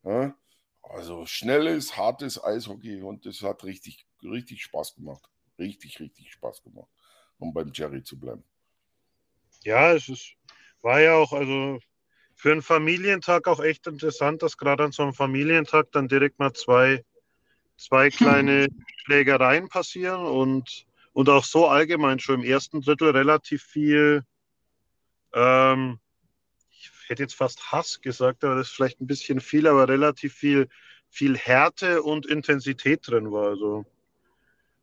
Ja? 0.05 0.35
Also 0.83 1.25
schnelles, 1.25 1.97
hartes 1.97 2.43
Eishockey 2.43 3.01
und 3.01 3.25
das 3.25 3.41
hat 3.43 3.65
richtig, 3.65 4.07
richtig 4.23 4.63
Spaß 4.63 4.95
gemacht. 4.95 5.29
Richtig, 5.59 5.99
richtig 6.01 6.33
Spaß 6.33 6.63
gemacht, 6.63 6.91
um 7.39 7.55
beim 7.55 7.73
Jerry 7.73 8.03
zu 8.03 8.19
bleiben. 8.19 8.45
Ja, 9.63 9.95
es 9.95 10.09
ist, 10.09 10.35
war 10.83 11.01
ja 11.01 11.15
auch, 11.17 11.33
also 11.33 11.81
für 12.37 12.53
einen 12.53 12.63
Familientag 12.63 13.49
auch 13.49 13.61
echt 13.61 13.87
interessant, 13.87 14.43
dass 14.43 14.59
gerade 14.59 14.85
an 14.85 14.93
so 14.93 15.03
einem 15.03 15.15
Familientag 15.15 15.91
dann 15.93 16.07
direkt 16.07 16.39
mal 16.39 16.53
zwei, 16.53 17.03
zwei 17.79 18.11
kleine 18.11 18.69
Schlägereien 19.05 19.69
passieren 19.69 20.25
und, 20.27 20.87
und 21.15 21.31
auch 21.31 21.45
so 21.45 21.67
allgemein 21.67 22.21
schon 22.21 22.43
im 22.43 22.45
ersten 22.45 22.83
Drittel 22.83 23.11
relativ 23.11 23.63
viel, 23.63 24.23
ähm, 25.33 25.99
ich 26.71 26.91
hätte 27.09 27.23
jetzt 27.23 27.35
fast 27.35 27.73
Hass 27.73 28.03
gesagt, 28.03 28.45
aber 28.45 28.57
das 28.57 28.69
ist 28.69 28.75
vielleicht 28.75 29.01
ein 29.01 29.07
bisschen 29.07 29.41
viel, 29.41 29.67
aber 29.67 29.89
relativ 29.89 30.35
viel, 30.35 30.69
viel 31.09 31.39
Härte 31.39 32.03
und 32.03 32.27
Intensität 32.27 33.09
drin 33.09 33.33
war. 33.33 33.49
Also 33.49 33.87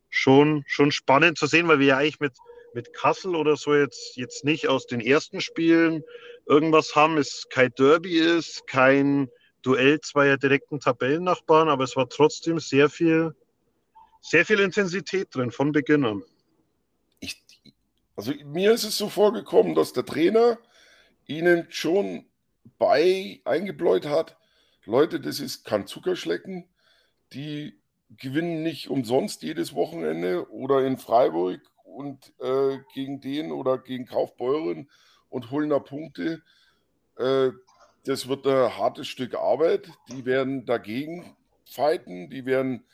schon, 0.09 0.63
schon 0.65 0.91
spannend 0.91 1.37
zu 1.37 1.45
sehen, 1.45 1.67
weil 1.67 1.79
wir 1.79 1.87
ja 1.87 1.97
eigentlich 1.97 2.19
mit, 2.19 2.33
mit 2.73 2.93
Kassel 2.93 3.36
oder 3.36 3.55
so 3.55 3.75
jetzt, 3.75 4.15
jetzt 4.17 4.43
nicht 4.43 4.67
aus 4.67 4.88
den 4.88 4.99
ersten 4.99 5.41
Spielen 5.41 6.03
irgendwas 6.45 6.95
haben, 6.95 7.17
es 7.17 7.47
kein 7.49 7.73
Derby 7.75 8.17
ist, 8.17 8.67
kein 8.67 9.29
Duell 9.62 10.01
zweier 10.01 10.38
direkten 10.38 10.79
Tabellennachbarn, 10.79 11.69
aber 11.69 11.86
es 11.86 11.95
war 11.95 12.09
trotzdem 12.09 12.59
sehr 12.59 12.89
viel, 12.89 13.33
sehr 14.21 14.45
viel 14.45 14.59
Intensität 14.59 15.33
drin 15.33 15.51
von 15.51 15.71
Beginn 15.71 16.05
an. 16.05 16.23
Ich, 17.21 17.41
also 18.15 18.33
mir 18.43 18.73
ist 18.73 18.83
es 18.83 18.97
so 18.97 19.07
vorgekommen, 19.07 19.73
dass 19.73 19.93
der 19.93 20.05
Trainer 20.05 20.57
ihnen 21.27 21.67
schon 21.69 22.25
bei 22.77 23.41
eingebläut 23.45 24.05
hat, 24.05 24.38
Leute, 24.86 25.21
das 25.21 25.39
ist 25.39 25.63
kein 25.63 25.88
Zuckerschlecken, 25.88 26.67
die 27.31 27.79
gewinnen 28.17 28.63
nicht 28.63 28.89
umsonst 28.89 29.43
jedes 29.43 29.73
Wochenende 29.73 30.49
oder 30.51 30.86
in 30.86 30.97
Freiburg 30.97 31.62
und 31.93 32.34
äh, 32.39 32.79
gegen 32.93 33.21
den 33.21 33.51
oder 33.51 33.77
gegen 33.77 34.06
Kaufbeuren 34.06 34.89
und 35.29 35.51
holen 35.51 35.69
da 35.69 35.79
Punkte. 35.79 36.41
Äh, 37.17 37.51
das 38.06 38.27
wird 38.27 38.45
ein 38.47 38.77
hartes 38.77 39.08
Stück 39.08 39.36
Arbeit. 39.36 39.89
Die 40.10 40.25
werden 40.25 40.65
dagegen 40.65 41.36
fighten, 41.65 42.29
die 42.29 42.45
werden 42.45 42.86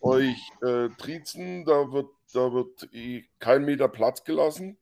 euch 0.00 0.38
äh, 0.62 0.88
triezen, 0.98 1.64
da 1.64 1.92
wird, 1.92 2.08
da 2.32 2.52
wird 2.52 2.88
eh 2.92 3.24
kein 3.38 3.64
Meter 3.64 3.88
Platz 3.88 4.24
gelassen. 4.24 4.78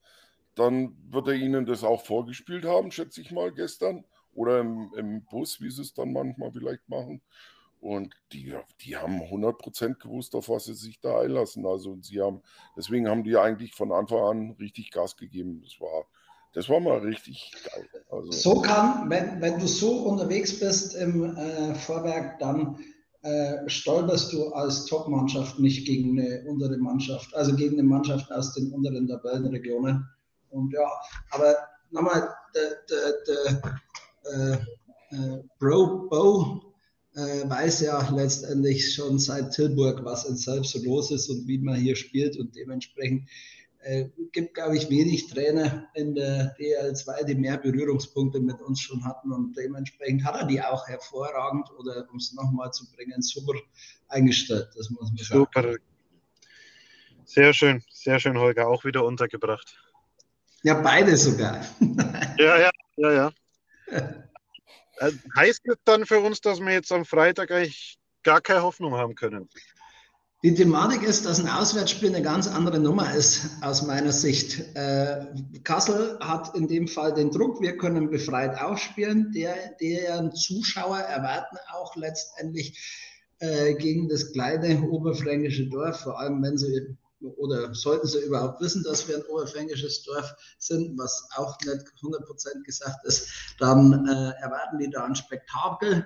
Dann 0.54 0.96
wird 1.08 1.28
er 1.28 1.34
ihnen 1.34 1.64
das 1.64 1.84
auch 1.84 2.04
vorgespielt 2.04 2.64
haben, 2.64 2.90
schätze 2.90 3.20
ich 3.20 3.30
mal, 3.30 3.52
gestern. 3.52 4.04
Oder 4.34 4.60
im, 4.60 4.90
im 4.96 5.24
Bus, 5.24 5.60
wie 5.60 5.70
sie 5.70 5.82
es 5.82 5.94
dann 5.94 6.12
manchmal 6.12 6.52
vielleicht 6.52 6.88
machen. 6.88 7.22
Und 7.82 8.14
die, 8.32 8.54
die 8.80 8.96
haben 8.96 9.22
100% 9.22 9.98
gewusst, 9.98 10.36
auf 10.36 10.48
was 10.48 10.66
sie 10.66 10.74
sich 10.74 11.00
da 11.00 11.18
einlassen. 11.18 11.66
Also 11.66 11.98
sie 12.00 12.20
haben, 12.20 12.40
deswegen 12.76 13.08
haben 13.08 13.24
die 13.24 13.36
eigentlich 13.36 13.74
von 13.74 13.90
Anfang 13.90 14.20
an 14.20 14.50
richtig 14.52 14.92
Gas 14.92 15.16
gegeben. 15.16 15.60
Das 15.64 15.80
war, 15.80 16.06
das 16.52 16.68
war 16.68 16.78
mal 16.78 16.98
richtig 16.98 17.52
geil. 17.64 17.88
Also, 18.08 18.30
so 18.30 18.60
kann, 18.60 19.10
wenn, 19.10 19.40
wenn 19.40 19.58
du 19.58 19.66
so 19.66 20.04
unterwegs 20.04 20.60
bist 20.60 20.94
im 20.94 21.36
äh, 21.36 21.74
Vorwerk, 21.74 22.38
dann 22.38 22.78
äh, 23.22 23.68
stolperst 23.68 24.32
du 24.32 24.52
als 24.52 24.84
Top-Mannschaft 24.84 25.58
nicht 25.58 25.84
gegen 25.84 26.20
eine 26.20 26.44
untere 26.48 26.76
Mannschaft, 26.76 27.34
also 27.34 27.56
gegen 27.56 27.80
eine 27.80 27.88
Mannschaft 27.88 28.30
aus 28.30 28.54
den 28.54 28.72
unteren 28.72 29.08
Tabellenregionen. 29.08 30.08
Und 30.50 30.72
ja, 30.72 30.88
aber 31.32 31.56
nochmal, 31.90 32.32
der, 32.54 32.76
der, 32.88 33.14
der 33.26 34.60
äh, 35.10 35.16
äh, 35.16 35.42
Bro 35.58 36.08
Bo 36.08 36.71
äh, 37.14 37.48
weiß 37.48 37.80
ja 37.82 38.08
letztendlich 38.10 38.94
schon 38.94 39.18
seit 39.18 39.52
Tilburg, 39.52 40.04
was 40.04 40.24
in 40.24 40.36
selbst 40.36 40.70
so 40.70 40.82
los 40.82 41.10
ist 41.10 41.28
und 41.28 41.46
wie 41.46 41.58
man 41.58 41.76
hier 41.76 41.96
spielt 41.96 42.38
und 42.38 42.54
dementsprechend 42.56 43.28
äh, 43.80 44.08
gibt, 44.32 44.54
glaube 44.54 44.76
ich, 44.76 44.88
wenig 44.88 45.28
Trainer 45.28 45.88
in 45.94 46.14
der 46.14 46.56
DL2, 46.56 47.24
die 47.24 47.34
mehr 47.34 47.58
Berührungspunkte 47.58 48.40
mit 48.40 48.60
uns 48.60 48.80
schon 48.80 49.04
hatten 49.04 49.32
und 49.32 49.56
dementsprechend 49.56 50.24
hat 50.24 50.36
er 50.36 50.46
die 50.46 50.62
auch 50.62 50.86
hervorragend 50.86 51.68
oder 51.78 52.06
um 52.10 52.18
es 52.18 52.32
nochmal 52.32 52.70
zu 52.72 52.90
bringen, 52.92 53.20
super 53.20 53.54
eingestellt. 54.08 54.68
Das 54.76 54.90
muss 54.90 55.10
man 55.10 55.16
sagen. 55.16 55.40
Super. 55.40 55.76
Sehr 57.24 57.52
schön, 57.52 57.82
sehr 57.90 58.20
schön, 58.20 58.38
Holger, 58.38 58.68
auch 58.68 58.84
wieder 58.84 59.04
untergebracht. 59.04 59.76
Ja, 60.62 60.74
beide 60.74 61.16
sogar. 61.16 61.64
ja, 62.38 62.58
ja, 62.58 62.70
ja, 62.96 63.12
ja. 63.12 63.32
Äh, 64.98 65.12
heißt 65.36 65.62
das 65.64 65.76
dann 65.84 66.06
für 66.06 66.20
uns, 66.20 66.40
dass 66.40 66.60
wir 66.60 66.72
jetzt 66.72 66.92
am 66.92 67.04
Freitag 67.04 67.50
eigentlich 67.50 67.98
gar 68.22 68.40
keine 68.40 68.62
Hoffnung 68.62 68.94
haben 68.94 69.14
können? 69.14 69.48
Die 70.44 70.54
Thematik 70.54 71.04
ist, 71.04 71.24
dass 71.24 71.38
ein 71.38 71.48
Auswärtsspiel 71.48 72.08
eine 72.08 72.22
ganz 72.22 72.48
andere 72.48 72.80
Nummer 72.80 73.14
ist, 73.14 73.62
aus 73.62 73.82
meiner 73.82 74.10
Sicht. 74.10 74.74
Äh, 74.74 75.24
Kassel 75.62 76.18
hat 76.18 76.56
in 76.56 76.66
dem 76.66 76.88
Fall 76.88 77.14
den 77.14 77.30
Druck, 77.30 77.60
wir 77.60 77.76
können 77.76 78.10
befreit 78.10 78.60
aufspielen. 78.60 79.30
Der, 79.30 79.54
deren 79.80 80.34
Zuschauer 80.34 80.98
erwarten 80.98 81.58
auch 81.72 81.94
letztendlich 81.94 82.76
äh, 83.38 83.74
gegen 83.74 84.08
das 84.08 84.32
kleine 84.32 84.82
oberfränkische 84.82 85.68
Dorf, 85.68 86.00
vor 86.00 86.18
allem 86.18 86.42
wenn 86.42 86.58
sie 86.58 86.96
oder 87.22 87.74
sollten 87.74 88.06
sie 88.06 88.20
überhaupt 88.20 88.60
wissen, 88.60 88.82
dass 88.82 89.08
wir 89.08 89.16
ein 89.16 89.24
oberfränkisches 89.24 90.02
Dorf 90.02 90.34
sind, 90.58 90.98
was 90.98 91.28
auch 91.36 91.58
nicht 91.60 91.86
100% 92.02 92.62
gesagt 92.64 93.04
ist, 93.04 93.28
dann 93.58 94.06
äh, 94.06 94.32
erwarten 94.40 94.78
die 94.78 94.90
da 94.90 95.04
ein 95.04 95.14
Spektakel. 95.14 96.04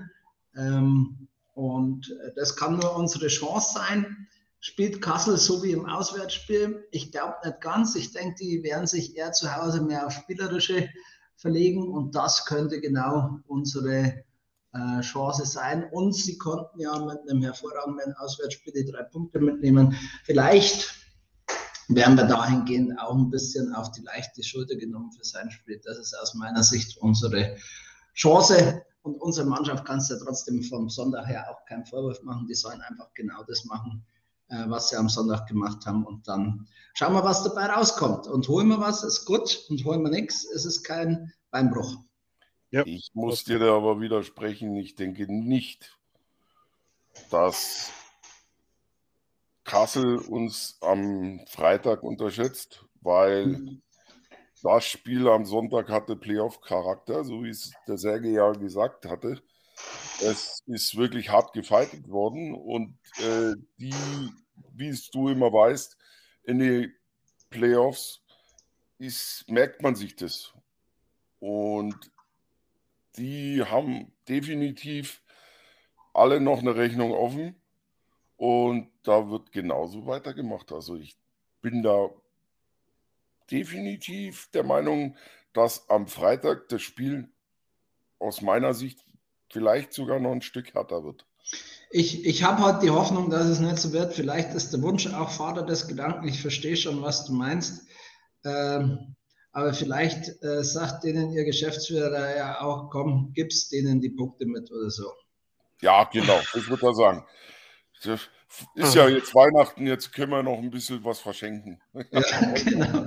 Ähm, 0.56 1.28
und 1.54 2.10
äh, 2.22 2.32
das 2.34 2.56
kann 2.56 2.78
nur 2.78 2.96
unsere 2.96 3.28
Chance 3.28 3.74
sein. 3.74 4.28
Spielt 4.60 5.00
Kassel 5.00 5.36
so 5.36 5.62
wie 5.62 5.72
im 5.72 5.86
Auswärtsspiel? 5.86 6.86
Ich 6.90 7.12
glaube 7.12 7.36
nicht 7.44 7.60
ganz. 7.60 7.94
Ich 7.94 8.12
denke, 8.12 8.36
die 8.40 8.62
werden 8.62 8.86
sich 8.86 9.16
eher 9.16 9.32
zu 9.32 9.54
Hause 9.54 9.82
mehr 9.82 10.06
auf 10.06 10.12
Spielerische 10.12 10.88
verlegen 11.36 11.88
und 11.92 12.14
das 12.14 12.46
könnte 12.46 12.80
genau 12.80 13.38
unsere 13.46 14.24
äh, 14.72 15.00
Chance 15.00 15.46
sein. 15.46 15.84
Und 15.90 16.14
sie 16.14 16.38
konnten 16.38 16.80
ja 16.80 16.98
mit 16.98 17.18
einem 17.28 17.42
hervorragenden 17.42 18.14
Auswärtsspiel 18.14 18.72
die 18.72 18.90
drei 18.90 19.02
Punkte 19.04 19.40
mitnehmen. 19.40 19.96
Vielleicht 20.24 20.94
werden 21.89 22.16
wir 22.16 22.24
dahingehend 22.24 22.99
auch 22.99 23.14
ein 23.14 23.30
bisschen 23.30 23.72
auf 23.74 23.93
die 23.93 24.03
leichte 24.03 24.43
Schulter 24.43 24.76
genommen 24.76 25.12
für 25.12 25.24
sein 25.24 25.51
Spiel. 25.51 25.80
Das 25.84 25.99
ist 25.99 26.14
aus 26.18 26.34
meiner 26.34 26.62
Sicht 26.62 26.97
unsere 26.99 27.57
Chance. 28.14 28.82
Und 29.03 29.20
unsere 29.20 29.47
Mannschaft 29.47 29.84
kannst 29.84 30.11
du 30.11 30.14
ja 30.14 30.20
trotzdem 30.20 30.64
vom 30.64 30.89
Sonntag 30.89 31.28
her 31.28 31.47
auch 31.49 31.64
keinen 31.66 31.87
Vorwurf 31.87 32.22
machen. 32.22 32.49
Die 32.49 32.55
sollen 32.55 32.80
einfach 32.80 33.14
genau 33.14 33.45
das 33.45 33.64
machen, 33.64 34.05
äh, 34.49 34.64
was 34.66 34.89
sie 34.89 34.97
am 34.97 35.09
Sonntag 35.09 35.47
gemacht 35.47 35.87
haben. 35.87 36.05
Und 36.05 36.26
dann 36.26 36.66
schauen 36.95 37.12
wir, 37.12 37.22
was 37.22 37.45
dabei 37.45 37.66
rauskommt. 37.66 38.26
Und 38.26 38.49
holen 38.49 38.66
wir 38.66 38.80
was, 38.80 39.05
ist 39.05 39.24
gut. 39.24 39.64
Und 39.68 39.84
holen 39.84 40.03
wir 40.03 40.11
nichts, 40.11 40.43
ist 40.45 40.64
es 40.64 40.82
kein 40.82 41.32
Beinbruch. 41.53 41.99
Ja. 42.72 42.82
Ich 42.84 43.11
muss 43.14 43.45
dir 43.45 43.61
da 43.61 43.76
aber 43.76 44.01
widersprechen. 44.01 44.74
Ich 44.74 44.97
denke 44.97 45.32
nicht, 45.32 45.97
dass 47.30 47.93
Kassel 49.66 50.18
uns 50.18 50.78
am 50.80 51.40
Freitag 51.48 52.04
unterschätzt, 52.04 52.86
weil 53.00 53.46
mhm. 53.48 53.82
das 54.62 54.84
Spiel 54.86 55.28
am 55.28 55.44
Sonntag 55.44 55.90
hatte 55.90 56.16
Playoff-Charakter, 56.16 57.24
so 57.24 57.42
wie 57.42 57.50
es 57.50 57.72
der 57.86 57.98
Serge 57.98 58.30
ja 58.30 58.52
gesagt 58.52 59.06
hatte. 59.06 59.42
Es 60.22 60.62
ist 60.66 60.96
wirklich 60.96 61.30
hart 61.30 61.52
gefeitet 61.52 62.08
worden 62.08 62.54
und 62.54 62.96
äh, 63.18 63.54
die, 63.78 63.94
wie 64.72 64.88
es 64.88 65.10
du 65.10 65.28
immer 65.28 65.52
weißt, 65.52 65.98
in 66.44 66.60
die 66.60 66.92
Playoffs 67.50 68.22
ist, 68.98 69.44
merkt 69.48 69.82
man 69.82 69.96
sich 69.96 70.14
das. 70.16 70.54
Und 71.40 71.96
die 73.16 73.62
haben 73.64 74.12
definitiv 74.28 75.22
alle 76.14 76.40
noch 76.40 76.60
eine 76.60 76.76
Rechnung 76.76 77.12
offen 77.12 77.60
und 78.37 78.91
da 79.03 79.30
wird 79.30 79.53
genauso 79.53 80.07
weitergemacht. 80.07 80.72
Also 80.72 80.97
ich 80.97 81.16
bin 81.62 81.82
da 81.82 82.11
definitiv 83.51 84.51
der 84.53 84.64
Meinung, 84.64 85.16
dass 85.53 85.89
am 85.89 86.07
Freitag 86.07 86.68
das 86.68 86.82
Spiel 86.82 87.28
aus 88.18 88.43
meiner 88.43 88.74
Sicht 88.74 88.99
vielleicht 89.51 89.93
sogar 89.93 90.20
noch 90.20 90.32
ein 90.32 90.43
Stück 90.43 90.74
härter 90.74 91.05
wird. 91.05 91.26
Ich, 91.91 92.26
ich 92.26 92.43
habe 92.43 92.62
halt 92.62 92.82
die 92.82 92.91
Hoffnung, 92.91 93.30
dass 93.30 93.47
es 93.47 93.61
nicht 93.61 93.78
so 93.78 93.93
wird. 93.93 94.12
Vielleicht 94.12 94.55
ist 94.55 94.72
der 94.72 94.82
Wunsch 94.82 95.07
auch 95.07 95.30
Vater 95.30 95.62
des 95.62 95.87
Gedanken. 95.87 96.26
Ich 96.26 96.43
verstehe 96.43 96.76
schon, 96.76 97.03
was 97.03 97.24
du 97.24 97.32
meinst. 97.32 97.87
Ähm, 98.45 99.14
aber 99.53 99.72
vielleicht 99.72 100.43
äh, 100.43 100.62
sagt 100.62 101.05
denen 101.05 101.32
ihr 101.32 101.45
Geschäftsführer 101.45 102.37
ja 102.37 102.61
auch, 102.61 102.91
komm, 102.91 103.32
gib's 103.32 103.68
denen 103.68 104.01
die 104.01 104.11
Punkte 104.11 104.45
mit 104.45 104.70
oder 104.70 104.91
so. 104.91 105.11
Ja, 105.80 106.05
genau, 106.05 106.39
das 106.53 106.68
würde 106.68 106.87
er 106.87 106.95
sagen. 106.95 107.26
Ist 108.74 108.94
ja 108.94 109.09
jetzt 109.09 109.34
Weihnachten, 109.34 109.86
jetzt 109.86 110.12
können 110.12 110.30
wir 110.30 110.42
noch 110.42 110.59
ein 110.59 110.70
bisschen 110.70 111.05
was 111.05 111.20
verschenken. 111.20 111.80
Ja, 111.92 112.03
genau. 112.64 113.07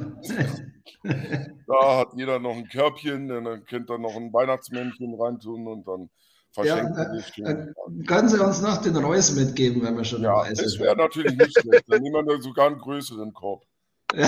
da 1.67 1.97
hat 1.97 2.09
jeder 2.15 2.39
noch 2.39 2.55
ein 2.55 2.67
Körbchen, 2.67 3.29
dann 3.29 3.65
könnt 3.65 3.89
ihr 3.89 3.97
noch 3.97 4.15
ein 4.15 4.33
Weihnachtsmännchen 4.33 5.15
reintun 5.15 5.67
und 5.67 5.87
dann 5.87 6.09
verschenken 6.51 6.95
ja, 6.97 7.13
wir 7.35 7.45
äh, 7.45 8.03
Können 8.05 8.29
Sie 8.29 8.43
uns 8.43 8.61
noch 8.61 8.81
den 8.81 8.97
Reus 8.97 9.31
mitgeben, 9.31 9.81
wenn 9.83 9.95
wir 9.95 10.03
schon 10.03 10.21
ja, 10.21 10.35
dabei 10.35 10.53
sind? 10.53 10.65
Das 10.65 10.79
wäre 10.79 10.95
natürlich 10.95 11.37
nicht 11.37 11.57
schlecht. 11.59 11.85
Dann 11.87 12.01
nehmen 12.01 12.27
wir 12.27 12.41
sogar 12.41 12.67
einen 12.67 12.79
größeren 12.79 13.33
Korb. 13.33 13.63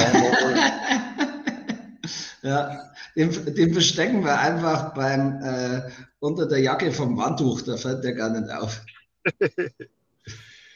Ja, 2.43 2.91
den, 3.15 3.29
den, 3.53 3.71
verstecken 3.71 4.23
wir 4.23 4.39
einfach 4.39 4.95
beim 4.95 5.43
äh, 5.43 5.91
unter 6.19 6.47
der 6.47 6.59
Jacke 6.59 6.91
vom 6.91 7.15
Wandtuch, 7.15 7.61
da 7.61 7.77
fällt 7.77 8.03
der 8.03 8.13
gar 8.13 8.31
nicht 8.31 8.49
auf. 8.51 8.83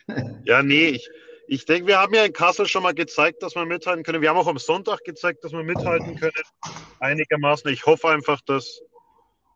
ja, 0.46 0.64
nee, 0.64 0.90
ich, 0.90 1.10
ich 1.48 1.66
denke, 1.66 1.88
wir 1.88 2.00
haben 2.00 2.14
ja 2.14 2.26
in 2.26 2.34
Kassel 2.34 2.68
schon 2.68 2.84
mal 2.84 2.94
gezeigt, 2.94 3.44
dass 3.44 3.56
wir 3.56 3.66
mithalten 3.66 4.04
können. 4.04 4.22
Wir 4.22 4.30
haben 4.30 4.38
auch 4.38 4.48
am 4.48 4.58
Sonntag 4.58 5.04
gezeigt, 5.04 5.44
dass 5.44 5.52
wir 5.52 5.64
mithalten 5.64 6.16
können. 6.16 6.34
Einigermaßen. 7.00 7.72
Ich 7.72 7.86
hoffe 7.86 8.10
einfach, 8.10 8.42
dass 8.42 8.82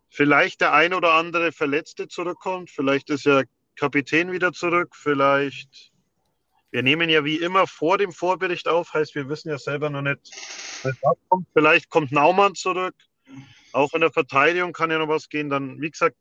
vielleicht 0.09 0.61
der 0.61 0.73
ein 0.73 0.93
oder 0.93 1.13
andere 1.13 1.51
Verletzte 1.51 2.07
zurückkommt. 2.07 2.69
Vielleicht 2.69 3.09
ist 3.09 3.25
ja 3.25 3.43
Kapitän 3.75 4.31
wieder 4.31 4.51
zurück. 4.51 4.95
Vielleicht 4.95 5.91
wir 6.71 6.83
nehmen 6.83 7.09
ja 7.09 7.25
wie 7.25 7.37
immer 7.37 7.65
vor 7.65 7.97
dem 7.97 8.11
Vorbericht 8.11 8.67
auf, 8.67 8.93
heißt, 8.93 9.15
wir 9.15 9.27
wissen 9.27 9.49
ja 9.49 9.57
selber 9.57 9.89
noch 9.89 10.03
nicht, 10.03 10.19
was 10.83 10.95
kommt. 11.27 11.47
Vielleicht 11.53 11.89
kommt 11.89 12.11
Naumann 12.11 12.53
zurück. 12.55 12.95
Auch 13.71 13.93
in 13.93 14.01
der 14.01 14.11
Verteidigung 14.11 14.73
kann 14.73 14.91
ja 14.91 14.99
noch 14.99 15.07
was 15.07 15.29
gehen. 15.29 15.49
Dann, 15.49 15.81
wie 15.81 15.89
gesagt, 15.89 16.17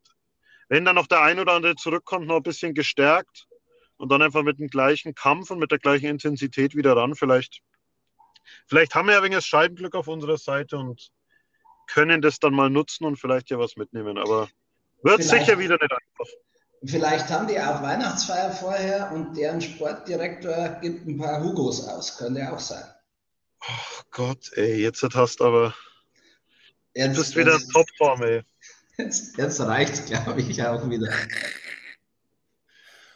wenn 0.69 0.85
dann 0.85 0.97
noch 0.97 1.07
der 1.07 1.23
ein 1.23 1.39
oder 1.39 1.53
andere 1.53 1.75
zurückkommt, 1.77 2.27
noch 2.27 2.37
ein 2.37 2.43
bisschen 2.43 2.75
gestärkt 2.75 3.48
und 3.99 4.11
dann 4.11 4.23
einfach 4.23 4.43
mit 4.43 4.59
dem 4.59 4.69
gleichen 4.69 5.15
Kampf 5.15 5.51
und 5.51 5.59
mit 5.59 5.71
der 5.71 5.79
gleichen 5.79 6.07
Intensität 6.07 6.75
wieder 6.75 6.97
ran. 6.97 7.15
Vielleicht, 7.15 7.61
vielleicht 8.67 8.95
haben 8.95 9.09
wir 9.09 9.15
ja 9.15 9.23
wenig 9.23 9.45
Scheibenglück 9.45 9.95
auf 9.95 10.09
unserer 10.09 10.39
Seite 10.39 10.79
und 10.79 11.11
können 11.87 12.23
das 12.23 12.39
dann 12.39 12.55
mal 12.55 12.71
nutzen 12.71 13.05
und 13.05 13.17
vielleicht 13.17 13.51
ja 13.51 13.59
was 13.59 13.77
mitnehmen. 13.77 14.19
Aber 14.19 14.49
wird 15.03 15.23
vielleicht. 15.23 15.47
sicher 15.47 15.59
wieder 15.59 15.77
nicht 15.81 15.93
einfach. 15.93 16.27
Vielleicht 16.85 17.29
haben 17.29 17.49
die 17.49 17.59
auch 17.59 17.83
Weihnachtsfeier 17.83 18.53
vorher 18.53 19.11
und 19.13 19.37
deren 19.37 19.61
Sportdirektor 19.61 20.79
gibt 20.81 21.07
ein 21.07 21.19
paar 21.19 21.43
Hugos 21.43 21.87
aus. 21.89 22.17
Könnte 22.17 22.53
auch 22.53 22.61
sein. 22.61 22.85
Oh 23.61 24.03
Gott, 24.13 24.51
ey, 24.53 24.81
jetzt 24.81 25.03
hast 25.03 25.41
du 25.41 25.45
aber. 25.45 25.75
Jetzt, 26.95 27.17
bist 27.17 27.37
wieder 27.37 27.59
Topform, 27.73 28.23
ey. 28.23 28.43
Jetzt, 28.97 29.37
jetzt 29.37 29.61
reicht 29.61 30.07
glaube 30.07 30.41
ich, 30.41 30.63
auch 30.63 30.89
wieder. 30.89 31.13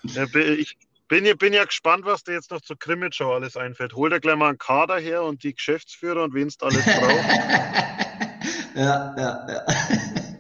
Ja, 0.05 0.24
ich 0.34 0.76
bin, 1.09 1.36
bin 1.38 1.53
ja 1.53 1.64
gespannt, 1.64 2.05
was 2.05 2.24
dir 2.24 2.32
jetzt 2.32 2.50
noch 2.50 2.61
zu 2.61 2.76
Krimitschau 2.76 3.34
alles 3.34 3.57
einfällt. 3.57 3.94
Hol 3.94 4.11
dir 4.11 4.20
gleich 4.20 4.36
mal 4.36 4.48
einen 4.48 4.59
Kader 4.59 4.98
her 4.98 5.22
und 5.22 5.42
die 5.42 5.55
Geschäftsführer 5.55 6.24
und 6.24 6.34
wen 6.34 6.48
es 6.48 6.61
alles 6.61 6.84
braucht. 6.84 7.28
ja, 8.74 9.14
ja, 9.16 9.46
ja. 9.48 9.66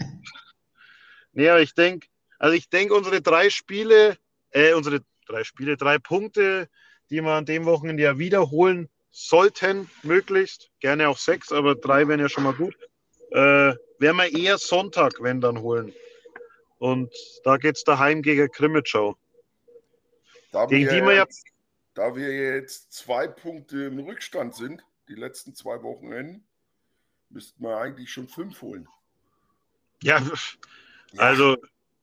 Ja, 1.34 1.58
ich 1.58 1.74
denke, 1.74 2.08
also 2.38 2.54
ich 2.54 2.68
denke, 2.68 2.94
unsere 2.94 3.22
drei 3.22 3.48
Spiele, 3.48 4.18
äh, 4.50 4.74
unsere 4.74 5.00
drei 5.26 5.44
Spiele, 5.44 5.76
drei 5.76 5.98
Punkte, 5.98 6.68
die 7.08 7.22
wir 7.22 7.32
an 7.32 7.46
dem 7.46 7.64
Wochenende 7.64 8.02
ja 8.02 8.18
wiederholen 8.18 8.90
sollten, 9.10 9.88
möglichst, 10.02 10.70
gerne 10.80 11.08
auch 11.08 11.18
sechs, 11.18 11.52
aber 11.52 11.74
drei 11.74 12.06
wären 12.06 12.20
ja 12.20 12.28
schon 12.28 12.44
mal 12.44 12.54
gut, 12.54 12.76
äh, 13.30 13.74
werden 13.98 14.16
wir 14.16 14.34
eher 14.34 14.58
Sonntag, 14.58 15.22
wenn 15.22 15.40
dann 15.40 15.58
holen. 15.60 15.94
Und 16.78 17.12
da 17.44 17.56
geht 17.56 17.76
es 17.76 17.84
daheim 17.84 18.22
gegen 18.22 18.50
Krimitschau. 18.50 19.16
Da 20.52 20.66
gegen 20.66 20.84
wir 20.84 21.00
die 21.00 21.06
wir 21.06 21.14
jetzt, 21.16 21.44
da 21.94 22.14
wir 22.14 22.56
jetzt 22.56 22.92
zwei 22.92 23.26
Punkte 23.26 23.84
im 23.84 23.98
Rückstand 23.98 24.54
sind, 24.54 24.84
die 25.08 25.14
letzten 25.14 25.54
zwei 25.54 25.82
Wochenenden, 25.82 26.46
müssten 27.30 27.64
wir 27.64 27.78
eigentlich 27.78 28.12
schon 28.12 28.28
fünf 28.28 28.62
holen. 28.62 28.86
Ja, 30.02 30.22
also 31.16 31.56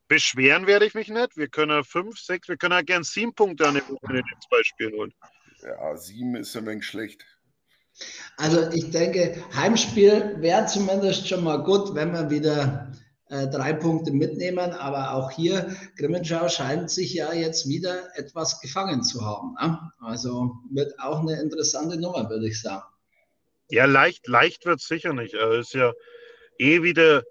beschweren 0.08 0.68
werde 0.68 0.86
ich 0.86 0.96
mich 0.96 1.10
nicht. 1.10 1.38
Wir 1.38 1.48
können 1.48 1.84
fünf, 1.84 2.20
sechs, 2.20 2.48
wir 2.48 2.58
können 2.58 2.74
ja 2.74 2.82
gern 2.82 3.04
sieben 3.04 3.34
Punkte 3.34 3.68
an 3.68 3.76
den, 3.76 3.84
den 3.88 4.24
zwei 4.50 4.64
Spielen 4.64 4.94
holen. 4.94 5.14
Ja, 5.62 5.96
sieben 5.96 6.36
ist 6.36 6.56
ein 6.58 6.66
wenig 6.66 6.86
schlecht. 6.86 7.26
Also 8.38 8.70
ich 8.72 8.92
denke, 8.92 9.44
Heimspiel 9.54 10.38
wäre 10.40 10.66
zumindest 10.66 11.28
schon 11.28 11.44
mal 11.44 11.62
gut, 11.64 11.94
wenn 11.96 12.14
wir 12.14 12.30
wieder 12.30 12.89
drei 13.30 13.74
Punkte 13.74 14.12
mitnehmen. 14.12 14.72
Aber 14.74 15.14
auch 15.14 15.32
hier, 15.32 15.76
Grimmenschau 15.98 16.50
scheint 16.50 16.90
sich 16.90 17.14
ja 17.14 17.34
jetzt 17.34 17.68
wieder 17.68 18.18
etwas 18.18 18.60
gefangen 18.60 19.04
zu 19.04 19.26
haben. 19.26 19.56
Ne? 19.62 19.92
Also 20.00 20.58
wird 20.72 21.00
auch 21.00 21.20
eine 21.20 21.40
interessante 21.40 22.00
Nummer, 22.00 22.30
würde 22.30 22.48
ich 22.48 22.62
sagen. 22.62 22.86
Ja, 23.70 23.86
leicht, 23.86 24.28
leicht 24.28 24.66
wird 24.66 24.80
es 24.80 24.88
sicher 24.88 25.14
nicht. 25.14 25.36
Es 25.36 25.42
also 25.42 25.58
ist 25.60 25.74
ja 25.74 25.94
eh 26.58 26.82
wieder 26.82 27.24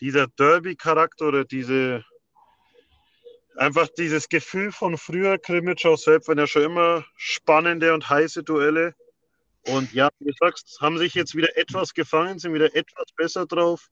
dieser 0.00 0.28
Derby-Charakter 0.28 1.28
oder 1.28 1.44
diese 1.44 2.04
einfach 3.56 3.88
dieses 3.88 4.28
Gefühl 4.28 4.72
von 4.72 4.96
früher, 4.96 5.38
Krimitschau 5.38 5.96
selbst 5.96 6.28
waren 6.28 6.38
ja 6.38 6.46
schon 6.46 6.62
immer 6.62 7.04
spannende 7.16 7.92
und 7.94 8.08
heiße 8.08 8.42
Duelle. 8.42 8.94
Und 9.66 9.92
ja, 9.92 10.08
wie 10.18 10.30
du 10.30 10.32
sagst, 10.38 10.78
haben 10.80 10.98
sich 10.98 11.14
jetzt 11.14 11.34
wieder 11.34 11.56
etwas 11.56 11.94
gefangen, 11.94 12.38
sind 12.38 12.54
wieder 12.54 12.74
etwas 12.74 13.06
besser 13.16 13.46
drauf. 13.46 13.88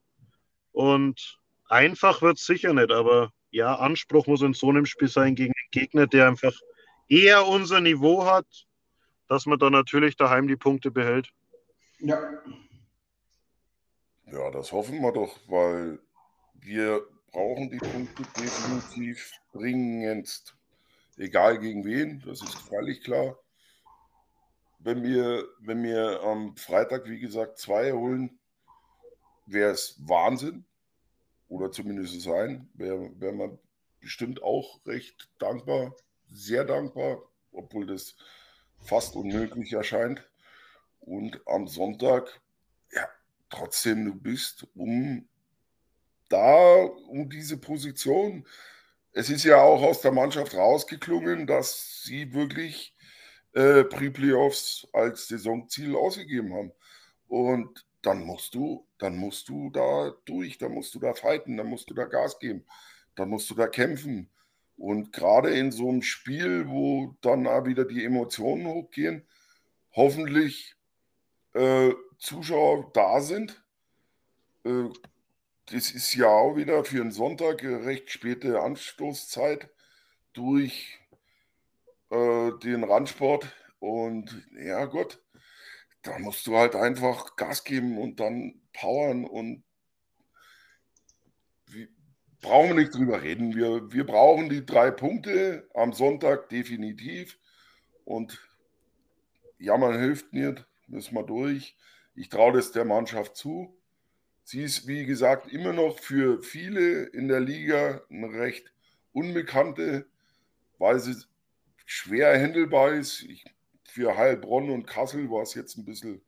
Und 0.72 1.39
einfach 1.70 2.20
wird 2.22 2.38
es 2.38 2.46
sicher 2.46 2.74
nicht, 2.74 2.90
aber 2.90 3.32
ja, 3.50 3.74
Anspruch 3.76 4.26
muss 4.26 4.42
in 4.42 4.54
so 4.54 4.68
einem 4.68 4.86
Spiel 4.86 5.08
sein 5.08 5.34
gegen 5.34 5.52
einen 5.56 5.70
Gegner, 5.70 6.06
der 6.06 6.28
einfach 6.28 6.52
eher 7.08 7.46
unser 7.46 7.80
Niveau 7.80 8.24
hat, 8.26 8.46
dass 9.28 9.46
man 9.46 9.58
dann 9.58 9.72
natürlich 9.72 10.16
daheim 10.16 10.46
die 10.46 10.56
Punkte 10.56 10.90
behält. 10.90 11.30
Ja. 11.98 12.20
Ja, 14.26 14.50
das 14.50 14.70
hoffen 14.70 15.00
wir 15.00 15.12
doch, 15.12 15.36
weil 15.48 15.98
wir 16.54 17.02
brauchen 17.32 17.70
die 17.70 17.78
Punkte 17.78 18.22
definitiv 18.40 19.32
dringendst. 19.52 20.54
Egal 21.16 21.58
gegen 21.58 21.84
wen, 21.84 22.22
das 22.24 22.42
ist 22.42 22.54
völlig 22.54 23.02
klar. 23.02 23.36
Wenn 24.78 25.02
wir, 25.02 25.46
wenn 25.60 25.82
wir 25.82 26.22
am 26.22 26.56
Freitag, 26.56 27.06
wie 27.06 27.18
gesagt, 27.18 27.58
zwei 27.58 27.92
holen, 27.92 28.38
wäre 29.46 29.72
es 29.72 29.96
Wahnsinn. 30.06 30.64
Oder 31.50 31.72
zumindest 31.72 32.22
sein. 32.22 32.70
Wäre 32.74 33.10
wär 33.20 33.32
man 33.32 33.58
bestimmt 34.00 34.42
auch 34.42 34.80
recht 34.86 35.28
dankbar, 35.38 35.94
sehr 36.30 36.64
dankbar, 36.64 37.22
obwohl 37.52 37.86
das 37.86 38.14
fast 38.78 39.16
unmöglich 39.16 39.72
erscheint. 39.72 40.26
Und 41.00 41.40
am 41.46 41.66
Sonntag, 41.66 42.40
ja, 42.92 43.06
trotzdem, 43.50 44.04
du 44.04 44.14
bist 44.14 44.66
um 44.74 45.28
da, 46.28 46.84
um 47.08 47.28
diese 47.28 47.58
Position. 47.58 48.46
Es 49.12 49.28
ist 49.28 49.42
ja 49.42 49.60
auch 49.60 49.82
aus 49.82 50.02
der 50.02 50.12
Mannschaft 50.12 50.54
rausgeklungen, 50.54 51.48
dass 51.48 52.04
sie 52.04 52.32
wirklich 52.32 52.94
äh, 53.54 53.82
Pre-Playoffs 53.82 54.86
als 54.92 55.26
Saisonziel 55.26 55.96
ausgegeben 55.96 56.54
haben. 56.54 56.72
Und 57.26 57.84
dann 58.02 58.24
musst 58.24 58.54
du, 58.54 58.86
dann 58.98 59.16
musst 59.16 59.48
du 59.48 59.70
da 59.70 60.14
durch, 60.24 60.58
dann 60.58 60.72
musst 60.72 60.94
du 60.94 60.98
da 60.98 61.14
fighten, 61.14 61.56
dann 61.56 61.66
musst 61.66 61.90
du 61.90 61.94
da 61.94 62.04
Gas 62.04 62.38
geben, 62.38 62.64
dann 63.14 63.28
musst 63.28 63.50
du 63.50 63.54
da 63.54 63.66
kämpfen. 63.66 64.30
Und 64.76 65.12
gerade 65.12 65.50
in 65.50 65.72
so 65.72 65.88
einem 65.88 66.02
Spiel, 66.02 66.68
wo 66.68 67.16
dann 67.20 67.44
wieder 67.66 67.84
die 67.84 68.04
Emotionen 68.04 68.66
hochgehen, 68.66 69.26
hoffentlich 69.92 70.76
äh, 71.52 71.90
Zuschauer 72.18 72.90
da 72.94 73.20
sind. 73.20 73.62
Äh, 74.64 74.88
das 75.66 75.90
ist 75.90 76.14
ja 76.14 76.28
auch 76.28 76.56
wieder 76.56 76.84
für 76.84 77.00
einen 77.00 77.12
Sonntag 77.12 77.62
recht 77.62 78.10
späte 78.10 78.60
Anstoßzeit 78.60 79.68
durch 80.32 80.98
äh, 82.10 82.50
den 82.62 82.84
Randsport. 82.84 83.46
Und 83.78 84.46
ja, 84.58 84.84
Gott, 84.86 85.22
da 86.02 86.18
musst 86.18 86.46
du 86.46 86.56
halt 86.56 86.74
einfach 86.74 87.36
Gas 87.36 87.64
geben 87.64 87.98
und 87.98 88.20
dann 88.20 88.60
powern 88.72 89.24
und 89.24 89.62
wie, 91.66 91.88
brauchen 92.40 92.70
wir 92.70 92.76
nicht 92.76 92.94
drüber 92.94 93.22
reden. 93.22 93.54
Wir, 93.54 93.92
wir 93.92 94.04
brauchen 94.04 94.48
die 94.48 94.64
drei 94.64 94.90
Punkte 94.90 95.68
am 95.74 95.92
Sonntag 95.92 96.48
definitiv 96.48 97.38
und 98.04 98.40
jammern 99.58 99.98
hilft 99.98 100.32
nicht, 100.32 100.66
müssen 100.86 101.14
wir 101.14 101.24
durch. 101.24 101.76
Ich 102.14 102.28
traue 102.28 102.54
das 102.54 102.72
der 102.72 102.84
Mannschaft 102.84 103.36
zu. 103.36 103.76
Sie 104.44 104.62
ist, 104.62 104.86
wie 104.88 105.06
gesagt, 105.06 105.52
immer 105.52 105.72
noch 105.72 105.98
für 106.00 106.42
viele 106.42 107.04
in 107.04 107.28
der 107.28 107.40
Liga 107.40 108.02
eine 108.10 108.32
recht 108.32 108.72
unbekannte, 109.12 110.06
weil 110.78 110.98
sie 110.98 111.14
schwer 111.84 112.36
händelbar 112.36 112.92
ist. 112.92 113.22
Ich 113.22 113.44
für 113.90 114.16
Heilbronn 114.16 114.70
und 114.70 114.86
Kassel 114.86 115.30
war 115.30 115.42
es 115.42 115.54
jetzt 115.54 115.76
ein 115.76 115.84
bisschen 115.84 116.22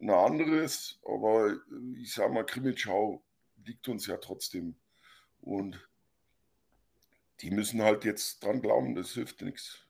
ein 0.00 0.10
anderes, 0.10 0.98
aber 1.04 1.56
ich 2.00 2.12
sage 2.12 2.32
mal, 2.32 2.44
Krimitschau 2.44 3.22
liegt 3.64 3.88
uns 3.88 4.06
ja 4.06 4.16
trotzdem. 4.16 4.76
Und 5.40 5.80
die 7.40 7.50
müssen 7.50 7.82
halt 7.82 8.04
jetzt 8.04 8.42
dran 8.42 8.60
glauben, 8.60 8.94
das 8.94 9.12
hilft 9.12 9.42
nichts. 9.42 9.86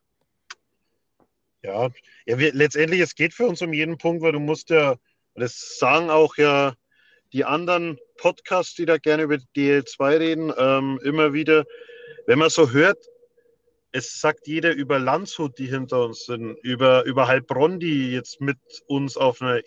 Ja, 1.62 1.90
ja 2.26 2.38
wir, 2.38 2.52
letztendlich, 2.52 3.00
es 3.00 3.14
geht 3.14 3.34
für 3.34 3.46
uns 3.46 3.62
um 3.62 3.72
jeden 3.72 3.98
Punkt, 3.98 4.22
weil 4.22 4.32
du 4.32 4.40
musst 4.40 4.70
ja, 4.70 4.96
das 5.34 5.78
sagen 5.78 6.10
auch 6.10 6.36
ja 6.36 6.74
die 7.32 7.44
anderen 7.44 7.98
Podcasts, 8.18 8.74
die 8.74 8.86
da 8.86 8.98
gerne 8.98 9.24
über 9.24 9.36
DL2 9.56 10.18
reden, 10.18 10.52
ähm, 10.56 11.00
immer 11.04 11.32
wieder, 11.32 11.64
wenn 12.26 12.38
man 12.38 12.50
so 12.50 12.70
hört, 12.70 12.98
es 13.96 14.20
sagt 14.20 14.46
jeder 14.46 14.74
über 14.74 14.98
Landshut, 14.98 15.58
die 15.58 15.68
hinter 15.68 16.04
uns 16.04 16.26
sind, 16.26 16.58
über, 16.62 17.04
über 17.06 17.28
Heilbronn, 17.28 17.80
die 17.80 18.12
jetzt 18.12 18.42
mit 18.42 18.58
uns 18.88 19.16
auf 19.16 19.40
einer 19.40 19.62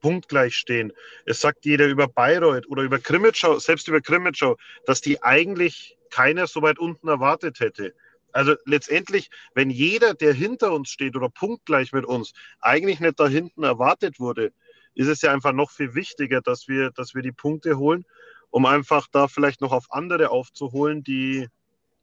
Punkt 0.00 0.28
gleich 0.28 0.54
stehen. 0.54 0.92
Es 1.24 1.40
sagt 1.40 1.64
jeder 1.64 1.88
über 1.88 2.06
Bayreuth 2.06 2.68
oder 2.68 2.84
über 2.84 3.00
Krimitschau, 3.00 3.58
selbst 3.58 3.88
über 3.88 4.00
Krimitschau, 4.00 4.56
dass 4.84 5.00
die 5.00 5.20
eigentlich 5.20 5.98
keiner 6.10 6.46
so 6.46 6.62
weit 6.62 6.78
unten 6.78 7.08
erwartet 7.08 7.58
hätte. 7.58 7.92
Also 8.30 8.54
letztendlich, 8.66 9.30
wenn 9.54 9.70
jeder, 9.70 10.14
der 10.14 10.32
hinter 10.32 10.72
uns 10.72 10.90
steht 10.90 11.16
oder 11.16 11.28
punktgleich 11.28 11.92
mit 11.92 12.04
uns, 12.04 12.34
eigentlich 12.60 13.00
nicht 13.00 13.18
da 13.18 13.26
hinten 13.26 13.64
erwartet 13.64 14.20
wurde, 14.20 14.52
ist 14.94 15.08
es 15.08 15.22
ja 15.22 15.32
einfach 15.32 15.52
noch 15.52 15.72
viel 15.72 15.96
wichtiger, 15.96 16.40
dass 16.40 16.68
wir, 16.68 16.92
dass 16.92 17.16
wir 17.16 17.22
die 17.22 17.32
Punkte 17.32 17.78
holen, 17.78 18.04
um 18.50 18.64
einfach 18.64 19.08
da 19.10 19.26
vielleicht 19.26 19.60
noch 19.60 19.72
auf 19.72 19.86
andere 19.90 20.30
aufzuholen, 20.30 21.02
die, 21.02 21.48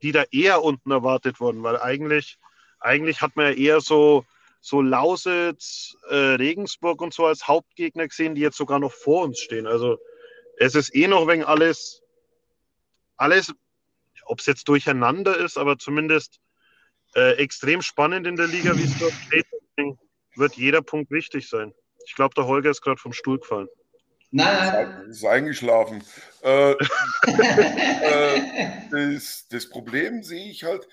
die 0.04 0.12
da 0.12 0.24
eher 0.32 0.62
unten 0.64 0.92
erwartet 0.92 1.40
wurden, 1.40 1.64
weil 1.64 1.80
eigentlich, 1.80 2.38
eigentlich 2.80 3.22
hat 3.22 3.36
man 3.36 3.48
ja 3.48 3.54
eher 3.54 3.82
so, 3.82 4.26
so 4.60 4.82
Lausitz, 4.82 5.96
äh, 6.10 6.16
Regensburg 6.16 7.02
und 7.02 7.14
so 7.14 7.26
als 7.26 7.48
Hauptgegner 7.48 8.08
gesehen, 8.08 8.36
die 8.36 8.42
jetzt 8.42 8.58
sogar 8.58 8.80
noch 8.80 8.92
vor 8.92 9.24
uns 9.24 9.40
stehen. 9.40 9.66
Also 9.66 9.98
es 10.58 10.76
ist 10.76 10.94
eh 10.94 11.08
noch 11.08 11.28
wegen 11.28 11.46
alles, 11.46 12.04
alles, 13.16 13.54
ob 14.26 14.40
es 14.40 14.46
jetzt 14.46 14.68
durcheinander 14.68 15.38
ist, 15.38 15.58
aber 15.58 15.78
zumindest 15.78 16.40
äh, 17.16 17.38
extrem 17.38 17.82
spannend 17.82 18.28
in 18.28 18.36
der 18.36 18.48
Liga, 18.48 18.78
wie 18.78 18.84
es 18.84 19.00
dort 19.00 19.14
steht. 19.14 19.46
Wird 20.36 20.56
jeder 20.56 20.82
Punkt 20.82 21.12
wichtig 21.12 21.48
sein. 21.48 21.74
Ich 22.06 22.16
glaube, 22.16 22.34
der 22.36 22.48
Holger 22.48 22.72
ist 22.72 22.82
gerade 22.82 23.00
vom 23.00 23.14
Stuhl 23.14 23.40
gefallen. 23.40 23.70
Nein. 24.36 25.10
Ist 25.12 25.24
eingeschlafen. 25.24 26.04
Äh, 26.42 26.72
äh, 27.28 28.90
das, 28.90 29.48
das, 29.48 29.70
Problem 29.70 30.24
sehe 30.24 30.50
ich 30.50 30.64
halt, 30.64 30.88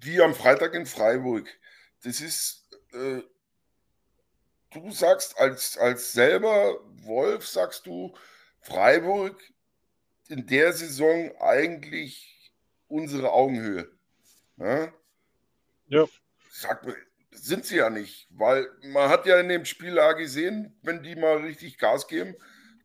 wie 0.00 0.20
am 0.20 0.34
Freitag 0.34 0.74
in 0.74 0.84
Freiburg. 0.84 1.48
Das 2.02 2.20
ist, 2.20 2.68
äh, 2.92 3.22
du 4.72 4.90
sagst 4.90 5.38
als, 5.38 5.78
als 5.78 6.12
selber 6.12 6.80
Wolf, 7.04 7.46
sagst 7.46 7.86
du, 7.86 8.16
Freiburg 8.62 9.40
in 10.28 10.44
der 10.44 10.72
Saison 10.72 11.30
eigentlich 11.38 12.52
unsere 12.88 13.30
Augenhöhe. 13.32 13.88
Ja. 14.56 14.92
ja. 15.86 16.04
Sag, 16.50 16.84
sind 17.34 17.66
sie 17.66 17.76
ja 17.76 17.90
nicht, 17.90 18.28
weil 18.30 18.66
man 18.82 19.08
hat 19.08 19.26
ja 19.26 19.38
in 19.38 19.48
dem 19.48 19.64
Spiel 19.64 19.98
A 19.98 20.12
gesehen, 20.12 20.78
wenn 20.82 21.02
die 21.02 21.16
mal 21.16 21.38
richtig 21.38 21.78
Gas 21.78 22.06
geben, 22.06 22.34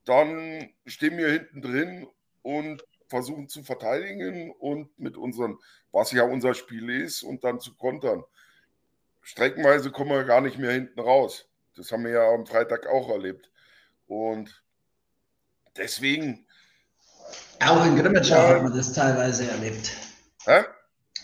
dann 0.06 0.70
stehen 0.86 1.18
wir 1.18 1.30
hinten 1.30 1.62
drin 1.62 2.08
und 2.42 2.84
versuchen 3.08 3.48
zu 3.48 3.64
verteidigen 3.64 4.52
und 4.52 4.98
mit 5.00 5.18
unseren, 5.18 5.58
was 5.92 6.12
ja 6.12 6.24
unser 6.24 6.54
Spiel 6.54 6.90
ist, 6.90 7.24
und 7.24 7.44
dann 7.44 7.60
zu 7.60 7.76
kontern. 7.76 8.24
Streckenweise 9.22 9.92
kommen 9.92 10.12
wir 10.12 10.24
gar 10.24 10.42
nicht 10.42 10.58
mehr 10.58 10.72
hinten 10.72 11.00
raus. 11.00 11.48
Das 11.76 11.92
haben 11.92 12.04
wir 12.06 12.12
ja 12.12 12.30
am 12.30 12.46
Freitag 12.46 12.88
auch 12.88 13.10
erlebt. 13.10 13.50
Und 14.08 14.64
deswegen. 15.78 16.46
Auch 17.64 17.86
in 17.86 17.96
Grimmitschau 17.96 18.36
ja, 18.36 18.50
hat 18.50 18.64
man 18.64 18.76
das 18.76 18.94
teilweise 18.94 19.50
erlebt. 19.50 19.92
Hä? 20.46 20.64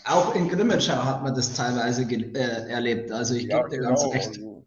Auch 0.06 0.36
in 0.36 0.48
Grimmenschau 0.48 1.04
hat 1.04 1.24
man 1.24 1.34
das 1.34 1.52
teilweise 1.54 2.02
äh, 2.02 2.70
erlebt. 2.70 3.10
Also 3.10 3.34
ich 3.34 3.46
ja, 3.46 3.58
gebe 3.58 3.70
dir 3.70 3.78
genau. 3.78 3.88
ganz 3.88 4.14
recht. 4.14 4.28
Also, 4.28 4.66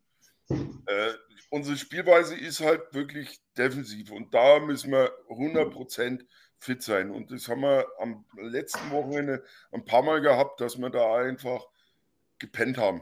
äh, 0.85 1.13
unsere 1.49 1.77
Spielweise 1.77 2.35
ist 2.35 2.59
halt 2.59 2.81
wirklich 2.93 3.39
defensiv 3.57 4.11
und 4.11 4.33
da 4.33 4.59
müssen 4.59 4.91
wir 4.91 5.11
100% 5.29 6.25
fit 6.57 6.83
sein. 6.83 7.09
Und 7.09 7.31
das 7.31 7.47
haben 7.47 7.61
wir 7.61 7.87
am 7.99 8.25
letzten 8.35 8.91
Wochenende 8.91 9.43
ein 9.71 9.85
paar 9.85 10.03
Mal 10.03 10.19
gehabt, 10.19 10.59
dass 10.59 10.77
wir 10.77 10.89
da 10.89 11.15
einfach 11.15 11.65
gepennt 12.37 12.77
haben. 12.77 13.01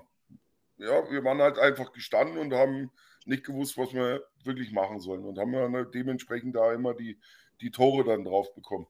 Ja, 0.77 1.09
wir 1.09 1.23
waren 1.23 1.41
halt 1.41 1.57
einfach 1.57 1.91
gestanden 1.91 2.37
und 2.37 2.53
haben 2.53 2.91
nicht 3.25 3.45
gewusst, 3.45 3.79
was 3.79 3.93
wir 3.93 4.23
wirklich 4.43 4.71
machen 4.71 4.99
sollen 4.99 5.25
und 5.25 5.39
haben 5.39 5.53
dann 5.53 5.91
dementsprechend 5.91 6.55
da 6.55 6.71
immer 6.71 6.93
die, 6.93 7.19
die 7.61 7.71
Tore 7.71 8.03
dann 8.03 8.23
drauf 8.23 8.53
bekommen. 8.53 8.85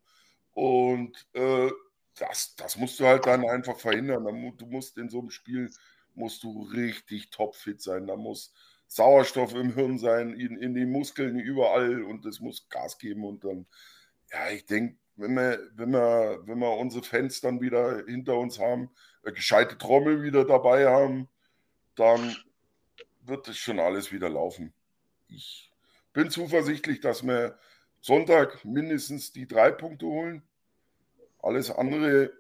Und 0.51 1.15
äh, 1.33 1.71
das, 2.20 2.55
das 2.55 2.78
musst 2.78 2.99
du 2.99 3.05
halt 3.05 3.26
dann 3.26 3.47
einfach 3.47 3.80
verhindern. 3.80 4.26
Du 4.57 4.65
musst 4.65 4.97
in 4.97 5.09
so 5.09 5.20
einem 5.20 5.32
Spiel 5.32 5.72
musst 6.15 6.43
du 6.43 6.63
richtig 6.63 7.30
topfit 7.30 7.82
sein. 7.82 8.07
Da 8.07 8.15
muss 8.15 8.53
Sauerstoff 8.88 9.53
im 9.53 9.74
Hirn 9.74 9.97
sein, 9.97 10.34
in, 10.34 10.57
in 10.57 10.74
den 10.74 10.91
Muskeln 10.91 11.39
überall 11.39 12.03
und 12.03 12.26
es 12.26 12.39
muss 12.39 12.70
Gas 12.70 12.97
geben. 12.97 13.26
Und 13.26 13.43
dann, 13.43 13.65
ja, 14.32 14.49
ich 14.49 14.65
denke, 14.65 14.97
wenn 15.15 15.34
wir, 15.34 15.59
wenn, 15.76 15.91
wir, 15.91 16.41
wenn 16.45 16.59
wir 16.59 16.78
unsere 16.78 17.03
Fans 17.03 17.41
dann 17.41 17.61
wieder 17.61 18.05
hinter 18.05 18.38
uns 18.38 18.59
haben, 18.59 18.89
eine 19.24 19.34
gescheite 19.34 19.78
Trommel 19.78 20.24
wieder 20.24 20.45
dabei 20.45 20.88
haben, 20.88 21.28
dann 21.95 22.36
wird 23.22 23.47
es 23.47 23.57
schon 23.57 23.80
alles 23.80 24.11
wieder 24.11 24.30
laufen. 24.30 24.74
Ich 25.28 25.72
bin 26.13 26.30
zuversichtlich, 26.30 27.01
dass 27.01 27.24
wir 27.24 27.59
Sonntag 27.99 28.63
mindestens 28.63 29.34
die 29.34 29.47
drei 29.47 29.72
Punkte 29.72 30.05
holen. 30.05 30.43
Alles 31.47 31.71
andere 31.71 32.33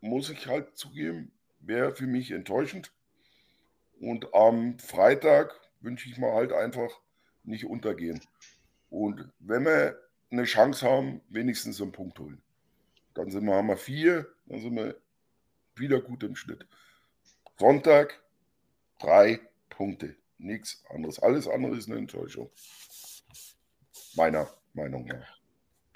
muss 0.00 0.30
ich 0.30 0.46
halt 0.46 0.74
zugeben, 0.74 1.30
wäre 1.60 1.94
für 1.94 2.06
mich 2.06 2.30
enttäuschend. 2.30 2.94
Und 4.00 4.32
am 4.32 4.78
Freitag 4.78 5.60
wünsche 5.80 6.08
ich 6.08 6.16
mir 6.16 6.32
halt 6.32 6.50
einfach 6.50 6.88
nicht 7.42 7.66
untergehen. 7.66 8.22
Und 8.88 9.30
wenn 9.38 9.66
wir 9.66 10.00
eine 10.30 10.44
Chance 10.44 10.88
haben, 10.88 11.20
wenigstens 11.28 11.82
einen 11.82 11.92
Punkt 11.92 12.18
holen. 12.18 12.40
Dann 13.12 13.30
sind 13.30 13.44
wir, 13.44 13.54
haben 13.54 13.68
wir 13.68 13.76
vier, 13.76 14.34
dann 14.46 14.62
sind 14.62 14.76
wir 14.76 14.98
wieder 15.76 16.00
gut 16.00 16.22
im 16.22 16.34
Schnitt. 16.34 16.66
Sonntag 17.58 18.18
drei 18.98 19.40
Punkte. 19.68 20.16
Nichts 20.38 20.82
anderes. 20.88 21.18
Alles 21.18 21.48
andere 21.48 21.76
ist 21.76 21.90
eine 21.90 21.98
Enttäuschung. 21.98 22.50
Meiner 24.16 24.48
Meinung 24.72 25.04
nach. 25.04 25.38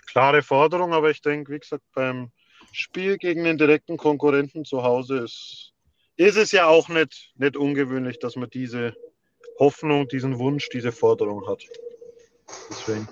Klare 0.04 0.42
Forderung, 0.42 0.92
aber 0.92 1.08
ich 1.08 1.22
denke, 1.22 1.50
wie 1.54 1.60
gesagt, 1.60 1.84
beim 1.94 2.30
Spiel 2.72 3.18
gegen 3.18 3.44
den 3.44 3.58
direkten 3.58 3.96
Konkurrenten 3.96 4.64
zu 4.64 4.82
Hause 4.82 5.18
ist, 5.18 5.72
ist 6.16 6.36
es 6.36 6.52
ja 6.52 6.66
auch 6.66 6.88
nicht, 6.88 7.32
nicht 7.36 7.56
ungewöhnlich, 7.56 8.18
dass 8.18 8.36
man 8.36 8.50
diese 8.50 8.94
Hoffnung, 9.58 10.08
diesen 10.08 10.38
Wunsch, 10.38 10.68
diese 10.68 10.92
Forderung 10.92 11.46
hat. 11.48 11.62
Deswegen 12.70 13.08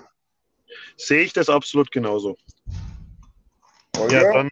sehe 0.97 1.21
ich 1.21 1.33
das 1.33 1.49
absolut 1.49 1.91
genauso. 1.91 2.37
Oh, 3.97 4.07
ja, 4.09 4.31
dann 4.31 4.49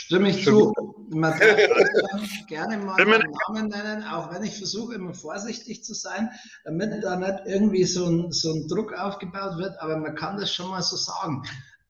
Stimme 0.00 0.30
ich 0.30 0.44
zu. 0.44 0.72
Man 1.10 1.36
darf 1.40 2.46
gerne 2.46 2.78
mal 2.78 2.94
einen 2.94 3.32
Namen 3.48 3.68
nennen, 3.68 4.04
auch 4.04 4.32
wenn 4.32 4.44
ich 4.44 4.56
versuche, 4.56 4.94
immer 4.94 5.12
vorsichtig 5.12 5.82
zu 5.82 5.92
sein, 5.92 6.30
damit 6.64 7.02
da 7.02 7.16
nicht 7.16 7.40
irgendwie 7.46 7.82
so 7.82 8.06
ein, 8.06 8.30
so 8.30 8.52
ein 8.52 8.68
Druck 8.68 8.92
aufgebaut 8.92 9.58
wird, 9.58 9.76
aber 9.80 9.96
man 9.96 10.14
kann 10.14 10.36
das 10.36 10.54
schon 10.54 10.70
mal 10.70 10.82
so 10.82 10.94
sagen. 10.94 11.42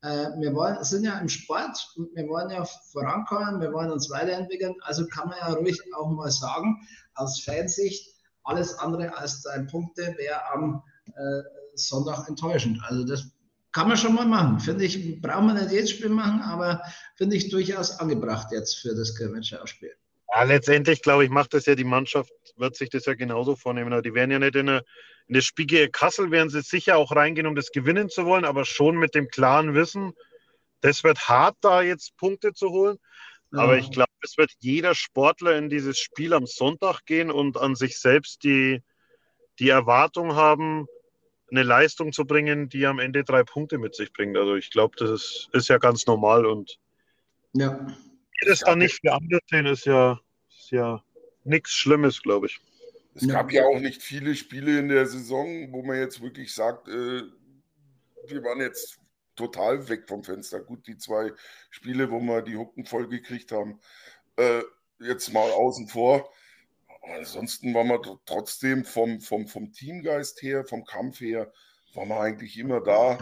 Äh, 0.02 0.28
wir 0.38 0.54
wollen, 0.54 0.82
sind 0.84 1.04
ja 1.04 1.18
im 1.18 1.28
Sport 1.28 1.92
und 1.96 2.14
wir 2.14 2.28
wollen 2.28 2.50
ja 2.50 2.64
vorankommen, 2.92 3.60
wir 3.60 3.72
wollen 3.72 3.90
uns 3.90 4.10
weiterentwickeln, 4.10 4.74
also 4.82 5.06
kann 5.06 5.28
man 5.28 5.38
ja 5.38 5.52
ruhig 5.54 5.80
auch 5.96 6.10
mal 6.10 6.30
sagen, 6.30 6.86
aus 7.14 7.40
Fansicht, 7.40 8.14
alles 8.44 8.78
andere 8.78 9.16
als 9.16 9.42
drei 9.42 9.58
Punkte 9.64 10.14
wäre 10.16 10.40
am 10.52 10.82
äh, 11.06 11.42
Sonntag 11.74 12.28
enttäuschend. 12.28 12.80
Also 12.84 13.04
das 13.04 13.30
kann 13.72 13.88
man 13.88 13.96
schon 13.96 14.14
mal 14.14 14.26
machen. 14.26 14.60
Finde 14.60 14.84
ich, 14.84 15.20
braucht 15.20 15.42
man 15.42 15.56
nicht 15.56 15.72
jedes 15.72 15.90
Spiel 15.90 16.08
machen, 16.08 16.40
aber 16.40 16.82
finde 17.16 17.36
ich 17.36 17.50
durchaus 17.50 17.98
angebracht 17.98 18.48
jetzt 18.52 18.78
für 18.78 18.94
das 18.94 19.14
Grimmitschau-Spiel. 19.16 19.92
Ja, 20.32 20.42
letztendlich, 20.42 21.02
glaube 21.02 21.24
ich, 21.24 21.30
macht 21.30 21.54
das 21.54 21.66
ja 21.66 21.74
die 21.74 21.84
Mannschaft, 21.84 22.32
wird 22.56 22.76
sich 22.76 22.90
das 22.90 23.06
ja 23.06 23.14
genauso 23.14 23.56
vornehmen. 23.56 24.02
Die 24.02 24.14
werden 24.14 24.30
ja 24.30 24.38
nicht 24.38 24.56
in, 24.56 24.68
eine, 24.68 24.84
in 25.26 25.34
das 25.34 25.44
Spiel 25.44 25.66
gegen 25.66 25.92
Kassel, 25.92 26.30
werden 26.30 26.50
sie 26.50 26.60
sicher 26.60 26.96
auch 26.96 27.14
reingehen, 27.14 27.46
um 27.46 27.54
das 27.54 27.70
gewinnen 27.70 28.10
zu 28.10 28.26
wollen, 28.26 28.44
aber 28.44 28.64
schon 28.64 28.96
mit 28.96 29.14
dem 29.14 29.28
klaren 29.28 29.74
Wissen, 29.74 30.12
das 30.80 31.02
wird 31.02 31.28
hart, 31.28 31.56
da 31.60 31.82
jetzt 31.82 32.16
Punkte 32.16 32.52
zu 32.52 32.70
holen. 32.70 32.98
Ja. 33.52 33.60
Aber 33.60 33.78
ich 33.78 33.90
glaube, 33.90 34.10
es 34.22 34.36
wird 34.36 34.52
jeder 34.58 34.94
Sportler 34.94 35.56
in 35.56 35.70
dieses 35.70 35.98
Spiel 35.98 36.34
am 36.34 36.46
Sonntag 36.46 37.04
gehen 37.06 37.30
und 37.30 37.56
an 37.56 37.74
sich 37.74 37.98
selbst 37.98 38.44
die, 38.44 38.82
die 39.58 39.70
Erwartung 39.70 40.34
haben, 40.34 40.86
eine 41.50 41.62
Leistung 41.62 42.12
zu 42.12 42.26
bringen, 42.26 42.68
die 42.68 42.86
am 42.86 42.98
Ende 42.98 43.24
drei 43.24 43.42
Punkte 43.42 43.78
mit 43.78 43.94
sich 43.94 44.12
bringt. 44.12 44.36
Also 44.36 44.54
ich 44.54 44.70
glaube, 44.70 44.96
das 44.98 45.10
ist, 45.10 45.48
ist, 45.52 45.68
ja 45.68 45.78
ganz 45.78 46.06
normal 46.06 46.44
und 46.44 46.78
ja. 47.54 47.86
Das 48.46 48.60
dann 48.60 48.78
nicht 48.78 49.00
für 49.00 49.12
andere 49.12 49.40
sehen, 49.50 49.66
ist 49.66 49.86
ja, 49.86 50.20
ist 50.48 50.70
ja 50.70 51.02
nichts 51.44 51.72
Schlimmes, 51.72 52.22
glaube 52.22 52.46
ich. 52.46 52.60
Es 53.14 53.26
gab 53.26 53.50
ja 53.50 53.64
auch 53.64 53.80
nicht 53.80 54.00
viele 54.00 54.34
Spiele 54.36 54.78
in 54.78 54.88
der 54.88 55.06
Saison, 55.06 55.72
wo 55.72 55.82
man 55.82 55.98
jetzt 55.98 56.20
wirklich 56.20 56.54
sagt, 56.54 56.86
äh, 56.88 57.22
wir 58.26 58.44
waren 58.44 58.60
jetzt 58.60 59.00
total 59.34 59.88
weg 59.88 60.06
vom 60.06 60.22
Fenster. 60.22 60.60
Gut, 60.60 60.86
die 60.86 60.98
zwei 60.98 61.32
Spiele, 61.70 62.10
wo 62.10 62.20
wir 62.20 62.42
die 62.42 62.56
Hucken 62.56 62.84
voll 62.84 63.08
gekriegt 63.08 63.50
haben, 63.50 63.80
äh, 64.36 64.62
jetzt 65.00 65.32
mal 65.32 65.50
außen 65.50 65.88
vor. 65.88 66.30
Ansonsten 67.16 67.72
waren 67.74 67.88
wir 67.88 68.00
trotzdem 68.26 68.84
vom, 68.84 69.20
vom, 69.20 69.48
vom 69.48 69.72
Teamgeist 69.72 70.42
her, 70.42 70.64
vom 70.64 70.84
Kampf 70.84 71.20
her, 71.20 71.52
waren 71.94 72.08
wir 72.08 72.20
eigentlich 72.20 72.58
immer 72.58 72.80
da. 72.80 73.18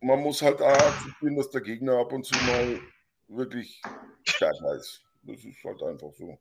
Man 0.00 0.20
muss 0.20 0.42
halt 0.42 0.60
akzeptieren, 0.62 1.36
dass 1.36 1.50
der 1.50 1.60
Gegner 1.60 1.98
ab 1.98 2.12
und 2.12 2.24
zu 2.24 2.34
mal 2.46 2.80
wirklich 3.28 3.82
stärker 4.24 4.74
ist. 4.74 5.02
Das 5.22 5.44
ist 5.44 5.62
halt 5.64 5.82
einfach 5.82 6.12
so. 6.12 6.38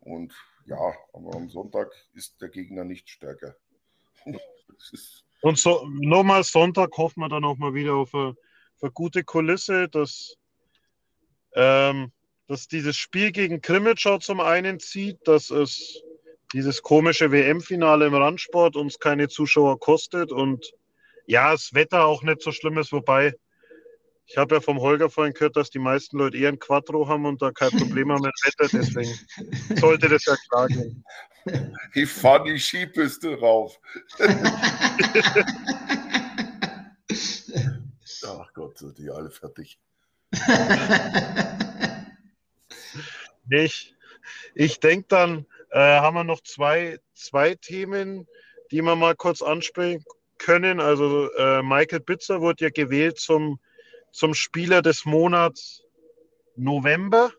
Und 0.00 0.34
ja, 0.66 0.94
aber 1.12 1.36
am 1.36 1.48
Sonntag 1.48 1.90
ist 2.14 2.40
der 2.40 2.48
Gegner 2.48 2.84
nicht 2.84 3.08
stärker. 3.08 3.56
und 5.42 5.58
so, 5.58 5.86
nochmal 6.00 6.44
Sonntag 6.44 6.96
hoffen 6.96 7.20
wir 7.20 7.28
dann 7.28 7.44
auch 7.44 7.56
mal 7.56 7.74
wieder 7.74 7.94
auf 7.94 8.14
eine, 8.14 8.30
auf 8.30 8.82
eine 8.82 8.92
gute 8.92 9.24
Kulisse, 9.24 9.88
dass 9.88 10.36
ähm, 11.54 12.12
dass 12.48 12.68
dieses 12.68 12.96
Spiel 12.96 13.32
gegen 13.32 13.60
Krimitschau 13.60 14.18
zum 14.18 14.40
einen 14.40 14.78
zieht, 14.78 15.26
dass 15.26 15.50
es 15.50 16.02
dieses 16.52 16.82
komische 16.82 17.32
WM-Finale 17.32 18.06
im 18.06 18.14
Randsport 18.14 18.76
uns 18.76 18.98
keine 18.98 19.28
Zuschauer 19.28 19.80
kostet 19.80 20.30
und 20.30 20.72
ja, 21.26 21.50
das 21.50 21.74
Wetter 21.74 22.04
auch 22.04 22.22
nicht 22.22 22.40
so 22.40 22.52
schlimm 22.52 22.78
ist, 22.78 22.92
wobei 22.92 23.34
ich 24.26 24.36
habe 24.36 24.56
ja 24.56 24.60
vom 24.60 24.80
Holger 24.80 25.08
vorhin 25.08 25.34
gehört, 25.34 25.56
dass 25.56 25.70
die 25.70 25.78
meisten 25.78 26.18
Leute 26.18 26.36
eher 26.36 26.48
ein 26.48 26.58
Quattro 26.58 27.08
haben 27.08 27.26
und 27.26 27.40
da 27.40 27.52
kein 27.52 27.70
Problem 27.70 28.10
haben 28.10 28.22
mit 28.22 28.34
Wetter, 28.44 28.68
deswegen 28.72 29.14
sollte 29.80 30.08
das 30.08 30.24
ja 30.24 30.34
klar 30.48 30.66
gehen. 30.66 31.04
Ich 31.94 32.10
fahre 32.10 32.44
die 32.44 32.58
Skipiste 32.58 33.38
rauf. 33.38 33.78
Ach 38.28 38.52
Gott, 38.54 38.78
sind 38.78 38.98
die 38.98 39.08
alle 39.08 39.30
fertig. 39.30 39.78
nicht. 43.48 43.94
Ich 44.54 44.80
denke, 44.80 45.06
dann 45.08 45.46
äh, 45.70 45.78
haben 45.78 46.16
wir 46.16 46.24
noch 46.24 46.42
zwei, 46.42 46.98
zwei 47.14 47.54
Themen, 47.54 48.26
die 48.72 48.82
wir 48.82 48.96
mal 48.96 49.14
kurz 49.14 49.40
ansprechen 49.42 50.04
können. 50.38 50.80
Also 50.80 51.30
äh, 51.34 51.62
Michael 51.62 52.00
Bitzer 52.00 52.40
wurde 52.40 52.64
ja 52.64 52.70
gewählt 52.70 53.20
zum, 53.20 53.60
zum 54.16 54.34
Spieler 54.34 54.82
des 54.82 55.04
Monats 55.04 55.82
November 56.56 57.32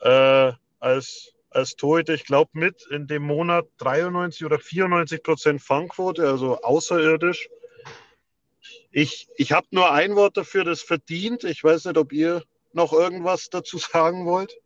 äh, 0.00 0.52
als, 0.78 1.34
als 1.50 1.76
Torhüter. 1.76 2.14
Ich 2.14 2.24
glaube 2.24 2.50
mit 2.54 2.86
in 2.90 3.06
dem 3.06 3.22
Monat 3.22 3.66
93 3.78 4.44
oder 4.44 4.58
94 4.58 5.22
Prozent 5.22 5.62
Fangquote, 5.62 6.26
also 6.26 6.60
außerirdisch. 6.62 7.48
Ich, 8.92 9.28
ich 9.36 9.52
habe 9.52 9.66
nur 9.70 9.92
ein 9.92 10.16
Wort 10.16 10.36
dafür, 10.36 10.64
das 10.64 10.82
verdient. 10.82 11.44
Ich 11.44 11.62
weiß 11.62 11.84
nicht, 11.86 11.98
ob 11.98 12.12
ihr 12.12 12.42
noch 12.72 12.92
irgendwas 12.92 13.50
dazu 13.50 13.78
sagen 13.78 14.26
wollt 14.26 14.56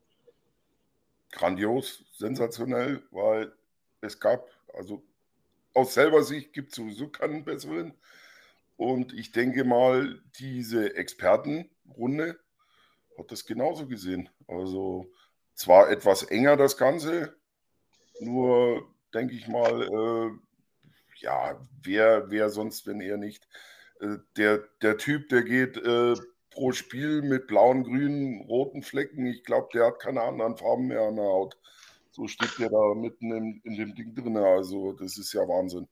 grandios, 1.35 2.05
sensationell, 2.13 3.03
weil 3.11 3.53
es 4.01 4.19
gab, 4.19 4.49
also 4.73 5.03
aus 5.75 5.95
selber 5.95 6.23
Sicht 6.23 6.53
gibt 6.53 6.71
es 6.71 6.77
sowieso 6.77 7.09
keinen 7.09 7.45
besseren. 7.45 7.93
Und 8.77 9.13
ich 9.13 9.33
denke 9.33 9.65
mal, 9.65 10.21
diese 10.39 10.97
Expertenrunde 10.97 12.39
hat 13.19 13.31
das 13.31 13.45
genauso 13.45 13.87
gesehen. 13.87 14.29
Also 14.49 15.07
zwar 15.55 15.91
etwas 15.91 16.25
enger 16.25 16.57
das 16.57 16.77
Ganze, 16.77 17.37
nur 18.21 18.89
denke 19.13 19.35
ich 19.35 19.47
mal, 19.49 19.83
äh, 19.83 20.31
ja, 21.21 21.61
wer, 21.83 22.31
wer 22.31 22.51
sonst, 22.51 22.87
wenn 22.87 23.01
er 23.01 23.17
nicht. 23.17 23.49
Äh, 24.01 24.19
der, 24.37 24.65
der 24.83 24.99
Typ, 24.99 25.29
der 25.29 25.43
geht 25.43 25.77
äh, 25.77 26.15
pro 26.51 26.73
Spiel 26.73 27.23
mit 27.23 27.47
blauen, 27.47 27.85
grünen, 27.85 28.43
roten 28.43 28.83
Flecken. 28.83 29.27
Ich 29.27 29.45
glaube, 29.45 29.69
der 29.73 29.87
hat 29.87 30.01
keine 30.01 30.23
anderen 30.23 30.57
Farben 30.57 30.89
mehr 30.89 31.03
an 31.03 31.17
der 31.17 31.25
Haut. 31.25 31.57
So 32.11 32.29
steht 32.29 32.59
der 32.59 32.71
da 32.71 32.95
mitten 32.95 33.33
in, 33.33 33.61
in 33.65 33.77
dem 33.77 33.95
Ding 33.95 34.15
drin. 34.15 34.37
Also, 34.37 34.93
das 34.93 35.19
ist 35.19 35.33
ja 35.33 35.41
Wahnsinn. 35.43 35.89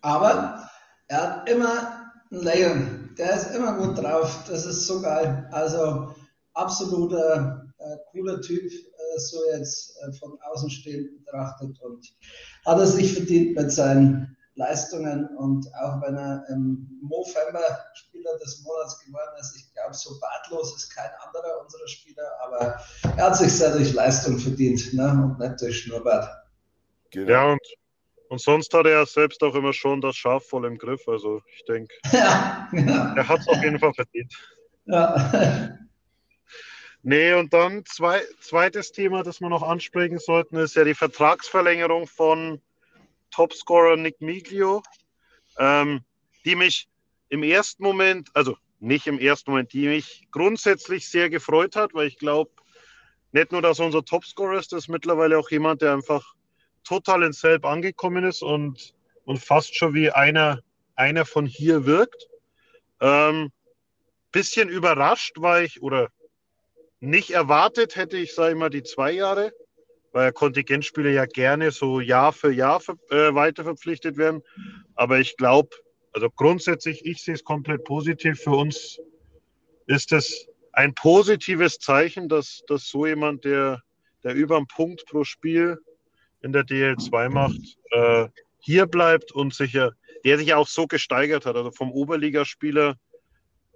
Aber 0.00 0.68
er 1.06 1.22
hat 1.22 1.48
immer 1.48 2.09
Lächeln. 2.30 3.14
Der 3.18 3.34
ist 3.34 3.54
immer 3.54 3.74
gut 3.74 3.98
drauf. 3.98 4.44
Das 4.48 4.64
ist 4.64 4.86
so 4.86 5.00
geil. 5.02 5.48
Also, 5.52 6.14
absoluter 6.54 7.66
äh, 7.78 7.96
cooler 8.10 8.40
Typ, 8.40 8.64
äh, 8.64 9.18
so 9.18 9.38
jetzt 9.52 9.96
äh, 10.02 10.12
von 10.12 10.38
außen 10.42 10.70
stehend 10.70 11.24
betrachtet. 11.24 11.80
Und 11.80 12.06
hat 12.64 12.78
er 12.78 12.86
sich 12.86 13.14
verdient 13.14 13.56
mit 13.56 13.72
seinen 13.72 14.36
Leistungen 14.54 15.26
und 15.38 15.66
auch 15.74 16.02
wenn 16.02 16.16
er 16.16 16.44
im 16.50 16.86
Movember 17.02 17.62
Spieler 17.94 18.36
des 18.38 18.62
Monats 18.62 18.98
geworden 19.00 19.30
ist, 19.40 19.56
ich 19.56 19.72
glaube, 19.72 19.94
so 19.94 20.18
bartlos 20.20 20.76
ist 20.76 20.94
kein 20.94 21.10
anderer 21.24 21.62
unserer 21.62 21.88
Spieler, 21.88 22.28
aber 22.44 22.78
er 23.16 23.24
hat 23.24 23.36
sich 23.36 23.52
sehr 23.52 23.72
durch 23.72 23.94
Leistung 23.94 24.38
verdient 24.38 24.92
ne? 24.92 25.08
und 25.08 25.38
nicht 25.38 25.60
durch 25.62 25.78
Schnurrbart. 25.78 26.28
Genau. 27.10 27.30
Ja, 27.30 27.52
und 27.52 27.60
Und 28.30 28.40
sonst 28.40 28.72
hat 28.74 28.86
er 28.86 29.04
selbst 29.06 29.42
auch 29.42 29.56
immer 29.56 29.72
schon 29.72 30.00
das 30.00 30.16
Schaf 30.16 30.46
voll 30.46 30.64
im 30.64 30.78
Griff. 30.78 31.08
Also 31.08 31.42
ich 31.52 31.64
denke, 31.64 31.92
ja, 32.12 32.68
ja. 32.72 33.14
er 33.16 33.28
hat 33.28 33.40
es 33.40 33.48
auf 33.48 33.60
jeden 33.60 33.78
Fall 33.78 33.92
verdient. 33.92 34.32
Ja. 34.86 35.76
Nee, 37.02 37.32
und 37.32 37.54
dann 37.54 37.86
zwei, 37.86 38.20
zweites 38.42 38.92
Thema, 38.92 39.22
das 39.22 39.40
wir 39.40 39.48
noch 39.48 39.62
ansprechen 39.62 40.18
sollten, 40.18 40.56
ist 40.56 40.76
ja 40.76 40.84
die 40.84 40.92
Vertragsverlängerung 40.92 42.06
von 42.06 42.60
Topscorer 43.30 43.96
Nick 43.96 44.20
Miglio, 44.20 44.82
ähm, 45.56 46.02
die 46.44 46.56
mich 46.56 46.90
im 47.30 47.42
ersten 47.42 47.82
Moment, 47.82 48.28
also 48.34 48.54
nicht 48.80 49.06
im 49.06 49.18
ersten 49.18 49.50
Moment, 49.50 49.72
die 49.72 49.86
mich 49.86 50.28
grundsätzlich 50.30 51.08
sehr 51.08 51.30
gefreut 51.30 51.74
hat, 51.74 51.94
weil 51.94 52.06
ich 52.06 52.18
glaube, 52.18 52.50
nicht 53.32 53.50
nur, 53.50 53.62
dass 53.62 53.78
er 53.78 53.86
unser 53.86 54.04
Topscorer 54.04 54.58
ist, 54.58 54.72
das 54.72 54.80
ist 54.80 54.88
mittlerweile 54.88 55.38
auch 55.38 55.50
jemand, 55.50 55.80
der 55.80 55.94
einfach 55.94 56.34
total 56.84 57.22
in 57.22 57.32
Selb 57.32 57.64
angekommen 57.64 58.24
ist 58.24 58.42
und, 58.42 58.94
und 59.24 59.38
fast 59.38 59.76
schon 59.76 59.94
wie 59.94 60.10
einer, 60.10 60.60
einer 60.94 61.24
von 61.24 61.46
hier 61.46 61.86
wirkt. 61.86 62.28
Ähm, 63.00 63.50
bisschen 64.32 64.68
überrascht 64.68 65.40
war 65.40 65.62
ich, 65.62 65.82
oder 65.82 66.08
nicht 67.00 67.30
erwartet 67.30 67.96
hätte 67.96 68.16
ich, 68.16 68.34
sage 68.34 68.52
ich 68.52 68.58
mal, 68.58 68.70
die 68.70 68.82
zwei 68.82 69.12
Jahre, 69.12 69.52
weil 70.12 70.32
Kontingentspieler 70.32 71.10
ja 71.10 71.26
gerne 71.26 71.70
so 71.70 72.00
Jahr 72.00 72.32
für 72.32 72.52
Jahr 72.52 72.80
für, 72.80 72.92
äh, 73.10 73.34
weiter 73.34 73.64
verpflichtet 73.64 74.16
werden. 74.16 74.42
Aber 74.94 75.18
ich 75.18 75.36
glaube, 75.36 75.70
also 76.12 76.28
grundsätzlich, 76.30 77.04
ich 77.04 77.22
sehe 77.22 77.34
es 77.34 77.44
komplett 77.44 77.84
positiv. 77.84 78.40
Für 78.40 78.50
uns 78.50 79.00
ist 79.86 80.12
es 80.12 80.46
ein 80.72 80.94
positives 80.94 81.78
Zeichen, 81.78 82.28
dass, 82.28 82.62
dass 82.66 82.86
so 82.86 83.06
jemand, 83.06 83.44
der, 83.44 83.82
der 84.22 84.34
über 84.34 84.56
einen 84.56 84.66
Punkt 84.66 85.06
pro 85.06 85.24
Spiel 85.24 85.78
in 86.42 86.52
der 86.52 86.64
DL2 86.64 87.28
macht, 87.28 87.78
äh, 87.90 88.28
hier 88.58 88.86
bleibt 88.86 89.32
und 89.32 89.54
sicher, 89.54 89.92
der 90.24 90.38
sich 90.38 90.54
auch 90.54 90.66
so 90.66 90.86
gesteigert 90.86 91.46
hat. 91.46 91.56
Also 91.56 91.70
vom 91.70 91.90
Oberligaspieler, 91.92 92.96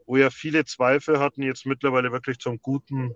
wo 0.07 0.17
ja 0.17 0.31
viele 0.31 0.65
Zweifel 0.65 1.19
hatten, 1.19 1.43
jetzt 1.43 1.67
mittlerweile 1.67 2.13
wirklich 2.13 2.39
zum 2.39 2.61
guten 2.61 3.15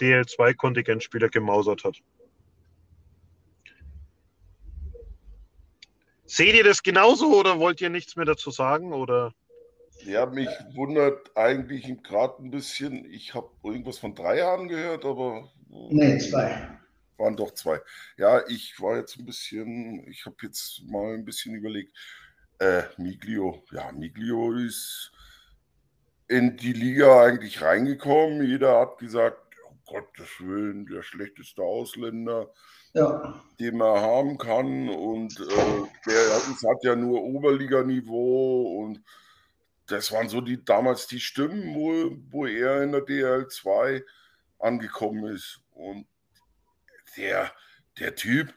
DL2-Kontingentspieler 0.00 1.28
gemausert 1.28 1.84
hat. 1.84 1.96
Seht 6.24 6.54
ihr 6.54 6.62
das 6.62 6.84
genauso 6.84 7.34
oder 7.34 7.58
wollt 7.58 7.80
ihr 7.80 7.90
nichts 7.90 8.14
mehr 8.14 8.24
dazu 8.24 8.52
sagen? 8.52 8.92
Oder? 8.92 9.34
Ja, 10.04 10.26
mich 10.26 10.48
wundert 10.74 11.36
eigentlich 11.36 11.92
gerade 12.04 12.40
ein 12.40 12.52
bisschen. 12.52 13.04
Ich 13.12 13.34
habe 13.34 13.50
irgendwas 13.64 13.98
von 13.98 14.14
drei 14.14 14.38
Jahren 14.38 14.68
gehört, 14.68 15.04
aber. 15.04 15.50
Nee, 15.68 16.18
zwei. 16.18 16.79
Waren 17.20 17.36
doch 17.36 17.52
zwei. 17.52 17.80
Ja, 18.16 18.46
ich 18.48 18.80
war 18.80 18.96
jetzt 18.96 19.18
ein 19.18 19.26
bisschen, 19.26 20.08
ich 20.08 20.26
habe 20.26 20.36
jetzt 20.42 20.82
mal 20.86 21.14
ein 21.14 21.24
bisschen 21.24 21.54
überlegt. 21.54 21.96
Äh, 22.58 22.82
Miglio, 22.96 23.62
ja, 23.70 23.92
Miglio 23.92 24.52
ist 24.52 25.12
in 26.28 26.56
die 26.56 26.72
Liga 26.72 27.22
eigentlich 27.22 27.62
reingekommen. 27.62 28.46
Jeder 28.46 28.80
hat 28.80 28.98
gesagt, 28.98 29.38
oh 29.68 29.74
Gottes 29.86 30.28
Willen, 30.40 30.86
der 30.86 31.02
schlechteste 31.02 31.62
Ausländer 31.62 32.50
ja. 32.94 33.40
den 33.58 33.76
man 33.76 34.00
haben 34.00 34.38
kann. 34.38 34.88
Und 34.88 35.38
äh, 35.40 35.86
der 36.06 36.70
hat 36.70 36.84
ja 36.84 36.96
nur 36.96 37.22
Oberliganiveau 37.22 38.80
und 38.82 39.02
das 39.86 40.12
waren 40.12 40.28
so 40.28 40.40
die 40.40 40.64
damals 40.64 41.06
die 41.08 41.20
Stimmen, 41.20 41.74
wo, 41.74 42.16
wo 42.30 42.46
er 42.46 42.82
in 42.82 42.92
der 42.92 43.04
DL2 43.04 44.04
angekommen 44.58 45.34
ist. 45.34 45.60
Und 45.72 46.06
der, 47.16 47.52
der 47.98 48.14
Typ, 48.14 48.54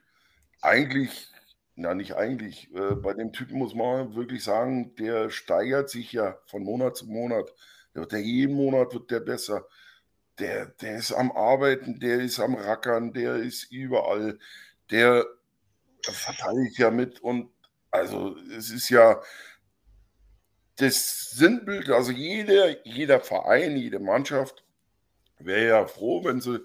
eigentlich, 0.61 1.27
na 1.75 1.93
nicht 1.93 2.15
eigentlich, 2.15 2.73
äh, 2.73 2.95
bei 2.95 3.13
dem 3.13 3.33
Typen 3.33 3.57
muss 3.57 3.73
man 3.75 4.15
wirklich 4.15 4.43
sagen, 4.43 4.95
der 4.95 5.29
steigert 5.29 5.89
sich 5.89 6.11
ja 6.13 6.37
von 6.45 6.63
Monat 6.63 6.97
zu 6.97 7.07
Monat. 7.07 7.53
Der 7.93 8.01
wird 8.01 8.11
der 8.11 8.21
jeden 8.21 8.55
Monat 8.55 8.93
wird 8.93 9.11
der 9.11 9.19
besser 9.19 9.67
der, 10.39 10.67
der 10.67 10.97
ist 10.97 11.11
am 11.11 11.31
Arbeiten, 11.31 11.99
der 11.99 12.21
ist 12.21 12.39
am 12.39 12.55
Rackern, 12.55 13.13
der 13.13 13.35
ist 13.35 13.71
überall, 13.71 14.39
der 14.91 15.25
verteidigt 16.01 16.77
ja 16.77 16.91
mit 16.91 17.19
und 17.21 17.49
also 17.91 18.35
es 18.57 18.71
ist 18.71 18.89
ja 18.89 19.21
das 20.77 21.31
Sinnbild, 21.31 21.89
also 21.89 22.11
jeder, 22.11 22.85
jeder 22.85 23.19
Verein, 23.19 23.77
jede 23.77 23.99
Mannschaft 23.99 24.63
wäre 25.37 25.67
ja 25.67 25.85
froh, 25.85 26.23
wenn 26.23 26.41
sie 26.41 26.59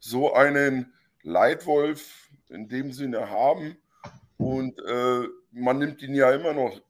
so 0.00 0.34
einen 0.34 0.92
Leitwolf 1.22 2.30
in 2.48 2.68
dem 2.68 2.92
Sinne 2.92 3.30
haben. 3.30 3.76
Und 4.36 4.78
äh, 4.80 5.28
man 5.52 5.78
nimmt 5.78 6.02
ihn 6.02 6.14
ja 6.14 6.32
immer 6.32 6.52
noch, 6.52 6.80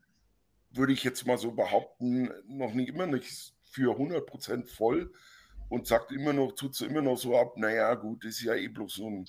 würde 0.70 0.93
ich 0.93 1.05
jetzt 1.05 1.26
mal 1.26 1.39
so 1.39 1.53
behaupten, 1.53 2.30
noch 2.47 2.72
nicht 2.72 2.89
immer 2.89 3.07
nicht 3.07 3.55
für 3.62 3.97
100% 3.97 4.66
voll, 4.66 5.12
und 5.72 5.87
sagt 5.87 6.12
immer 6.12 6.35
noch, 6.35 6.53
tut 6.53 6.74
es 6.74 6.83
immer 6.83 7.01
noch 7.01 7.16
so 7.16 7.39
ab, 7.39 7.57
naja, 7.57 7.95
gut, 7.95 8.26
ist 8.26 8.43
ja 8.43 8.55
eh 8.55 8.68
bloß 8.68 8.93
so 8.93 9.09
ein 9.09 9.24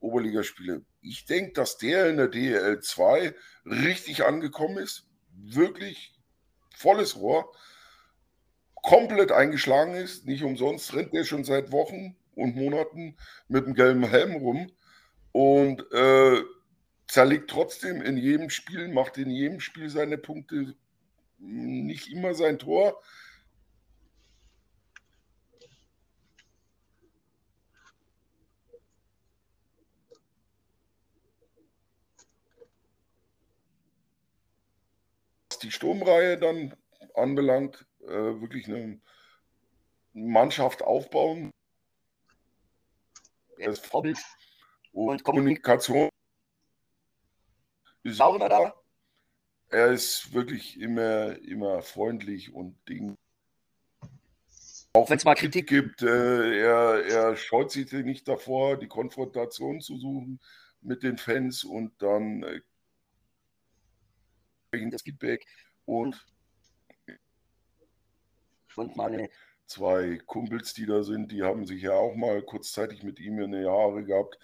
Oberligaspieler. 0.00 0.80
Ich 1.02 1.26
denke, 1.26 1.52
dass 1.52 1.76
der 1.76 2.08
in 2.08 2.16
der 2.16 2.28
DL 2.28 2.80
2 2.80 3.34
richtig 3.66 4.24
angekommen 4.24 4.78
ist, 4.78 5.06
wirklich 5.34 6.14
volles 6.74 7.16
Rohr, 7.16 7.54
komplett 8.76 9.32
eingeschlagen 9.32 9.92
ist, 9.92 10.24
nicht 10.24 10.42
umsonst 10.44 10.94
rennt 10.94 11.12
der 11.12 11.24
schon 11.24 11.44
seit 11.44 11.72
Wochen 11.72 12.16
und 12.34 12.56
Monaten 12.56 13.16
mit 13.48 13.66
dem 13.66 13.74
gelben 13.74 14.04
Helm 14.04 14.36
rum 14.36 14.70
und 15.32 15.80
äh, 15.92 16.42
zerlegt 17.06 17.50
trotzdem 17.50 18.02
in 18.02 18.16
jedem 18.16 18.50
Spiel, 18.50 18.88
macht 18.88 19.18
in 19.18 19.30
jedem 19.30 19.60
Spiel 19.60 19.88
seine 19.90 20.18
Punkte, 20.18 20.74
nicht 21.38 22.10
immer 22.12 22.34
sein 22.34 22.58
Tor, 22.58 23.02
die 35.62 35.70
Sturmreihe 35.70 36.38
dann 36.38 36.74
anbelangt, 37.14 37.86
äh, 38.02 38.08
wirklich 38.08 38.66
eine 38.68 39.00
Mannschaft 40.12 40.82
aufbauen. 40.82 41.50
Er 43.58 43.70
ist 43.70 43.86
Vorbild 43.86 44.18
und 44.92 45.22
Kommunikation 45.24 46.08
ist 48.02 48.20
auch 48.20 48.38
da. 48.38 48.74
Er 49.68 49.92
ist 49.92 50.32
wirklich 50.32 50.78
immer, 50.80 51.38
immer 51.42 51.82
freundlich 51.82 52.52
und 52.52 52.76
Ding. 52.88 53.16
Auch 54.94 55.08
wenn 55.08 55.16
es 55.16 55.24
mal 55.24 55.34
Kritik 55.34 55.68
gibt, 55.68 56.02
äh, 56.02 56.58
er, 56.60 57.06
er 57.06 57.36
scheut 57.36 57.70
sich 57.70 57.90
nicht 57.92 58.28
davor, 58.28 58.76
die 58.76 58.88
Konfrontation 58.88 59.80
zu 59.80 59.96
suchen 59.96 60.40
mit 60.82 61.02
den 61.02 61.16
Fans 61.16 61.64
und 61.64 62.02
dann 62.02 62.42
äh, 62.42 62.60
das 64.90 65.02
Feedback 65.02 65.46
und, 65.86 66.26
und 68.76 68.96
meine 68.96 69.30
zwei 69.72 70.20
Kumpels, 70.26 70.74
die 70.74 70.86
da 70.86 71.02
sind, 71.02 71.32
die 71.32 71.42
haben 71.42 71.66
sich 71.66 71.82
ja 71.82 71.92
auch 71.92 72.14
mal 72.14 72.42
kurzzeitig 72.42 73.02
mit 73.02 73.18
ihm 73.18 73.40
in 73.40 73.52
die 73.52 73.66
Haare 73.66 74.04
gehabt. 74.04 74.38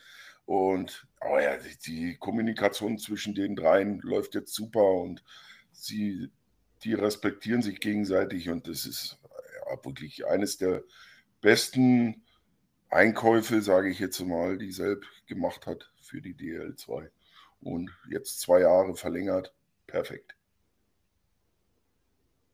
Und 0.47 1.07
aber 1.21 1.43
ja, 1.43 1.57
die 1.87 2.17
Kommunikation 2.17 2.99
zwischen 2.99 3.35
den 3.35 3.55
dreien 3.55 4.01
läuft 4.01 4.35
jetzt 4.35 4.55
super 4.55 4.93
und 4.93 5.23
sie, 5.73 6.31
die 6.83 6.95
respektieren 6.95 7.61
sich 7.61 7.81
gegenseitig 7.81 8.49
und 8.49 8.67
das 8.67 8.87
ist 8.87 9.19
ja, 9.69 9.85
wirklich 9.85 10.27
eines 10.27 10.57
der 10.57 10.83
besten 11.41 12.23
Einkäufe, 12.89 13.61
sage 13.61 13.91
ich 13.91 13.99
jetzt 13.99 14.21
mal, 14.21 14.57
die 14.57 14.73
Selb 14.73 15.05
gemacht 15.27 15.67
hat 15.67 15.93
für 16.01 16.23
die 16.23 16.35
DL2. 16.35 17.11
Und 17.61 17.91
jetzt 18.09 18.41
zwei 18.41 18.61
Jahre 18.61 18.95
verlängert 18.95 19.53
perfekt. 19.87 20.35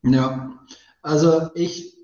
Ja, 0.03 0.65
also 1.01 1.49
ich 1.55 1.95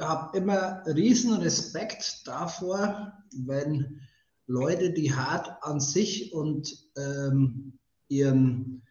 habe 0.00 0.36
immer 0.36 0.82
riesen 0.86 1.34
Respekt 1.34 2.26
davor, 2.26 3.12
wenn 3.36 4.00
Leute, 4.46 4.92
die 4.92 5.14
hart 5.14 5.62
an 5.62 5.80
sich 5.80 6.32
und 6.32 6.76
ähm, 6.96 7.78
ihren 8.08 8.82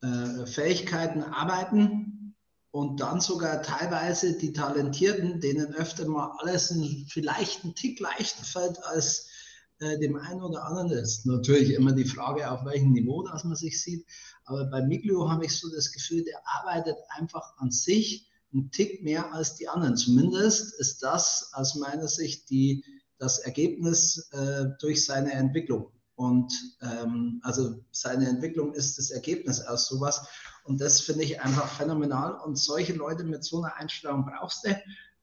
äh, 0.00 0.46
Fähigkeiten 0.46 1.22
arbeiten 1.22 2.34
und 2.70 3.00
dann 3.00 3.20
sogar 3.20 3.62
teilweise 3.62 4.38
die 4.38 4.52
Talentierten, 4.52 5.40
denen 5.40 5.74
öfter 5.74 6.08
mal 6.08 6.34
alles 6.38 6.70
ein, 6.70 7.06
vielleicht 7.08 7.64
ein 7.64 7.74
Tick 7.74 8.00
leichter 8.00 8.44
fällt 8.44 8.82
als 8.84 9.28
äh, 9.80 9.98
dem 9.98 10.16
einen 10.16 10.42
oder 10.42 10.64
anderen 10.64 10.90
ist. 10.90 11.26
Natürlich 11.26 11.74
immer 11.74 11.92
die 11.92 12.06
Frage, 12.06 12.50
auf 12.50 12.64
welchem 12.64 12.92
Niveau 12.92 13.22
dass 13.22 13.44
man 13.44 13.56
sich 13.56 13.82
sieht. 13.82 14.06
Aber 14.44 14.64
bei 14.64 14.82
Miglio 14.82 15.30
habe 15.30 15.44
ich 15.44 15.58
so 15.58 15.68
das 15.70 15.92
Gefühl, 15.92 16.24
der 16.24 16.40
arbeitet 16.46 16.96
einfach 17.10 17.56
an 17.58 17.70
sich 17.70 18.31
einen 18.52 18.70
Tick 18.70 19.02
mehr 19.02 19.32
als 19.32 19.56
die 19.56 19.68
anderen. 19.68 19.96
Zumindest 19.96 20.78
ist 20.78 21.02
das 21.02 21.50
aus 21.52 21.74
meiner 21.74 22.08
Sicht 22.08 22.50
die, 22.50 22.84
das 23.18 23.38
Ergebnis 23.38 24.28
äh, 24.32 24.66
durch 24.80 25.04
seine 25.04 25.32
Entwicklung. 25.32 25.90
Und 26.14 26.52
ähm, 26.82 27.40
also 27.42 27.82
seine 27.90 28.28
Entwicklung 28.28 28.74
ist 28.74 28.98
das 28.98 29.10
Ergebnis 29.10 29.60
aus 29.60 29.86
sowas. 29.86 30.26
Und 30.64 30.80
das 30.80 31.00
finde 31.00 31.24
ich 31.24 31.40
einfach 31.40 31.68
phänomenal. 31.68 32.34
Und 32.44 32.58
solche 32.58 32.92
Leute 32.92 33.24
mit 33.24 33.44
so 33.44 33.62
einer 33.62 33.74
Einstellung 33.76 34.26
brauchst 34.26 34.66
du. 34.66 34.76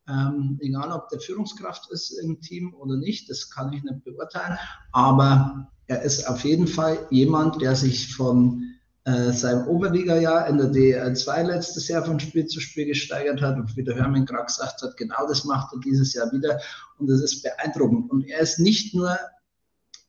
Ähm, 0.10 0.58
egal, 0.62 0.92
ob 0.92 1.10
der 1.10 1.20
Führungskraft 1.20 1.92
ist 1.92 2.10
im 2.10 2.42
Team 2.42 2.74
oder 2.74 2.98
nicht, 2.98 3.30
das 3.30 3.50
kann 3.52 3.72
ich 3.74 3.84
nicht 3.84 4.04
beurteilen. 4.04 4.58
Aber 4.92 5.72
er 5.86 6.02
ist 6.02 6.28
auf 6.28 6.44
jeden 6.44 6.68
Fall 6.68 7.08
jemand, 7.12 7.62
der 7.62 7.76
sich 7.76 8.16
von 8.16 8.79
äh, 9.06 9.32
seinem 9.32 9.68
Oberliga-Jahr 9.68 10.48
in 10.48 10.58
der 10.58 10.68
DL2 10.68 11.44
letztes 11.44 11.88
Jahr 11.88 12.04
von 12.04 12.20
Spiel 12.20 12.46
zu 12.48 12.60
Spiel 12.60 12.86
gesteigert 12.86 13.42
hat 13.42 13.56
und 13.56 13.76
wie 13.76 13.84
der 13.84 13.96
Hermann 13.96 14.26
gerade 14.26 14.46
gesagt 14.46 14.82
hat, 14.82 14.98
genau 14.98 15.28
das 15.28 15.46
macht 15.46 15.74
er 15.74 15.80
dieses 15.80 16.14
Jahr 16.14 16.32
wieder 16.32 16.60
und 16.98 17.08
das 17.08 17.22
ist 17.22 17.42
beeindruckend. 17.42 18.12
Und 18.12 18.28
er 18.28 18.40
ist 18.40 18.60
nicht 18.60 18.94
nur, 18.94 19.18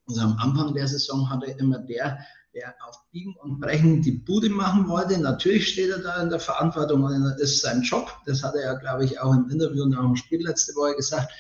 also 0.09 0.21
am 0.21 0.37
Anfang 0.39 0.75
der 0.75 0.89
Saison 0.89 1.31
hat 1.31 1.45
er 1.45 1.59
immer 1.59 1.79
der, 1.79 2.19
der 2.53 2.75
auf 2.87 2.97
Biegen 3.13 3.37
und 3.37 3.61
Brechen 3.61 4.03
die 4.03 4.13
Bude 4.13 4.51
machen 4.51 4.89
wollte. 4.89 5.19
Natürlich 5.19 5.69
steht 5.69 5.91
er 5.91 6.01
da 6.01 6.23
in 6.23 6.31
der 6.31 6.41
Verantwortung 6.41 7.05
und 7.05 7.23
das 7.23 7.41
ist 7.41 7.63
sein 7.63 7.83
Job. 7.83 8.13
Das 8.27 8.43
hat 8.43 8.55
er 8.55 8.63
ja, 8.63 8.75
glaube 8.75 9.05
ich, 9.05 9.21
auch 9.21 9.33
im 9.33 9.49
Interview 9.51 9.87
nach 9.87 10.03
dem 10.03 10.17
Spiel 10.17 10.45
letzte 10.45 10.75
Woche 10.75 10.97
gesagt. 10.97 11.33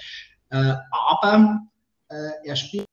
Äh, 0.50 0.76
aber 0.92 1.60
äh, 2.08 2.30
er 2.44 2.56
spielt 2.56 2.86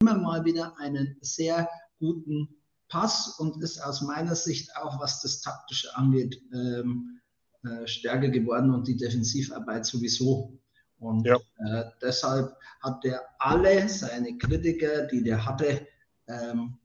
immer 0.00 0.18
mal 0.18 0.44
wieder 0.44 0.74
einen 0.78 1.16
sehr 1.20 1.68
guten 2.00 2.48
Pass 2.94 3.40
und 3.40 3.60
ist 3.60 3.80
aus 3.80 4.02
meiner 4.02 4.36
Sicht 4.36 4.76
auch, 4.76 5.00
was 5.00 5.20
das 5.20 5.40
Taktische 5.40 5.88
angeht, 5.96 6.40
ähm, 6.52 7.20
äh, 7.64 7.88
stärker 7.88 8.28
geworden 8.28 8.70
und 8.70 8.86
die 8.86 8.96
Defensivarbeit 8.96 9.84
sowieso. 9.84 10.56
Und 11.00 11.26
ja. 11.26 11.34
äh, 11.34 11.86
deshalb 12.00 12.54
hat 12.82 13.04
er 13.04 13.20
alle 13.40 13.88
seine 13.88 14.38
Kritiker, 14.38 15.08
die 15.08 15.24
der 15.24 15.44
hatte, 15.44 15.88
ähm, 16.28 16.78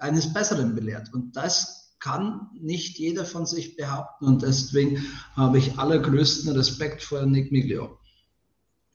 eines 0.00 0.30
Besseren 0.34 0.74
belehrt. 0.74 1.10
Und 1.14 1.34
das 1.34 1.96
kann 1.98 2.50
nicht 2.60 2.98
jeder 2.98 3.24
von 3.24 3.46
sich 3.46 3.74
behaupten. 3.76 4.26
Und 4.26 4.42
deswegen 4.42 5.02
habe 5.34 5.56
ich 5.56 5.78
allergrößten 5.78 6.54
Respekt 6.54 7.02
vor 7.02 7.24
Nick 7.24 7.50
Miglio. 7.50 7.98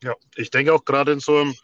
Ja, 0.04 0.14
ich 0.36 0.52
denke 0.52 0.72
auch 0.72 0.86
gerade 0.86 1.14
in 1.14 1.20
so 1.20 1.36
einem, 1.36 1.56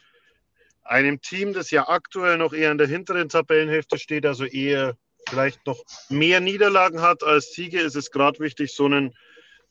einem 0.83 1.21
Team, 1.21 1.53
das 1.53 1.71
ja 1.71 1.87
aktuell 1.87 2.37
noch 2.37 2.53
eher 2.53 2.71
in 2.71 2.77
der 2.77 2.87
hinteren 2.87 3.29
Tabellenhälfte 3.29 3.97
steht, 3.97 4.25
also 4.25 4.45
eher 4.45 4.97
vielleicht 5.29 5.65
noch 5.65 5.83
mehr 6.09 6.41
Niederlagen 6.41 7.01
hat 7.01 7.23
als 7.23 7.53
Siege, 7.53 7.79
ist 7.79 7.95
es 7.95 8.11
gerade 8.11 8.39
wichtig, 8.39 8.73
so 8.73 8.85
einen, 8.85 9.15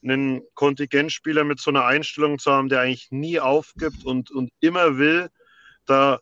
einen 0.03 0.43
Kontingentspieler 0.55 1.45
mit 1.45 1.61
so 1.61 1.71
einer 1.71 1.85
Einstellung 1.85 2.39
zu 2.39 2.51
haben, 2.51 2.69
der 2.69 2.81
eigentlich 2.81 3.11
nie 3.11 3.39
aufgibt 3.39 4.05
und, 4.05 4.31
und 4.31 4.51
immer 4.61 4.97
will, 4.97 5.29
da 5.87 6.21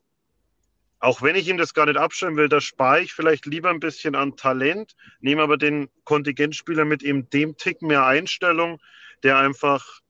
auch 1.01 1.23
wenn 1.23 1.35
ich 1.35 1.49
ihm 1.49 1.57
das 1.57 1.73
gar 1.73 1.87
nicht 1.87 1.97
abschreiben 1.97 2.37
will, 2.37 2.51
da 2.51 2.61
spare 2.61 3.01
ich 3.01 3.15
vielleicht 3.15 3.47
lieber 3.47 3.71
ein 3.71 3.81
bisschen 3.81 4.15
an 4.15 4.37
Talent, 4.37 4.95
nehme 5.21 5.43
aber 5.43 5.57
den 5.57 5.89
Kontingentspieler 6.05 6.85
mit 6.85 7.03
eben 7.03 7.29
dem 7.31 7.57
Tick 7.57 7.81
mehr 7.81 8.05
Einstellung, 8.05 8.79
der 9.23 9.39
einfach, 9.39 10.01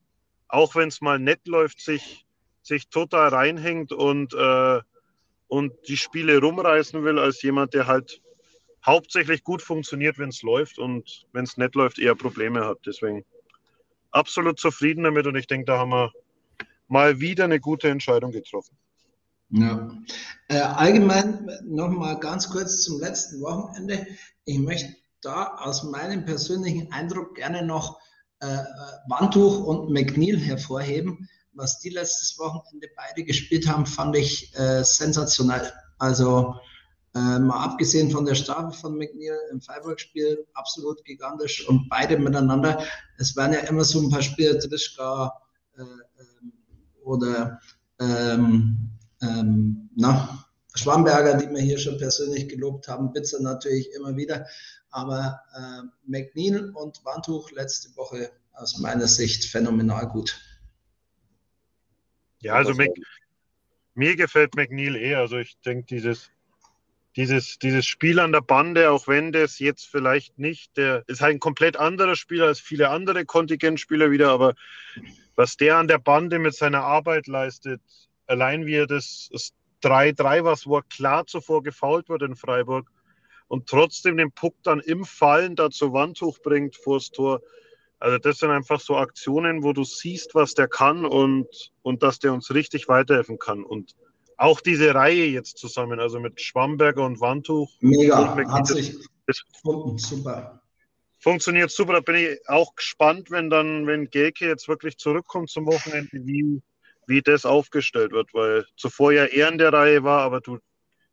auch 0.49 0.74
wenn 0.74 0.89
es 0.89 1.01
mal 1.01 1.20
nett 1.20 1.47
läuft, 1.47 1.81
sich, 1.81 2.26
sich 2.63 2.89
total 2.89 3.29
reinhängt 3.29 3.93
und, 3.93 4.35
äh, 4.35 4.81
und 5.49 5.73
die 5.89 5.97
Spiele 5.97 6.41
rumreißen 6.41 7.03
will, 7.05 7.19
als 7.19 7.43
jemand, 7.43 7.75
der 7.75 7.87
halt 7.87 8.21
hauptsächlich 8.85 9.43
gut 9.43 9.63
funktioniert, 9.63 10.19
wenn 10.19 10.31
es 10.31 10.43
läuft 10.43 10.79
und 10.79 11.27
wenn 11.33 11.45
es 11.45 11.57
nett 11.57 11.75
läuft, 11.75 11.99
eher 11.99 12.15
Probleme 12.15 12.65
hat. 12.65 12.79
Deswegen 12.87 13.25
absolut 14.11 14.59
zufrieden 14.59 15.05
damit 15.05 15.27
und 15.27 15.37
ich 15.37 15.47
denke, 15.47 15.67
da 15.67 15.79
haben 15.79 15.91
wir 15.91 16.13
mal 16.89 17.21
wieder 17.21 17.45
eine 17.45 17.61
gute 17.61 17.89
Entscheidung 17.89 18.33
getroffen. 18.33 18.77
Ja. 19.51 19.91
Äh, 20.49 20.59
allgemein 20.59 21.49
nochmal 21.65 22.19
ganz 22.21 22.49
kurz 22.51 22.83
zum 22.83 23.01
letzten 23.01 23.41
Wochenende. 23.41 24.07
Ich 24.45 24.59
möchte 24.59 24.95
da 25.23 25.57
aus 25.59 25.83
meinem 25.83 26.25
persönlichen 26.25 26.93
Eindruck 26.93 27.35
gerne 27.35 27.65
noch 27.65 28.01
äh, 28.41 28.59
Wandtuch 29.09 29.65
und 29.65 29.91
McNeil 29.91 30.39
hervorheben. 30.39 31.29
Was 31.53 31.80
die 31.80 31.90
letztes 31.90 32.38
Wochenende 32.38 32.88
beide 32.96 33.24
gespielt 33.24 33.68
haben, 33.68 33.86
fand 33.86 34.16
ich 34.16 34.57
äh, 34.57 34.82
sensationell. 34.84 35.72
Also 35.98 36.55
äh, 37.14 37.38
mal 37.38 37.64
abgesehen 37.64 38.11
von 38.11 38.24
der 38.24 38.36
Strafe 38.36 38.76
von 38.78 38.96
McNeil 38.96 39.38
im 39.51 39.61
Freiburg-Spiel, 39.61 40.46
absolut 40.55 41.05
gigantisch 41.05 41.66
und 41.68 41.88
beide 41.88 42.16
miteinander. 42.16 42.84
Es 43.18 43.36
waren 43.36 43.53
ja 43.53 43.61
immer 43.61 43.84
so 43.84 44.01
ein 44.01 44.11
paar 44.11 44.22
Spieler, 44.22 44.59
Trischka 44.59 45.32
äh, 45.76 45.82
ähm, 45.82 46.53
oder 47.05 47.61
ähm, 47.98 48.90
ähm, 49.22 49.90
na, 49.96 50.44
Schwamberger, 50.74 51.36
die 51.36 51.51
wir 51.51 51.61
hier 51.61 51.78
schon 51.78 51.98
persönlich 51.98 52.48
gelobt 52.48 52.86
haben, 52.86 53.12
Bitzer 53.12 53.40
natürlich 53.40 53.92
immer 53.92 54.16
wieder. 54.16 54.46
Aber 54.90 55.40
äh, 55.55 55.82
McNeil 56.07 56.70
und 56.70 57.05
Wandtuch 57.05 57.51
letzte 57.51 57.94
Woche 57.96 58.30
aus 58.53 58.78
meiner 58.78 59.09
Sicht 59.09 59.44
phänomenal 59.44 60.07
gut. 60.09 60.40
Ja, 62.41 62.55
also 62.55 62.74
Mac, 62.74 62.91
mir 63.95 64.16
gefällt 64.16 64.55
McNeil 64.55 64.97
eh. 64.97 65.14
Also 65.14 65.38
ich 65.38 65.59
denke, 65.61 65.86
dieses, 65.86 66.30
dieses, 67.16 67.59
dieses 67.59 67.86
Spiel 67.86 68.18
an 68.18 68.32
der 68.32 68.41
Bande, 68.41 68.91
auch 68.91 69.09
wenn 69.09 69.32
das 69.32 69.59
jetzt 69.59 69.86
vielleicht 69.86 70.38
nicht, 70.38 70.76
der 70.76 71.05
ist 71.07 71.20
halt 71.20 71.36
ein 71.36 71.41
komplett 71.41 71.76
anderer 71.76 72.16
Spieler 72.16 72.47
als 72.47 72.61
viele 72.61 72.91
andere 72.91 73.24
Kontingentspieler 73.24 74.11
wieder, 74.11 74.30
aber 74.30 74.55
was 75.36 75.57
der 75.57 75.76
an 75.76 75.88
der 75.88 75.99
Bande 75.99 76.38
mit 76.38 76.55
seiner 76.55 76.82
Arbeit 76.82 77.26
leistet, 77.26 77.80
allein 78.26 78.66
wie 78.66 78.74
er 78.74 78.86
das, 78.86 79.28
das 79.32 79.53
3-3 79.82 80.45
was, 80.45 80.66
wo 80.66 80.80
klar 80.82 81.26
zuvor 81.26 81.62
gefault 81.62 82.09
wurde 82.09 82.26
in 82.26 82.36
Freiburg 82.36 82.91
und 83.49 83.68
trotzdem 83.68 84.16
den 84.16 84.30
Puck 84.30 84.55
dann 84.62 84.80
im 84.80 85.05
Fallen 85.05 85.57
da 85.57 85.70
zur 85.70 85.93
Wand 85.93 86.20
hochbringt 86.20 86.76
vors 86.76 87.11
Tor. 87.11 87.41
Also 88.01 88.18
das 88.18 88.38
sind 88.38 88.51
einfach 88.51 88.80
so 88.80 88.96
Aktionen, 88.96 89.62
wo 89.62 89.74
du 89.74 89.84
siehst, 89.84 90.34
was 90.34 90.55
der 90.55 90.68
kann 90.68 91.05
und, 91.05 91.46
und 91.82 92.03
dass 92.03 92.18
der 92.18 92.32
uns 92.32 92.53
richtig 92.53 92.88
weiterhelfen 92.88 93.38
kann. 93.38 93.62
Und 93.62 93.94
auch 94.38 94.62
diese 94.62 94.94
Reihe 94.94 95.26
jetzt 95.26 95.59
zusammen, 95.59 96.01
also 96.01 96.18
mit 96.18 96.40
Schwamberger 96.40 97.05
und 97.05 97.20
Wandtuch. 97.20 97.70
Mega, 97.80 98.34
hat 98.51 98.66
sich 98.66 98.96
das, 99.26 99.42
super. 99.98 100.62
Funktioniert 101.18 101.70
super. 101.70 101.92
Da 101.92 102.01
bin 102.01 102.14
ich 102.14 102.48
auch 102.48 102.74
gespannt, 102.74 103.30
wenn 103.30 103.51
dann, 103.51 103.86
wenn 103.86 104.09
Gelke 104.09 104.48
jetzt 104.48 104.66
wirklich 104.66 104.96
zurückkommt 104.96 105.51
zum 105.51 105.66
Wochenende, 105.66 106.24
wie, 106.24 106.62
wie 107.07 107.20
das 107.20 107.44
aufgestellt 107.44 108.12
wird, 108.12 108.32
weil 108.32 108.64
zuvor 108.76 109.12
ja 109.12 109.26
er 109.26 109.51
in 109.51 109.59
der 109.59 109.74
Reihe 109.74 110.05
war, 110.05 110.22
aber 110.22 110.40
du 110.40 110.59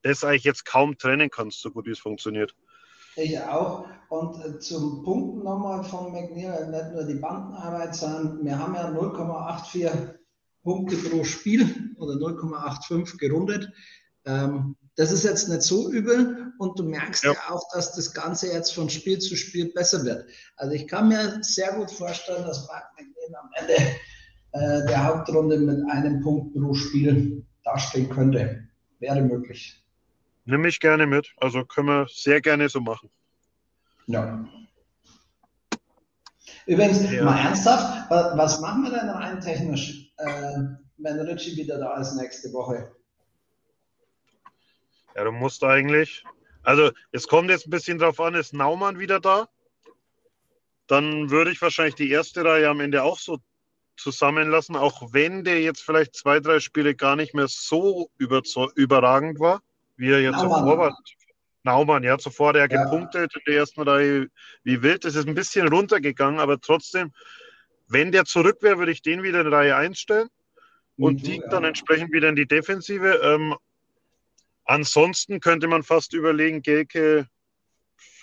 das 0.03 0.23
eigentlich 0.23 0.45
jetzt 0.45 0.63
kaum 0.63 0.97
trennen 0.97 1.29
kannst, 1.29 1.61
so 1.61 1.69
gut 1.69 1.85
wie 1.85 1.91
es 1.91 1.99
funktioniert. 1.99 2.55
Ich 3.17 3.39
auch. 3.39 3.85
Und 4.09 4.45
äh, 4.45 4.59
zum 4.59 5.03
Punkten 5.03 5.43
nochmal 5.43 5.83
von 5.83 6.13
McNeil, 6.13 6.69
nicht 6.69 6.93
nur 6.93 7.03
die 7.03 7.19
Bandenarbeit, 7.19 7.93
sondern 7.95 8.45
wir 8.45 8.57
haben 8.57 8.75
ja 8.75 8.89
0,84 8.89 10.15
Punkte 10.63 10.95
pro 10.97 11.23
Spiel 11.23 11.95
oder 11.97 12.13
0,85 12.13 13.17
gerundet. 13.17 13.69
Ähm, 14.25 14.75
das 14.95 15.11
ist 15.11 15.23
jetzt 15.23 15.49
nicht 15.49 15.61
so 15.61 15.91
übel 15.91 16.53
und 16.57 16.79
du 16.79 16.83
merkst 16.83 17.23
ja. 17.23 17.33
ja. 17.33 17.39
auch, 17.49 17.63
dass 17.73 17.93
das 17.95 18.13
Ganze 18.13 18.51
jetzt 18.51 18.73
von 18.73 18.89
Spiel 18.89 19.19
zu 19.19 19.35
Spiel 19.35 19.73
besser 19.73 20.05
wird. 20.05 20.25
Also 20.55 20.73
ich 20.73 20.87
kann 20.87 21.09
mir 21.09 21.39
sehr 21.41 21.73
gut 21.73 21.91
vorstellen, 21.91 22.45
dass 22.45 22.67
Mark 22.67 22.85
McNeil 22.97 23.35
am 23.41 23.49
Ende 23.55 23.73
äh, 24.53 24.87
der 24.87 25.03
Hauptrunde 25.03 25.57
mit 25.57 25.89
einem 25.91 26.21
Punkt 26.21 26.53
pro 26.53 26.73
Spiel 26.73 27.45
dastehen 27.63 28.09
könnte. 28.09 28.67
Wäre 28.99 29.21
möglich. 29.21 29.83
Nimm 30.47 30.61
mich 30.61 30.79
gerne 30.79 31.05
mit. 31.05 31.33
Also 31.37 31.65
können 31.65 31.87
wir 31.89 32.07
sehr 32.09 32.39
gerne 32.39 32.69
so 32.69 32.79
machen. 32.79 33.09
Ja. 34.05 34.47
Übrigens, 36.65 37.11
ja. 37.11 37.25
mal 37.25 37.37
ernsthaft, 37.37 38.09
was 38.09 38.61
machen 38.61 38.83
wir 38.83 38.91
denn 38.91 39.09
rein 39.09 39.41
technisch, 39.41 40.09
äh, 40.17 40.59
wenn 40.97 41.19
Richie 41.19 41.57
wieder 41.57 41.77
da 41.77 41.99
ist 41.99 42.15
nächste 42.15 42.53
Woche? 42.53 42.95
Ja, 45.15 45.25
du 45.25 45.33
musst 45.33 45.65
eigentlich. 45.65 46.23
Also, 46.63 46.91
es 47.11 47.27
kommt 47.27 47.49
jetzt 47.49 47.67
ein 47.67 47.71
bisschen 47.71 47.97
drauf 47.97 48.19
an, 48.21 48.33
ist 48.33 48.53
Naumann 48.53 48.99
wieder 48.99 49.19
da? 49.19 49.49
Dann 50.87 51.29
würde 51.29 51.51
ich 51.51 51.61
wahrscheinlich 51.61 51.95
die 51.95 52.09
erste 52.09 52.45
Reihe 52.45 52.69
am 52.69 52.79
Ende 52.79 53.03
auch 53.03 53.19
so 53.19 53.39
zusammenlassen, 53.97 54.77
auch 54.77 55.11
wenn 55.11 55.43
der 55.43 55.61
jetzt 55.61 55.81
vielleicht 55.81 56.15
zwei, 56.15 56.39
drei 56.39 56.61
Spiele 56.61 56.95
gar 56.95 57.17
nicht 57.17 57.33
mehr 57.33 57.47
so 57.49 58.09
überragend 58.15 59.39
war, 59.41 59.61
wie 59.97 60.11
er 60.11 60.21
jetzt 60.21 60.37
Naumann. 60.37 60.59
zuvor 60.59 60.77
war. 60.77 60.97
Naumann, 61.63 62.03
ja, 62.03 62.17
zuvor 62.17 62.53
der 62.53 62.69
ja. 62.69 62.83
gepunktet 62.83 63.35
in 63.35 63.41
der 63.45 63.55
ersten 63.57 63.81
Reihe 63.81 64.27
wie 64.63 64.81
wild. 64.81 65.03
Das 65.03 65.15
ist 65.15 65.27
ein 65.27 65.35
bisschen 65.35 65.67
runtergegangen, 65.67 66.39
aber 66.39 66.59
trotzdem, 66.61 67.11
wenn 67.87 68.11
der 68.11 68.25
zurück 68.25 68.57
wäre, 68.61 68.77
würde 68.77 68.91
ich 68.91 69.01
den 69.01 69.23
wieder 69.23 69.41
in 69.41 69.47
Reihe 69.47 69.75
1 69.75 69.99
stellen 69.99 70.29
und 70.97 71.25
die 71.27 71.37
ja. 71.37 71.47
dann 71.49 71.65
entsprechend 71.65 72.13
wieder 72.13 72.29
in 72.29 72.35
die 72.35 72.47
Defensive. 72.47 73.19
Ähm, 73.23 73.55
ansonsten 74.63 75.39
könnte 75.39 75.67
man 75.67 75.83
fast 75.83 76.13
überlegen, 76.13 76.61
Gelke 76.61 77.27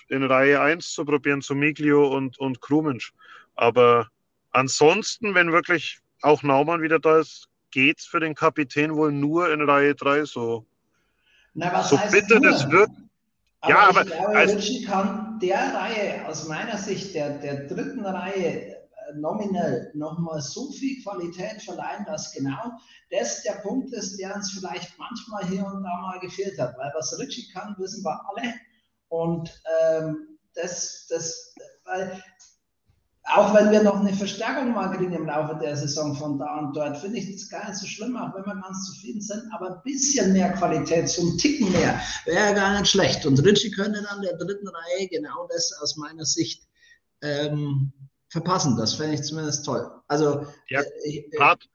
in 0.07 0.23
Reihe 0.23 0.61
1 0.61 0.91
zu 0.91 1.05
probieren, 1.05 1.41
zu 1.41 1.53
Miglio 1.53 2.07
und, 2.07 2.39
und 2.39 2.61
Krumensch. 2.61 3.13
Aber 3.55 4.09
Ansonsten, 4.55 5.35
wenn 5.35 5.51
wirklich 5.51 5.99
auch 6.21 6.41
Naumann 6.41 6.81
wieder 6.81 6.97
da 6.97 7.19
ist, 7.19 7.49
geht 7.71 7.99
es 7.99 8.05
für 8.05 8.21
den 8.21 8.35
Kapitän 8.35 8.95
wohl 8.95 9.11
nur 9.11 9.51
in 9.51 9.59
Reihe 9.59 9.95
3 9.95 10.23
so. 10.23 10.65
Na, 11.55 11.73
was 11.73 11.89
so 11.89 11.97
heißt 11.99 12.11
bitter 12.13 12.39
nur? 12.39 12.51
das 12.51 12.69
wird. 12.69 12.89
Aber 13.61 13.73
Ja, 13.73 13.89
ich 13.89 13.97
aber 13.97 14.05
glaube, 14.05 14.35
als- 14.37 14.53
Ritchie 14.55 14.83
kann 14.85 15.39
der 15.41 15.73
Reihe, 15.73 16.27
aus 16.27 16.47
meiner 16.47 16.77
Sicht, 16.77 17.15
der, 17.15 17.37
der 17.39 17.65
dritten 17.67 18.05
Reihe, 18.05 18.75
äh, 18.75 18.75
nominell 19.15 19.91
nochmal 19.95 20.41
so 20.41 20.71
viel 20.71 21.01
Qualität 21.01 21.61
verleihen, 21.63 22.05
dass 22.05 22.31
genau 22.33 22.71
das 23.09 23.41
der 23.43 23.53
Punkt 23.63 23.93
ist, 23.93 24.17
der 24.19 24.35
uns 24.35 24.51
vielleicht 24.51 24.97
manchmal 24.99 25.45
hier 25.47 25.65
und 25.65 25.83
da 25.83 26.01
mal 26.01 26.19
gefehlt 26.19 26.59
hat. 26.59 26.77
Weil 26.77 26.91
was 26.95 27.17
Ritchie 27.17 27.47
kann, 27.53 27.75
wissen 27.79 28.03
wir 28.03 28.21
alle. 28.29 28.53
Und 29.09 29.49
ähm, 29.89 30.37
das, 30.55 31.07
das, 31.09 31.53
weil 31.85 32.21
auch 33.27 33.55
wenn 33.55 33.71
wir 33.71 33.81
noch 33.81 33.99
eine 33.99 34.13
Verstärkung 34.13 34.73
mal 34.73 34.95
kriegen 34.95 35.13
im 35.13 35.25
Laufe 35.25 35.57
der 35.59 35.75
Saison 35.75 36.15
von 36.15 36.37
da 36.37 36.59
und 36.59 36.75
dort, 36.75 36.97
finde 36.97 37.17
ich 37.17 37.31
das 37.31 37.49
gar 37.49 37.67
nicht 37.67 37.79
so 37.79 37.87
schlimm, 37.87 38.15
auch 38.15 38.35
wenn 38.35 38.45
wir 38.45 38.61
ganz 38.61 38.85
zufrieden 38.85 39.21
sind. 39.21 39.43
Aber 39.51 39.71
ein 39.71 39.81
bisschen 39.83 40.31
mehr 40.33 40.51
Qualität, 40.53 41.09
so 41.09 41.23
ein 41.23 41.37
Ticken 41.37 41.71
mehr, 41.71 41.99
wäre 42.25 42.49
ja 42.49 42.53
gar 42.53 42.79
nicht 42.79 42.91
schlecht. 42.91 43.25
Und 43.25 43.43
Ritchie 43.43 43.71
könnte 43.71 44.03
dann 44.03 44.21
der 44.21 44.37
dritten 44.37 44.67
Reihe 44.67 45.07
genau 45.07 45.47
das 45.51 45.73
aus 45.81 45.97
meiner 45.97 46.25
Sicht 46.25 46.67
ähm, 47.21 47.91
verpassen. 48.29 48.77
Das 48.77 48.93
fände 48.93 49.15
ich 49.15 49.23
zumindest 49.23 49.65
toll. 49.65 49.89
Also, 50.07 50.45
Ja, 50.69 50.81
äh, 50.81 51.17
äh, 51.17 51.29
Gerade 51.31 51.65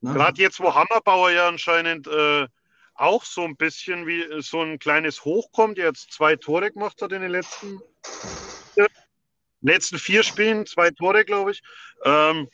ne? 0.00 0.32
Jetzt, 0.36 0.60
wo 0.60 0.74
Hammerbauer 0.74 1.30
ja 1.30 1.48
anscheinend 1.48 2.06
äh, 2.06 2.46
auch 2.94 3.24
so 3.24 3.44
ein 3.44 3.56
bisschen 3.56 4.06
wie 4.06 4.22
äh, 4.22 4.42
so 4.42 4.60
ein 4.60 4.78
kleines 4.78 5.24
Hoch 5.24 5.52
kommt, 5.52 5.78
der 5.78 5.86
jetzt 5.86 6.12
zwei 6.12 6.36
Tore 6.36 6.70
gemacht 6.70 7.00
hat 7.00 7.12
in 7.12 7.22
den 7.22 7.30
letzten, 7.30 7.80
letzten 9.60 9.98
vier 9.98 10.22
Spielen, 10.22 10.66
zwei 10.66 10.90
Tore, 10.90 11.24
glaube 11.24 11.52
ich. 11.52 11.62
Ähm, 12.04 12.48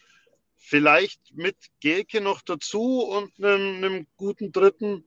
vielleicht 0.57 1.21
mit 1.35 1.57
Gelke 1.81 2.21
noch 2.21 2.43
dazu 2.43 3.03
und 3.03 3.33
einem, 3.39 3.77
einem 3.77 4.07
guten 4.17 4.53
Dritten. 4.53 5.05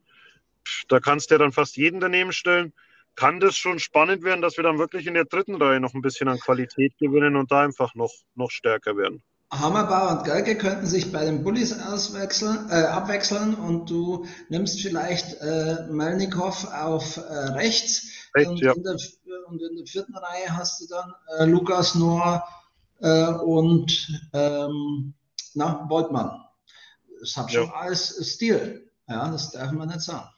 Da 0.88 1.00
kannst 1.00 1.30
du 1.30 1.36
ja 1.36 1.40
dann 1.40 1.52
fast 1.52 1.76
jeden 1.78 2.00
daneben 2.00 2.32
stellen. 2.32 2.74
Kann 3.16 3.40
das 3.40 3.58
schon 3.58 3.80
spannend 3.80 4.24
werden, 4.24 4.42
dass 4.42 4.56
wir 4.58 4.64
dann 4.64 4.80
wirklich 4.80 5.08
in 5.08 5.14
der 5.14 5.26
dritten 5.26 5.62
Reihe 5.62 5.80
noch 5.80 5.94
ein 5.94 6.02
bisschen 6.02 6.30
an 6.30 6.40
Qualität 6.40 6.98
gewinnen 7.00 7.36
und 7.36 7.52
da 7.52 7.64
einfach 7.64 7.94
noch, 7.96 8.14
noch 8.36 8.52
stärker 8.52 8.96
werden. 8.96 9.22
Hammerbauer 9.52 10.20
und 10.20 10.26
Gelke 10.26 10.56
könnten 10.56 10.86
sich 10.86 11.12
bei 11.12 11.26
den 11.26 11.44
Bullies 11.44 11.78
auswechseln, 11.80 12.70
äh, 12.70 12.84
abwechseln 12.84 13.56
und 13.56 13.90
du 13.90 14.28
nimmst 14.48 14.80
vielleicht 14.80 15.42
äh, 15.42 15.88
Melnikov 15.90 16.72
auf 16.72 17.18
äh, 17.18 17.22
rechts. 17.22 18.30
Rechts, 18.36 18.52
und, 18.52 18.60
ja. 18.62 18.74
in 18.74 18.84
der, 18.84 18.98
und 19.50 19.62
in 19.62 19.76
der 19.78 19.86
vierten 19.86 20.16
Reihe 20.16 20.56
hast 20.56 20.82
du 20.82 20.88
dann 20.88 21.14
äh, 21.38 21.46
Lukas 21.46 21.96
Noah 21.96 22.44
äh, 23.02 23.32
und 23.34 24.08
ähm, 24.34 25.14
na, 25.56 25.86
Boltmann. 25.90 26.42
Das 27.20 27.36
hat 27.36 27.52
schon 27.52 27.66
Ja. 27.66 27.74
alles 27.74 28.16
Stil. 28.34 28.90
Ja, 29.08 29.30
das 29.32 29.52
darf 29.52 29.72
man 29.72 29.88
nicht 29.90 30.02
sagen. 30.02 30.30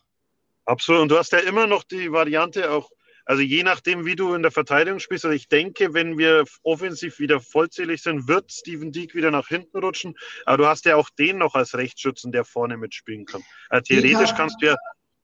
Absolut. 0.66 1.02
Und 1.04 1.10
du 1.10 1.18
hast 1.18 1.32
ja 1.32 1.40
immer 1.40 1.68
noch 1.68 1.84
die 1.84 2.12
Variante 2.12 2.72
auch, 2.72 2.90
also 3.26 3.42
je 3.42 3.64
nachdem, 3.64 4.06
wie 4.06 4.16
du 4.16 4.34
in 4.34 4.42
der 4.42 4.52
Verteidigung 4.52 5.00
spielst. 5.00 5.26
Also 5.26 5.36
ich 5.36 5.48
denke, 5.50 5.94
wenn 5.94 6.18
wir 6.18 6.46
offensiv 6.64 7.20
wieder 7.20 7.40
vollzählig 7.42 8.02
sind, 8.02 8.28
wird 8.28 8.52
Steven 8.52 8.92
Deek 8.92 9.14
wieder 9.14 9.30
nach 9.32 9.48
hinten 9.48 9.78
rutschen. 9.78 10.16
Aber 10.46 10.58
du 10.58 10.66
hast 10.68 10.86
ja 10.86 10.96
auch 10.96 11.10
den 11.10 11.38
noch 11.38 11.56
als 11.56 11.76
Rechtsschützen, 11.76 12.32
der 12.32 12.46
vorne 12.46 12.78
mitspielen 12.78 13.26
kann. 13.26 13.44
Also 13.70 13.84
theoretisch 13.94 14.30
kann- 14.30 14.38
kannst 14.38 14.62
du 14.62 14.68
ja 14.68 14.76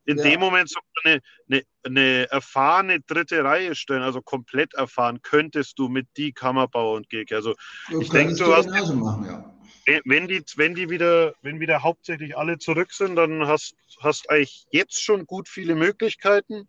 in 0.08 0.18
Ja. 0.18 0.24
dem 0.24 0.40
Moment 0.40 0.70
so 0.70 0.80
eine, 1.04 1.22
eine, 1.50 1.62
eine 1.84 2.32
erfahrene 2.32 3.02
dritte 3.02 3.44
Reihe 3.44 3.76
stellen, 3.76 4.02
also 4.02 4.22
komplett 4.22 4.74
erfahren 4.74 5.22
könntest 5.22 5.78
du 5.78 5.90
mit 5.90 6.08
Deek, 6.18 6.42
Hammerbauer 6.42 6.96
und 6.96 7.10
Geg. 7.10 7.32
Also 7.34 7.54
Du 7.90 8.02
Ich 8.02 8.10
denke, 8.10 8.34
du 8.36 8.54
hast- 8.56 8.68
machen, 8.70 9.26
ja. 9.26 9.54
wenn- 9.86 10.02
wenn 10.06 10.28
die, 10.28 10.42
wenn 10.56 10.76
die 10.76 10.90
wieder, 10.90 11.36
wenn 11.42 11.60
wieder 11.60 11.84
hauptsächlich 11.84 12.38
alle 12.38 12.58
zurück 12.58 12.94
sind, 12.94 13.18
dann 13.18 13.48
hast, 13.48 13.76
hast 14.00 14.30
eigentlich 14.30 14.66
jetzt 14.72 15.04
schon 15.04 15.26
gut 15.28 15.50
viele 15.50 15.76
Möglichkeiten. 15.76 16.68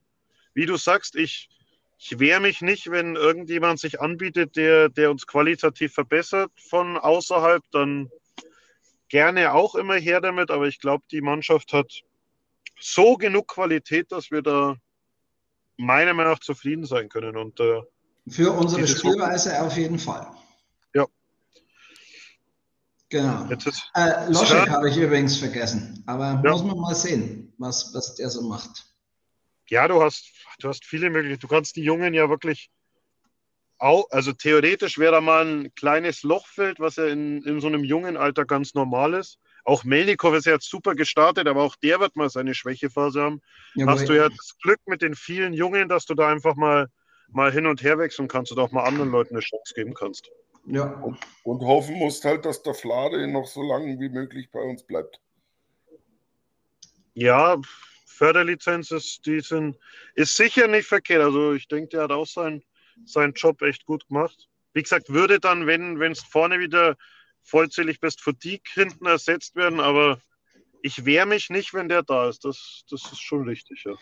Wie 0.52 0.66
du 0.66 0.76
sagst, 0.76 1.14
ich, 1.14 1.48
ich 1.96 2.18
wehre 2.18 2.40
mich 2.40 2.60
nicht, 2.60 2.90
wenn 2.90 3.14
irgendjemand 3.14 3.78
sich 3.78 4.00
anbietet, 4.00 4.56
der, 4.56 4.88
der 4.88 5.12
uns 5.12 5.26
qualitativ 5.28 5.92
verbessert 5.94 6.50
von 6.68 6.96
außerhalb, 6.96 7.62
dann 7.70 8.10
gerne 9.08 9.52
auch 9.54 9.76
immer 9.76 9.94
her 9.94 10.20
damit. 10.20 10.50
Aber 10.50 10.66
ich 10.66 10.80
glaube, 10.80 11.04
die 11.12 11.20
Mannschaft 11.20 11.72
hat 11.72 12.02
so 12.80 13.16
genug 13.16 13.48
Qualität, 13.48 14.12
dass 14.12 14.30
wir 14.30 14.42
da 14.42 14.76
meiner 15.76 16.14
Meinung 16.14 16.32
nach 16.32 16.40
zufrieden 16.40 16.84
sein 16.84 17.08
können. 17.08 17.36
Und 17.36 17.60
äh, 17.60 17.82
Für 18.28 18.52
unsere 18.52 18.86
Spielweise 18.86 19.60
auf 19.62 19.76
jeden 19.76 19.98
Fall. 19.98 20.26
Ja. 20.94 21.06
Genau. 23.08 23.46
jetzt 23.48 23.66
ist 23.66 23.90
Äh, 23.94 24.30
Loschek 24.30 24.68
habe 24.68 24.90
ich 24.90 24.96
übrigens 24.96 25.38
vergessen, 25.38 26.02
aber 26.06 26.40
Ja. 26.44 26.50
muss 26.50 26.62
man 26.62 26.78
mal 26.78 26.94
sehen, 26.94 27.52
was, 27.58 27.94
was 27.94 28.14
der 28.16 28.28
so 28.28 28.42
macht. 28.42 28.84
Ja, 29.70 29.86
du 29.86 30.02
hast, 30.02 30.30
du 30.60 30.68
hast 30.68 30.84
viele 30.84 31.10
Möglichkeiten. 31.10 31.40
Du 31.40 31.48
kannst 31.48 31.76
die 31.76 31.82
Jungen 31.82 32.14
ja 32.14 32.28
wirklich 32.28 32.70
auch, 33.78 34.10
also 34.10 34.32
theoretisch 34.32 34.98
wäre 34.98 35.12
da 35.12 35.20
mal 35.20 35.46
ein 35.46 35.74
kleines 35.74 36.22
Lochfeld, 36.22 36.80
was 36.80 36.96
ja 36.96 37.06
in, 37.06 37.42
in 37.44 37.60
so 37.60 37.68
einem 37.68 37.84
jungen 37.84 38.16
Alter 38.16 38.44
ganz 38.44 38.74
normal 38.74 39.14
ist. 39.14 39.38
Auch 39.64 39.84
Melnikov 39.84 40.34
ist 40.34 40.46
ja 40.46 40.52
jetzt 40.54 40.68
super 40.68 40.94
gestartet, 40.94 41.46
aber 41.46 41.62
auch 41.62 41.76
der 41.76 42.00
wird 42.00 42.16
mal 42.16 42.30
seine 42.30 42.54
Schwächephase 42.54 43.20
haben. 43.20 43.42
Jawohl. 43.74 43.92
Hast 43.92 44.08
du 44.08 44.16
ja 44.16 44.28
das 44.28 44.56
Glück 44.62 44.80
mit 44.86 45.02
den 45.02 45.14
vielen 45.14 45.52
Jungen, 45.52 45.88
dass 45.88 46.06
du 46.06 46.14
da 46.14 46.28
einfach 46.28 46.56
mal, 46.56 46.88
mal 47.30 47.52
hin 47.52 47.66
und 47.66 47.82
her 47.82 47.98
wechseln 47.98 48.28
kannst 48.28 48.52
und 48.52 48.58
auch 48.58 48.70
mal 48.70 48.84
anderen 48.84 49.10
Leuten 49.10 49.34
eine 49.34 49.40
Chance 49.40 49.74
geben 49.74 49.94
kannst. 49.94 50.30
ja. 50.66 51.02
Und 51.44 51.62
hoffen 51.62 51.96
musst 51.96 52.24
halt, 52.24 52.44
dass 52.44 52.62
der 52.62 52.74
Flade 52.74 53.26
noch 53.26 53.46
so 53.46 53.62
lange 53.62 53.98
wie 53.98 54.08
möglich 54.08 54.50
bei 54.50 54.60
uns 54.60 54.82
bleibt. 54.82 55.20
Ja, 57.14 57.56
Förderlizenz 58.06 58.90
ist, 58.90 59.26
die 59.26 59.40
sind, 59.40 59.76
ist 60.14 60.36
sicher 60.36 60.68
nicht 60.68 60.86
verkehrt. 60.86 61.22
Also 61.22 61.52
ich 61.52 61.68
denke, 61.68 61.88
der 61.88 62.02
hat 62.02 62.12
auch 62.12 62.26
seinen, 62.26 62.62
seinen 63.04 63.32
Job 63.32 63.62
echt 63.62 63.86
gut 63.86 64.06
gemacht. 64.08 64.48
Wie 64.72 64.82
gesagt, 64.82 65.08
würde 65.08 65.40
dann, 65.40 65.66
wenn 65.66 66.00
es 66.00 66.20
vorne 66.20 66.58
wieder 66.58 66.96
vollzählig 67.48 68.00
bist, 68.00 68.20
für 68.20 68.34
die 68.34 68.60
hinten 68.74 69.06
ersetzt 69.06 69.56
werden, 69.56 69.80
aber 69.80 70.20
ich 70.82 71.04
wehre 71.04 71.26
mich 71.26 71.50
nicht, 71.50 71.74
wenn 71.74 71.88
der 71.88 72.02
da 72.02 72.28
ist. 72.28 72.44
Das, 72.44 72.84
das 72.90 73.02
ist 73.12 73.20
schon 73.20 73.48
richtig, 73.48 73.84
ja. 73.84 73.94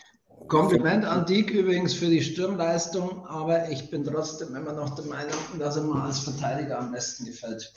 Kompliment 0.48 1.04
an 1.04 1.24
Diek 1.24 1.50
übrigens 1.50 1.94
für 1.94 2.08
die 2.08 2.22
Sturmleistung, 2.22 3.26
aber 3.26 3.70
ich 3.70 3.90
bin 3.90 4.04
trotzdem 4.04 4.54
immer 4.54 4.74
noch 4.74 4.94
der 4.94 5.06
Meinung, 5.06 5.38
dass 5.58 5.76
er 5.76 5.84
mir 5.84 6.02
als 6.02 6.20
Verteidiger 6.20 6.78
am 6.78 6.92
besten 6.92 7.24
gefällt. 7.24 7.72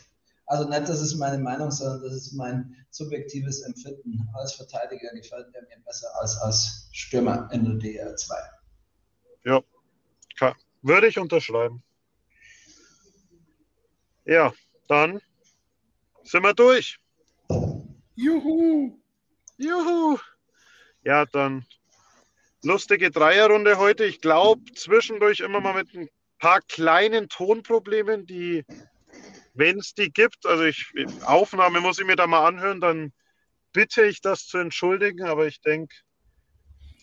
Also 0.45 0.67
nicht, 0.67 0.89
das 0.89 0.99
ist 0.99 1.15
meine 1.15 1.41
Meinung, 1.41 1.71
sondern 1.71 2.01
das 2.01 2.13
ist 2.13 2.33
mein 2.33 2.75
subjektives 2.89 3.61
Empfinden. 3.61 4.27
Als 4.33 4.53
Verteidiger 4.55 5.09
gefällt 5.13 5.47
er 5.53 5.61
mir 5.61 5.83
besser 5.85 6.07
als 6.19 6.37
als 6.37 6.89
Stürmer 6.91 7.47
in 7.53 7.63
der 7.63 7.75
DR2. 7.75 8.33
Würde 10.81 11.07
ich 11.07 11.19
unterschreiben. 11.19 11.83
Ja, 14.25 14.53
dann 14.87 15.19
sind 16.29 16.43
wir 16.43 16.53
durch. 16.53 16.99
Juhu! 18.15 19.01
Juhu! 19.57 20.19
Ja, 21.03 21.25
dann 21.25 21.65
lustige 22.61 23.09
Dreierrunde 23.09 23.79
heute. 23.79 24.05
Ich 24.05 24.21
glaube, 24.21 24.71
zwischendurch 24.73 25.39
immer 25.39 25.59
mal 25.59 25.73
mit 25.73 25.91
ein 25.95 26.07
paar 26.37 26.61
kleinen 26.61 27.29
Tonproblemen, 27.29 28.27
die, 28.27 28.63
wenn 29.55 29.79
es 29.79 29.95
die 29.95 30.11
gibt, 30.11 30.45
also 30.45 30.65
ich, 30.65 30.93
Aufnahme 31.25 31.81
muss 31.81 31.97
ich 31.97 32.05
mir 32.05 32.15
da 32.15 32.27
mal 32.27 32.45
anhören, 32.45 32.79
dann 32.79 33.11
bitte 33.73 34.05
ich 34.05 34.21
das 34.21 34.45
zu 34.45 34.59
entschuldigen, 34.59 35.23
aber 35.23 35.47
ich 35.47 35.61
denke, 35.61 35.95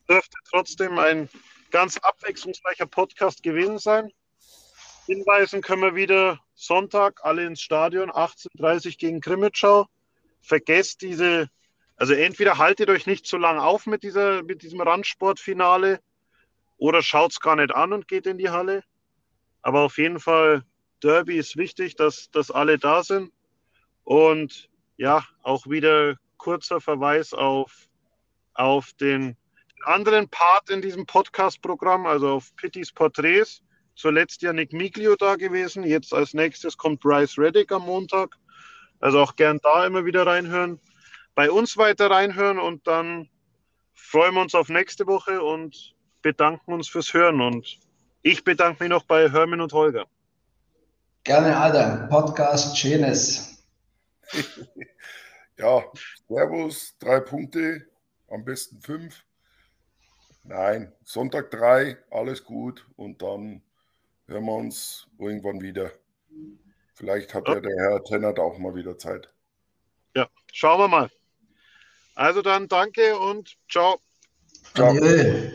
dürfte 0.08 0.38
trotzdem 0.48 1.00
ein 1.00 1.28
ganz 1.72 1.96
abwechslungsreicher 1.96 2.86
Podcast 2.86 3.42
gewesen 3.42 3.78
sein. 3.78 4.08
Hinweisen 5.06 5.62
können 5.62 5.82
wir 5.82 5.94
wieder 5.94 6.40
Sonntag, 6.54 7.20
alle 7.24 7.44
ins 7.44 7.60
Stadion, 7.60 8.10
18.30 8.10 8.86
Uhr 8.86 8.92
gegen 8.98 9.20
Krimitschau. 9.20 9.86
Vergesst 10.40 11.02
diese 11.02 11.48
also 11.96 12.12
entweder 12.12 12.58
haltet 12.58 12.90
euch 12.90 13.06
nicht 13.06 13.26
zu 13.26 13.38
lang 13.38 13.58
auf 13.58 13.86
mit, 13.86 14.02
dieser, 14.02 14.42
mit 14.42 14.62
diesem 14.62 14.80
Randsportfinale 14.80 16.00
oder 16.76 17.02
schaut 17.02 17.32
es 17.32 17.40
gar 17.40 17.56
nicht 17.56 17.74
an 17.74 17.94
und 17.94 18.06
geht 18.06 18.26
in 18.26 18.36
die 18.36 18.50
Halle. 18.50 18.84
Aber 19.62 19.80
auf 19.80 19.96
jeden 19.96 20.20
Fall, 20.20 20.62
Derby 21.02 21.38
ist 21.38 21.56
wichtig, 21.56 21.96
dass, 21.96 22.30
dass 22.30 22.50
alle 22.50 22.78
da 22.78 23.02
sind. 23.02 23.32
Und 24.04 24.68
ja, 24.98 25.24
auch 25.42 25.66
wieder 25.66 26.16
kurzer 26.36 26.80
Verweis 26.80 27.32
auf, 27.32 27.88
auf 28.52 28.92
den 28.92 29.36
anderen 29.84 30.28
Part 30.28 30.68
in 30.68 30.82
diesem 30.82 31.06
Podcast-Programm, 31.06 32.06
also 32.06 32.34
auf 32.34 32.54
Pittys 32.56 32.92
Porträts. 32.92 33.62
Zuletzt 33.96 34.42
ja 34.42 34.52
Nick 34.52 34.72
Miglio 34.72 35.16
da 35.16 35.34
gewesen. 35.34 35.82
Jetzt 35.82 36.14
als 36.14 36.34
nächstes 36.34 36.76
kommt 36.76 37.00
Bryce 37.00 37.38
Reddick 37.38 37.72
am 37.72 37.82
Montag. 37.82 38.36
Also 39.00 39.20
auch 39.20 39.34
gern 39.36 39.58
da 39.62 39.84
immer 39.86 40.04
wieder 40.04 40.26
reinhören 40.26 40.80
bei 41.36 41.50
uns 41.50 41.76
weiter 41.76 42.10
reinhören 42.10 42.58
und 42.58 42.86
dann 42.88 43.28
freuen 43.94 44.34
wir 44.34 44.40
uns 44.40 44.54
auf 44.56 44.68
nächste 44.68 45.06
Woche 45.06 45.42
und 45.42 45.94
bedanken 46.22 46.72
uns 46.72 46.88
fürs 46.88 47.12
Hören. 47.12 47.40
Und 47.40 47.78
ich 48.22 48.42
bedanke 48.42 48.82
mich 48.82 48.90
noch 48.90 49.04
bei 49.04 49.30
Hermann 49.30 49.60
und 49.60 49.72
Holger. 49.72 50.06
Gerne, 51.22 51.56
Alter. 51.56 52.08
Podcast 52.10 52.76
Schönes. 52.76 53.62
Ja, 55.58 55.82
Servus, 56.28 56.98
drei 56.98 57.18
Punkte, 57.20 57.86
am 58.28 58.44
besten 58.44 58.78
fünf. 58.82 59.24
Nein, 60.42 60.92
Sonntag 61.02 61.50
3, 61.50 61.96
alles 62.10 62.44
gut 62.44 62.86
und 62.96 63.22
dann 63.22 63.62
hören 64.28 64.44
wir 64.44 64.54
uns 64.54 65.06
irgendwann 65.18 65.60
wieder. 65.60 65.92
Vielleicht 66.94 67.34
hat 67.34 67.46
ja, 67.48 67.60
der 67.60 67.76
Herr 67.76 68.04
Tennert 68.04 68.38
auch 68.38 68.58
mal 68.58 68.74
wieder 68.74 68.96
Zeit. 68.98 69.32
Ja, 70.14 70.28
schauen 70.52 70.80
wir 70.80 70.88
mal. 70.88 71.10
Also 72.14 72.40
dann 72.40 72.68
danke 72.68 73.18
und 73.18 73.56
ciao. 73.68 74.00
ciao. 74.74 74.90
Adieu. 74.90 75.52